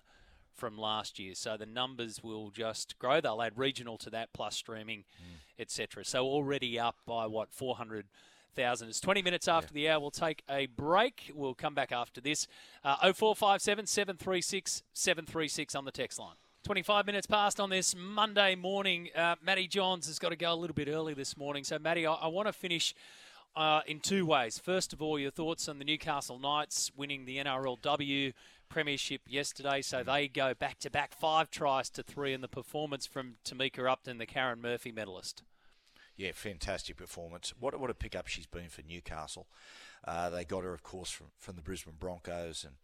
from 0.55 0.77
last 0.77 1.19
year. 1.19 1.35
So 1.35 1.57
the 1.57 1.67
numbers 1.67 2.23
will 2.23 2.51
just 2.51 2.99
grow. 2.99 3.21
They'll 3.21 3.43
add 3.43 3.57
regional 3.57 3.97
to 3.99 4.11
that 4.11 4.33
plus 4.33 4.57
streaming, 4.57 5.01
mm. 5.01 5.61
etc. 5.61 6.05
So 6.05 6.25
already 6.25 6.79
up 6.79 6.97
by 7.07 7.27
what 7.27 7.53
400 7.53 8.07
thousand. 8.51 8.89
It's 8.89 9.01
20 9.01 9.23
minutes 9.23 9.49
after 9.49 9.73
yeah. 9.73 9.91
the 9.91 9.95
hour. 9.95 10.01
We'll 10.01 10.11
take 10.11 10.43
a 10.49 10.67
break. 10.67 11.33
We'll 11.35 11.55
come 11.55 11.75
back 11.75 11.93
after 11.93 12.21
this. 12.21 12.47
Uh, 12.85 13.13
0457 13.13 13.87
736 13.87 14.83
736 14.93 15.75
on 15.75 15.85
the 15.85 15.93
text 15.93 16.19
line. 16.19 16.35
25 16.65 17.07
minutes 17.07 17.27
past 17.27 17.59
on 17.59 17.71
this 17.71 17.95
Monday 17.97 18.55
morning. 18.55 19.09
Uh, 19.17 19.35
Matty 19.43 19.67
Johns 19.67 20.07
has 20.07 20.19
got 20.19 20.29
to 20.29 20.37
go 20.37 20.53
a 20.53 20.55
little 20.55 20.75
bit 20.75 20.89
early 20.89 21.15
this 21.15 21.37
morning. 21.37 21.65
So, 21.65 21.79
Matty, 21.79 22.07
I, 22.07 22.13
I 22.13 22.27
want 22.27 22.49
to 22.49 22.53
finish 22.53 22.95
uh, 23.57 23.81
in 23.87 24.01
two 24.01 24.27
ways. 24.27 24.59
First 24.59 24.93
of 24.93 25.03
all, 25.03 25.19
your 25.19 25.31
thoughts 25.31 25.69
on 25.69 25.79
the 25.79 25.85
Newcastle 25.85 26.39
Knights 26.39 26.91
winning 26.97 27.25
the 27.25 27.39
NRLW 27.39 28.33
Premiership 28.69 29.23
yesterday. 29.27 29.83
So 29.83 30.03
they 30.03 30.29
go 30.29 30.55
back 30.55 30.79
to 30.81 30.91
back, 30.91 31.13
five 31.13 31.51
tries 31.51 31.91
to 31.91 32.03
three, 32.03 32.33
in 32.33 32.41
the 32.41 32.49
performance 32.49 33.05
from 33.05 33.35
Tamika 33.45 33.91
Upton, 33.91 34.19
the 34.19 34.27
Karyn 34.27 34.61
Murphy 34.61 34.93
medalist. 34.93 35.43
Yeah, 36.21 36.33
fantastic 36.35 36.99
performance. 36.99 37.55
What, 37.59 37.81
what 37.81 37.89
a 37.89 37.95
pickup 37.95 38.27
she's 38.27 38.45
been 38.45 38.69
for 38.69 38.83
Newcastle. 38.83 39.47
Uh, 40.07 40.29
they 40.29 40.45
got 40.45 40.65
her, 40.65 40.75
of 40.75 40.83
course, 40.83 41.09
from, 41.09 41.29
from 41.39 41.57
the 41.57 41.63
Brisbane 41.63 41.95
Broncos 41.99 42.63
and 42.63 42.75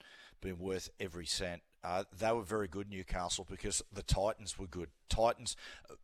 been 0.41 0.59
worth 0.59 0.89
every 0.99 1.27
cent. 1.27 1.61
Uh, 1.85 2.05
they 2.19 2.33
were 2.33 2.41
very 2.41 2.67
good, 2.67 2.89
Newcastle, 2.89 3.47
because 3.47 3.83
the 3.93 4.03
Titans 4.03 4.59
were 4.59 4.67
good. 4.67 4.89
Titans 5.11 5.55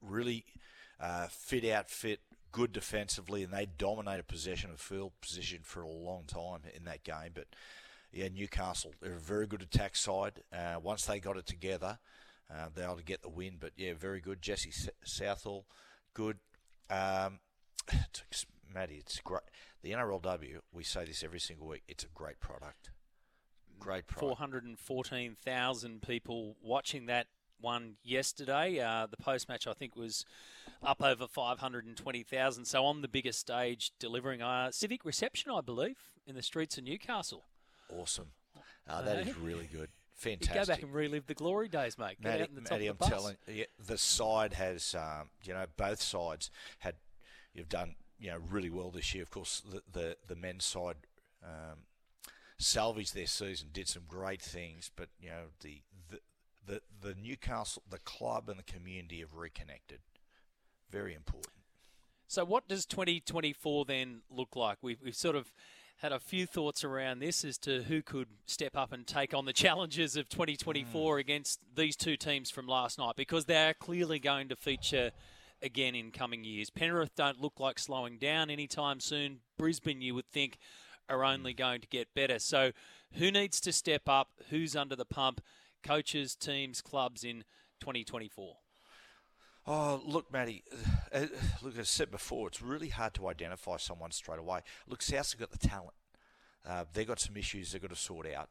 really 0.02 0.44
uh, 1.00 1.28
fit 1.30 1.64
out, 1.64 1.88
fit, 1.88 2.20
good 2.50 2.70
defensively, 2.70 3.42
and 3.42 3.50
they 3.50 3.66
dominated 3.78 4.28
possession 4.28 4.70
of 4.70 4.78
field 4.78 5.12
position 5.22 5.60
for 5.62 5.80
a 5.80 5.88
long 5.88 6.24
time 6.26 6.60
in 6.76 6.84
that 6.84 7.02
game. 7.02 7.30
But 7.32 7.46
yeah, 8.12 8.28
Newcastle, 8.28 8.92
they're 9.00 9.14
a 9.14 9.18
very 9.18 9.46
good 9.46 9.62
attack 9.62 9.96
side. 9.96 10.42
Uh, 10.52 10.80
once 10.82 11.06
they 11.06 11.18
got 11.18 11.38
it 11.38 11.46
together, 11.46 11.98
uh, 12.52 12.66
they 12.74 12.84
able 12.84 12.96
to 12.96 13.02
get 13.02 13.22
the 13.22 13.30
win. 13.30 13.56
But 13.58 13.72
yeah, 13.78 13.94
very 13.98 14.20
good. 14.20 14.42
Jesse 14.42 14.90
Southwell, 15.02 15.64
good. 16.12 16.36
Um, 16.90 17.40
Matty, 18.74 18.96
it's 18.96 19.20
great. 19.20 19.42
The 19.82 19.92
NRLW, 19.92 20.58
we 20.72 20.84
say 20.84 21.04
this 21.04 21.22
every 21.22 21.40
single 21.40 21.66
week. 21.66 21.82
It's 21.88 22.04
a 22.04 22.08
great 22.14 22.40
product. 22.40 22.90
Great 23.78 24.06
product. 24.06 24.20
Four 24.20 24.36
hundred 24.36 24.64
and 24.64 24.78
fourteen 24.78 25.36
thousand 25.44 26.02
people 26.02 26.56
watching 26.62 27.06
that 27.06 27.26
one 27.60 27.94
yesterday. 28.02 28.80
Uh, 28.80 29.06
the 29.10 29.16
post 29.16 29.48
match, 29.48 29.66
I 29.66 29.72
think, 29.72 29.96
was 29.96 30.24
up 30.82 31.02
over 31.02 31.26
520,000. 31.26 32.64
So 32.64 32.84
on 32.84 33.00
the 33.00 33.08
biggest 33.08 33.38
stage, 33.38 33.92
delivering 33.98 34.42
a 34.42 34.68
civic 34.72 35.04
reception, 35.04 35.50
I 35.52 35.60
believe, 35.60 35.96
in 36.26 36.34
the 36.34 36.42
streets 36.42 36.76
of 36.76 36.84
Newcastle. 36.84 37.44
Awesome. 37.88 38.32
Uh, 38.88 39.02
that 39.02 39.26
is 39.26 39.36
really 39.38 39.68
good. 39.72 39.88
Fantastic. 40.22 40.54
go 40.54 40.64
back 40.66 40.82
and 40.82 40.94
relive 40.94 41.26
the 41.26 41.34
glory 41.34 41.68
days, 41.68 41.98
mate. 41.98 42.20
Get 42.22 42.30
Matty, 42.30 42.42
out 42.42 42.48
in 42.50 42.54
the 42.54 42.60
top 42.60 42.70
Matty 42.70 42.86
of 42.86 42.98
the 42.98 43.04
I'm 43.04 43.10
telling 43.10 43.36
you, 43.48 43.64
the 43.84 43.98
side 43.98 44.52
has, 44.54 44.94
um, 44.94 45.30
you 45.42 45.52
know, 45.52 45.64
both 45.76 46.00
sides 46.00 46.50
had, 46.78 46.94
you've 47.52 47.68
done, 47.68 47.96
you 48.18 48.30
know, 48.30 48.38
really 48.50 48.70
well 48.70 48.90
this 48.90 49.14
year. 49.14 49.22
Of 49.22 49.30
course, 49.30 49.62
the 49.68 49.82
the, 49.90 50.16
the 50.28 50.36
men's 50.36 50.64
side 50.64 50.96
um, 51.42 51.80
salvaged 52.56 53.14
their 53.14 53.26
season, 53.26 53.68
did 53.72 53.88
some 53.88 54.04
great 54.06 54.40
things, 54.40 54.90
but 54.94 55.08
you 55.20 55.28
know, 55.28 55.46
the, 55.60 55.82
the 56.08 56.20
the 56.64 56.80
the 57.00 57.14
Newcastle, 57.20 57.82
the 57.90 57.98
club 57.98 58.48
and 58.48 58.58
the 58.58 58.64
community 58.64 59.20
have 59.20 59.34
reconnected. 59.34 59.98
Very 60.90 61.14
important. 61.14 61.54
So, 62.28 62.44
what 62.44 62.68
does 62.68 62.86
2024 62.86 63.84
then 63.84 64.22
look 64.30 64.56
like? 64.56 64.78
We've, 64.80 64.98
we've 65.02 65.16
sort 65.16 65.36
of 65.36 65.52
had 66.02 66.12
a 66.12 66.18
few 66.18 66.46
thoughts 66.46 66.82
around 66.82 67.20
this 67.20 67.44
as 67.44 67.56
to 67.56 67.84
who 67.84 68.02
could 68.02 68.26
step 68.44 68.76
up 68.76 68.92
and 68.92 69.06
take 69.06 69.32
on 69.32 69.44
the 69.44 69.52
challenges 69.52 70.16
of 70.16 70.28
2024 70.28 71.16
mm. 71.16 71.20
against 71.20 71.60
these 71.76 71.94
two 71.94 72.16
teams 72.16 72.50
from 72.50 72.66
last 72.66 72.98
night 72.98 73.14
because 73.16 73.44
they're 73.44 73.72
clearly 73.72 74.18
going 74.18 74.48
to 74.48 74.56
feature 74.56 75.12
again 75.62 75.94
in 75.94 76.10
coming 76.10 76.42
years. 76.42 76.70
Penrith 76.70 77.14
don't 77.14 77.40
look 77.40 77.60
like 77.60 77.78
slowing 77.78 78.18
down 78.18 78.50
anytime 78.50 78.98
soon. 78.98 79.38
Brisbane, 79.56 80.02
you 80.02 80.12
would 80.16 80.26
think, 80.26 80.58
are 81.08 81.24
only 81.24 81.54
mm. 81.54 81.58
going 81.58 81.80
to 81.80 81.86
get 81.86 82.12
better. 82.14 82.40
So, 82.40 82.72
who 83.14 83.30
needs 83.30 83.60
to 83.60 83.72
step 83.72 84.08
up? 84.08 84.28
Who's 84.50 84.74
under 84.74 84.96
the 84.96 85.04
pump? 85.04 85.40
Coaches, 85.84 86.34
teams, 86.34 86.80
clubs 86.80 87.22
in 87.22 87.44
2024. 87.80 88.56
Oh, 89.66 90.00
look, 90.04 90.32
Matty. 90.32 90.64
Uh, 91.12 91.26
look, 91.62 91.74
as 91.74 91.78
I 91.78 91.82
said 91.82 92.10
before, 92.10 92.48
it's 92.48 92.60
really 92.60 92.88
hard 92.88 93.14
to 93.14 93.28
identify 93.28 93.76
someone 93.76 94.10
straight 94.10 94.40
away. 94.40 94.60
Look, 94.88 95.00
Souths 95.00 95.38
got 95.38 95.50
the 95.50 95.58
talent. 95.58 95.94
Uh, 96.66 96.84
they've 96.92 97.06
got 97.06 97.20
some 97.20 97.36
issues 97.36 97.72
they've 97.72 97.82
got 97.82 97.90
to 97.90 97.96
sort 97.96 98.26
out. 98.32 98.48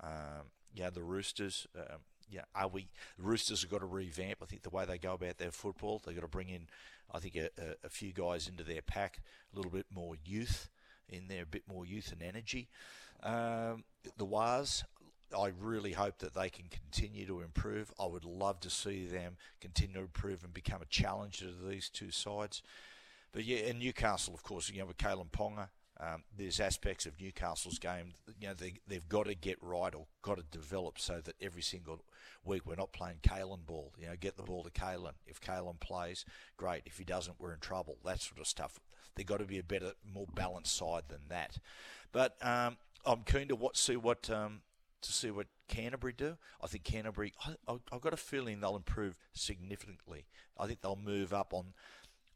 Um, 0.00 0.50
yeah, 0.74 0.90
the 0.90 1.02
Roosters. 1.02 1.66
Um, 1.76 1.98
yeah, 2.30 2.42
are 2.54 2.68
we? 2.68 2.88
The 3.18 3.24
Roosters 3.24 3.62
have 3.62 3.70
got 3.70 3.80
to 3.80 3.86
revamp. 3.86 4.38
I 4.42 4.46
think 4.46 4.62
the 4.62 4.70
way 4.70 4.84
they 4.84 4.98
go 4.98 5.14
about 5.14 5.38
their 5.38 5.50
football, 5.50 6.00
they've 6.04 6.14
got 6.14 6.22
to 6.22 6.28
bring 6.28 6.48
in, 6.48 6.68
I 7.12 7.18
think, 7.18 7.36
a, 7.36 7.50
a, 7.58 7.74
a 7.84 7.88
few 7.88 8.12
guys 8.12 8.48
into 8.48 8.62
their 8.62 8.82
pack, 8.82 9.20
a 9.52 9.56
little 9.56 9.70
bit 9.70 9.86
more 9.92 10.14
youth 10.24 10.68
in 11.08 11.28
there, 11.28 11.42
a 11.42 11.46
bit 11.46 11.64
more 11.68 11.84
youth 11.84 12.12
and 12.12 12.22
energy. 12.22 12.68
Um, 13.22 13.84
the 14.16 14.24
Waz, 14.24 14.84
I 15.36 15.52
really 15.58 15.92
hope 15.92 16.18
that 16.18 16.34
they 16.34 16.48
can 16.48 16.66
continue 16.70 17.26
to 17.26 17.40
improve. 17.40 17.92
I 17.98 18.06
would 18.06 18.24
love 18.24 18.60
to 18.60 18.70
see 18.70 19.06
them 19.06 19.36
continue 19.60 19.94
to 19.94 20.00
improve 20.00 20.44
and 20.44 20.52
become 20.52 20.82
a 20.82 20.86
challenger 20.86 21.46
to 21.46 21.68
these 21.68 21.88
two 21.88 22.10
sides. 22.10 22.62
But 23.32 23.44
yeah, 23.44 23.58
and 23.68 23.78
Newcastle, 23.78 24.34
of 24.34 24.42
course, 24.42 24.68
you 24.70 24.80
know, 24.80 24.86
with 24.86 24.98
Kalyn 24.98 25.30
Ponga, 25.30 25.68
um, 26.00 26.24
there's 26.36 26.58
aspects 26.58 27.06
of 27.06 27.20
Newcastle's 27.20 27.78
game, 27.78 28.14
you 28.40 28.48
know, 28.48 28.54
they, 28.54 28.74
they've 28.88 29.08
got 29.08 29.26
to 29.26 29.34
get 29.34 29.58
right 29.62 29.94
or 29.94 30.06
got 30.22 30.36
to 30.36 30.44
develop 30.50 30.98
so 30.98 31.20
that 31.22 31.36
every 31.40 31.62
single 31.62 32.00
week 32.44 32.66
we're 32.66 32.74
not 32.74 32.92
playing 32.92 33.18
Kalyn 33.22 33.64
ball. 33.64 33.92
You 33.98 34.06
know, 34.06 34.16
get 34.18 34.36
the 34.36 34.42
ball 34.42 34.64
to 34.64 34.70
Kalyn. 34.70 35.12
If 35.26 35.40
Kalyn 35.40 35.78
plays, 35.80 36.24
great. 36.56 36.82
If 36.86 36.98
he 36.98 37.04
doesn't, 37.04 37.36
we're 37.38 37.52
in 37.52 37.60
trouble. 37.60 37.98
That 38.04 38.20
sort 38.20 38.40
of 38.40 38.46
stuff. 38.46 38.80
They've 39.14 39.26
got 39.26 39.38
to 39.38 39.44
be 39.44 39.58
a 39.58 39.62
better, 39.62 39.92
more 40.12 40.26
balanced 40.34 40.76
side 40.76 41.04
than 41.08 41.20
that. 41.28 41.58
But 42.10 42.36
um, 42.42 42.78
I'm 43.06 43.22
keen 43.24 43.48
to 43.48 43.56
what, 43.56 43.76
see 43.76 43.96
what 43.96 44.28
um, 44.30 44.62
to 45.02 45.12
see 45.12 45.30
what 45.30 45.46
Canterbury 45.68 46.14
do. 46.16 46.36
I 46.60 46.66
think 46.66 46.84
Canterbury, 46.84 47.32
I, 47.46 47.72
have 47.90 48.00
got 48.00 48.12
a 48.12 48.18
feeling 48.18 48.60
they'll 48.60 48.76
improve 48.76 49.18
significantly. 49.32 50.26
I 50.58 50.66
think 50.66 50.80
they'll 50.80 50.96
move 50.96 51.32
up 51.32 51.52
on, 51.52 51.74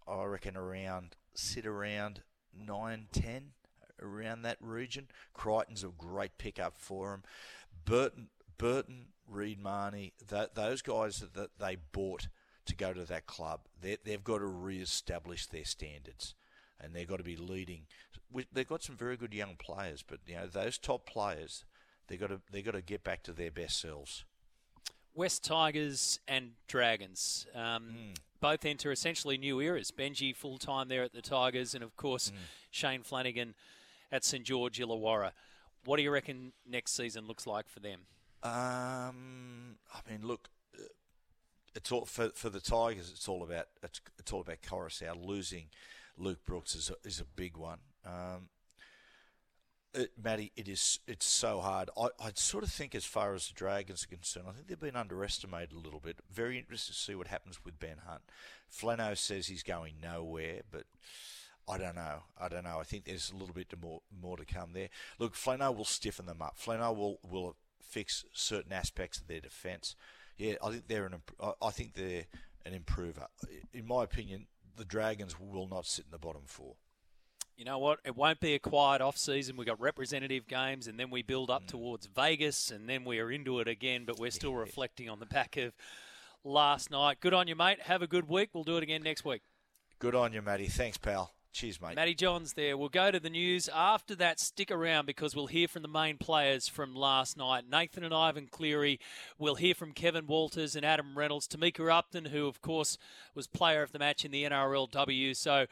I 0.06 0.24
reckon, 0.24 0.56
around, 0.56 1.16
sit 1.34 1.66
around 1.66 2.22
9, 2.54 3.06
10, 3.12 3.42
around 4.02 4.42
that 4.42 4.58
region. 4.60 5.08
Crichton's 5.34 5.84
a 5.84 5.88
great 5.88 6.38
pickup 6.38 6.76
for 6.76 7.10
them. 7.10 7.22
Burton, 7.84 8.28
Burton, 8.58 9.06
Reed 9.28 9.58
that, 10.28 10.54
those 10.54 10.82
guys 10.82 11.22
that, 11.34 11.58
they 11.58 11.76
bought 11.92 12.28
to 12.66 12.74
go 12.74 12.92
to 12.92 13.04
that 13.04 13.26
club, 13.26 13.60
they've 13.80 14.24
got 14.24 14.38
to 14.38 14.46
re-establish 14.46 15.46
their 15.46 15.64
standards 15.64 16.34
and 16.80 16.94
they've 16.94 17.08
got 17.08 17.18
to 17.18 17.24
be 17.24 17.36
leading. 17.36 17.86
They've 18.52 18.66
got 18.66 18.82
some 18.82 18.96
very 18.96 19.16
good 19.16 19.32
young 19.32 19.56
players, 19.56 20.04
but 20.06 20.20
you 20.26 20.34
know 20.34 20.46
those 20.46 20.78
top 20.78 21.06
players, 21.06 21.64
they 22.08 22.16
got 22.16 22.28
to 22.28 22.40
they 22.50 22.62
got 22.62 22.72
to 22.72 22.82
get 22.82 23.04
back 23.04 23.22
to 23.24 23.32
their 23.32 23.50
best 23.50 23.80
selves. 23.80 24.24
West 25.14 25.44
Tigers 25.44 26.20
and 26.28 26.50
Dragons 26.68 27.46
um, 27.54 27.62
mm. 27.62 28.16
both 28.40 28.64
enter 28.66 28.92
essentially 28.92 29.38
new 29.38 29.60
eras. 29.60 29.90
Benji 29.90 30.36
full 30.36 30.58
time 30.58 30.88
there 30.88 31.02
at 31.02 31.12
the 31.12 31.22
Tigers, 31.22 31.74
and 31.74 31.82
of 31.82 31.96
course 31.96 32.30
mm. 32.30 32.36
Shane 32.70 33.02
Flanagan 33.02 33.54
at 34.12 34.24
St 34.24 34.44
George 34.44 34.78
Illawarra. 34.78 35.32
What 35.84 35.96
do 35.96 36.02
you 36.02 36.10
reckon 36.10 36.52
next 36.68 36.92
season 36.92 37.26
looks 37.26 37.46
like 37.46 37.68
for 37.68 37.80
them? 37.80 38.00
Um, 38.42 39.76
I 39.94 40.10
mean, 40.10 40.20
look, 40.22 40.48
uh, 40.78 40.82
it's 41.74 41.90
all 41.90 42.04
for 42.04 42.28
for 42.30 42.50
the 42.50 42.60
Tigers. 42.60 43.10
It's 43.10 43.28
all 43.28 43.42
about 43.42 43.66
it's, 43.82 44.00
it's 44.18 44.32
all 44.32 44.42
about 44.42 44.62
Koroisau 44.62 45.24
losing. 45.24 45.66
Luke 46.18 46.44
Brooks 46.44 46.74
is 46.74 46.90
a, 46.90 47.06
is 47.06 47.20
a 47.20 47.24
big 47.24 47.56
one. 47.56 47.78
Um, 48.04 48.48
it, 49.96 50.12
Matty, 50.22 50.52
it 50.56 50.68
is 50.68 51.00
it's 51.06 51.26
so 51.26 51.60
hard. 51.60 51.90
I, 51.96 52.08
I 52.20 52.30
sort 52.34 52.64
of 52.64 52.70
think, 52.70 52.94
as 52.94 53.04
far 53.04 53.34
as 53.34 53.48
the 53.48 53.54
Dragons 53.54 54.04
are 54.04 54.14
concerned, 54.14 54.46
I 54.48 54.52
think 54.52 54.68
they've 54.68 54.78
been 54.78 54.96
underestimated 54.96 55.72
a 55.72 55.78
little 55.78 56.00
bit. 56.00 56.18
Very 56.30 56.58
interested 56.58 56.92
to 56.92 56.98
see 56.98 57.14
what 57.14 57.28
happens 57.28 57.64
with 57.64 57.80
Ben 57.80 57.96
Hunt. 58.06 58.22
Flano 58.70 59.16
says 59.16 59.46
he's 59.46 59.62
going 59.62 59.94
nowhere, 60.02 60.60
but 60.70 60.84
I 61.68 61.78
don't 61.78 61.96
know. 61.96 62.24
I 62.40 62.48
don't 62.48 62.64
know. 62.64 62.78
I 62.78 62.84
think 62.84 63.04
there's 63.04 63.30
a 63.30 63.36
little 63.36 63.54
bit 63.54 63.72
more 63.80 64.02
more 64.22 64.36
to 64.36 64.44
come 64.44 64.72
there. 64.72 64.88
Look, 65.18 65.34
Flano 65.34 65.74
will 65.74 65.84
stiffen 65.84 66.26
them 66.26 66.42
up. 66.42 66.56
Flano 66.58 66.94
will 66.94 67.18
will 67.28 67.56
fix 67.80 68.24
certain 68.32 68.72
aspects 68.72 69.18
of 69.18 69.26
their 69.26 69.40
defence. 69.40 69.96
Yeah, 70.36 70.54
I 70.62 70.70
think 70.70 70.88
they're 70.88 71.06
an. 71.06 71.22
I 71.62 71.70
think 71.70 71.94
they're 71.94 72.26
an 72.64 72.74
improver. 72.74 73.28
In 73.72 73.86
my 73.86 74.04
opinion, 74.04 74.46
the 74.76 74.84
Dragons 74.84 75.40
will 75.40 75.68
not 75.68 75.86
sit 75.86 76.04
in 76.04 76.10
the 76.10 76.18
bottom 76.18 76.42
four 76.46 76.74
you 77.56 77.64
know 77.64 77.78
what? 77.78 78.00
It 78.04 78.16
won't 78.16 78.40
be 78.40 78.54
a 78.54 78.58
quiet 78.58 79.00
off 79.00 79.16
season. 79.16 79.56
We've 79.56 79.66
got 79.66 79.80
representative 79.80 80.46
games, 80.46 80.86
and 80.86 80.98
then 80.98 81.10
we 81.10 81.22
build 81.22 81.50
up 81.50 81.64
mm. 81.64 81.68
towards 81.68 82.06
Vegas, 82.06 82.70
and 82.70 82.88
then 82.88 83.04
we 83.04 83.18
are 83.18 83.30
into 83.30 83.60
it 83.60 83.68
again. 83.68 84.04
But 84.06 84.18
we're 84.18 84.30
still 84.30 84.54
reflecting 84.54 85.08
on 85.08 85.20
the 85.20 85.26
back 85.26 85.56
of 85.56 85.74
last 86.44 86.90
night. 86.90 87.20
Good 87.20 87.34
on 87.34 87.48
you, 87.48 87.56
mate. 87.56 87.80
Have 87.82 88.02
a 88.02 88.06
good 88.06 88.28
week. 88.28 88.50
We'll 88.52 88.64
do 88.64 88.76
it 88.76 88.82
again 88.82 89.02
next 89.02 89.24
week. 89.24 89.42
Good 89.98 90.14
on 90.14 90.32
you, 90.32 90.42
Matty. 90.42 90.66
Thanks, 90.66 90.98
pal. 90.98 91.32
Cheers, 91.56 91.80
mate. 91.80 91.96
Matty 91.96 92.14
Johns 92.14 92.52
there. 92.52 92.76
We'll 92.76 92.90
go 92.90 93.10
to 93.10 93.18
the 93.18 93.30
news. 93.30 93.70
After 93.74 94.14
that, 94.16 94.38
stick 94.38 94.70
around 94.70 95.06
because 95.06 95.34
we'll 95.34 95.46
hear 95.46 95.66
from 95.66 95.80
the 95.80 95.88
main 95.88 96.18
players 96.18 96.68
from 96.68 96.94
last 96.94 97.38
night. 97.38 97.64
Nathan 97.66 98.04
and 98.04 98.12
Ivan 98.12 98.48
Cleary. 98.50 99.00
We'll 99.38 99.54
hear 99.54 99.74
from 99.74 99.92
Kevin 99.92 100.26
Walters 100.26 100.76
and 100.76 100.84
Adam 100.84 101.16
Reynolds. 101.16 101.48
Tamika 101.48 101.90
Upton, 101.90 102.26
who, 102.26 102.46
of 102.46 102.60
course, 102.60 102.98
was 103.34 103.46
player 103.46 103.82
of 103.82 103.92
the 103.92 103.98
match 103.98 104.22
in 104.22 104.32
the 104.32 104.44
NRLW. 104.44 105.34
So 105.34 105.64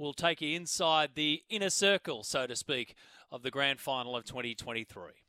we'll 0.00 0.12
take 0.14 0.40
you 0.40 0.56
inside 0.56 1.10
the 1.14 1.42
inner 1.50 1.70
circle, 1.70 2.24
so 2.24 2.46
to 2.46 2.56
speak, 2.56 2.94
of 3.30 3.42
the 3.42 3.50
grand 3.50 3.78
final 3.78 4.16
of 4.16 4.24
2023. 4.24 5.20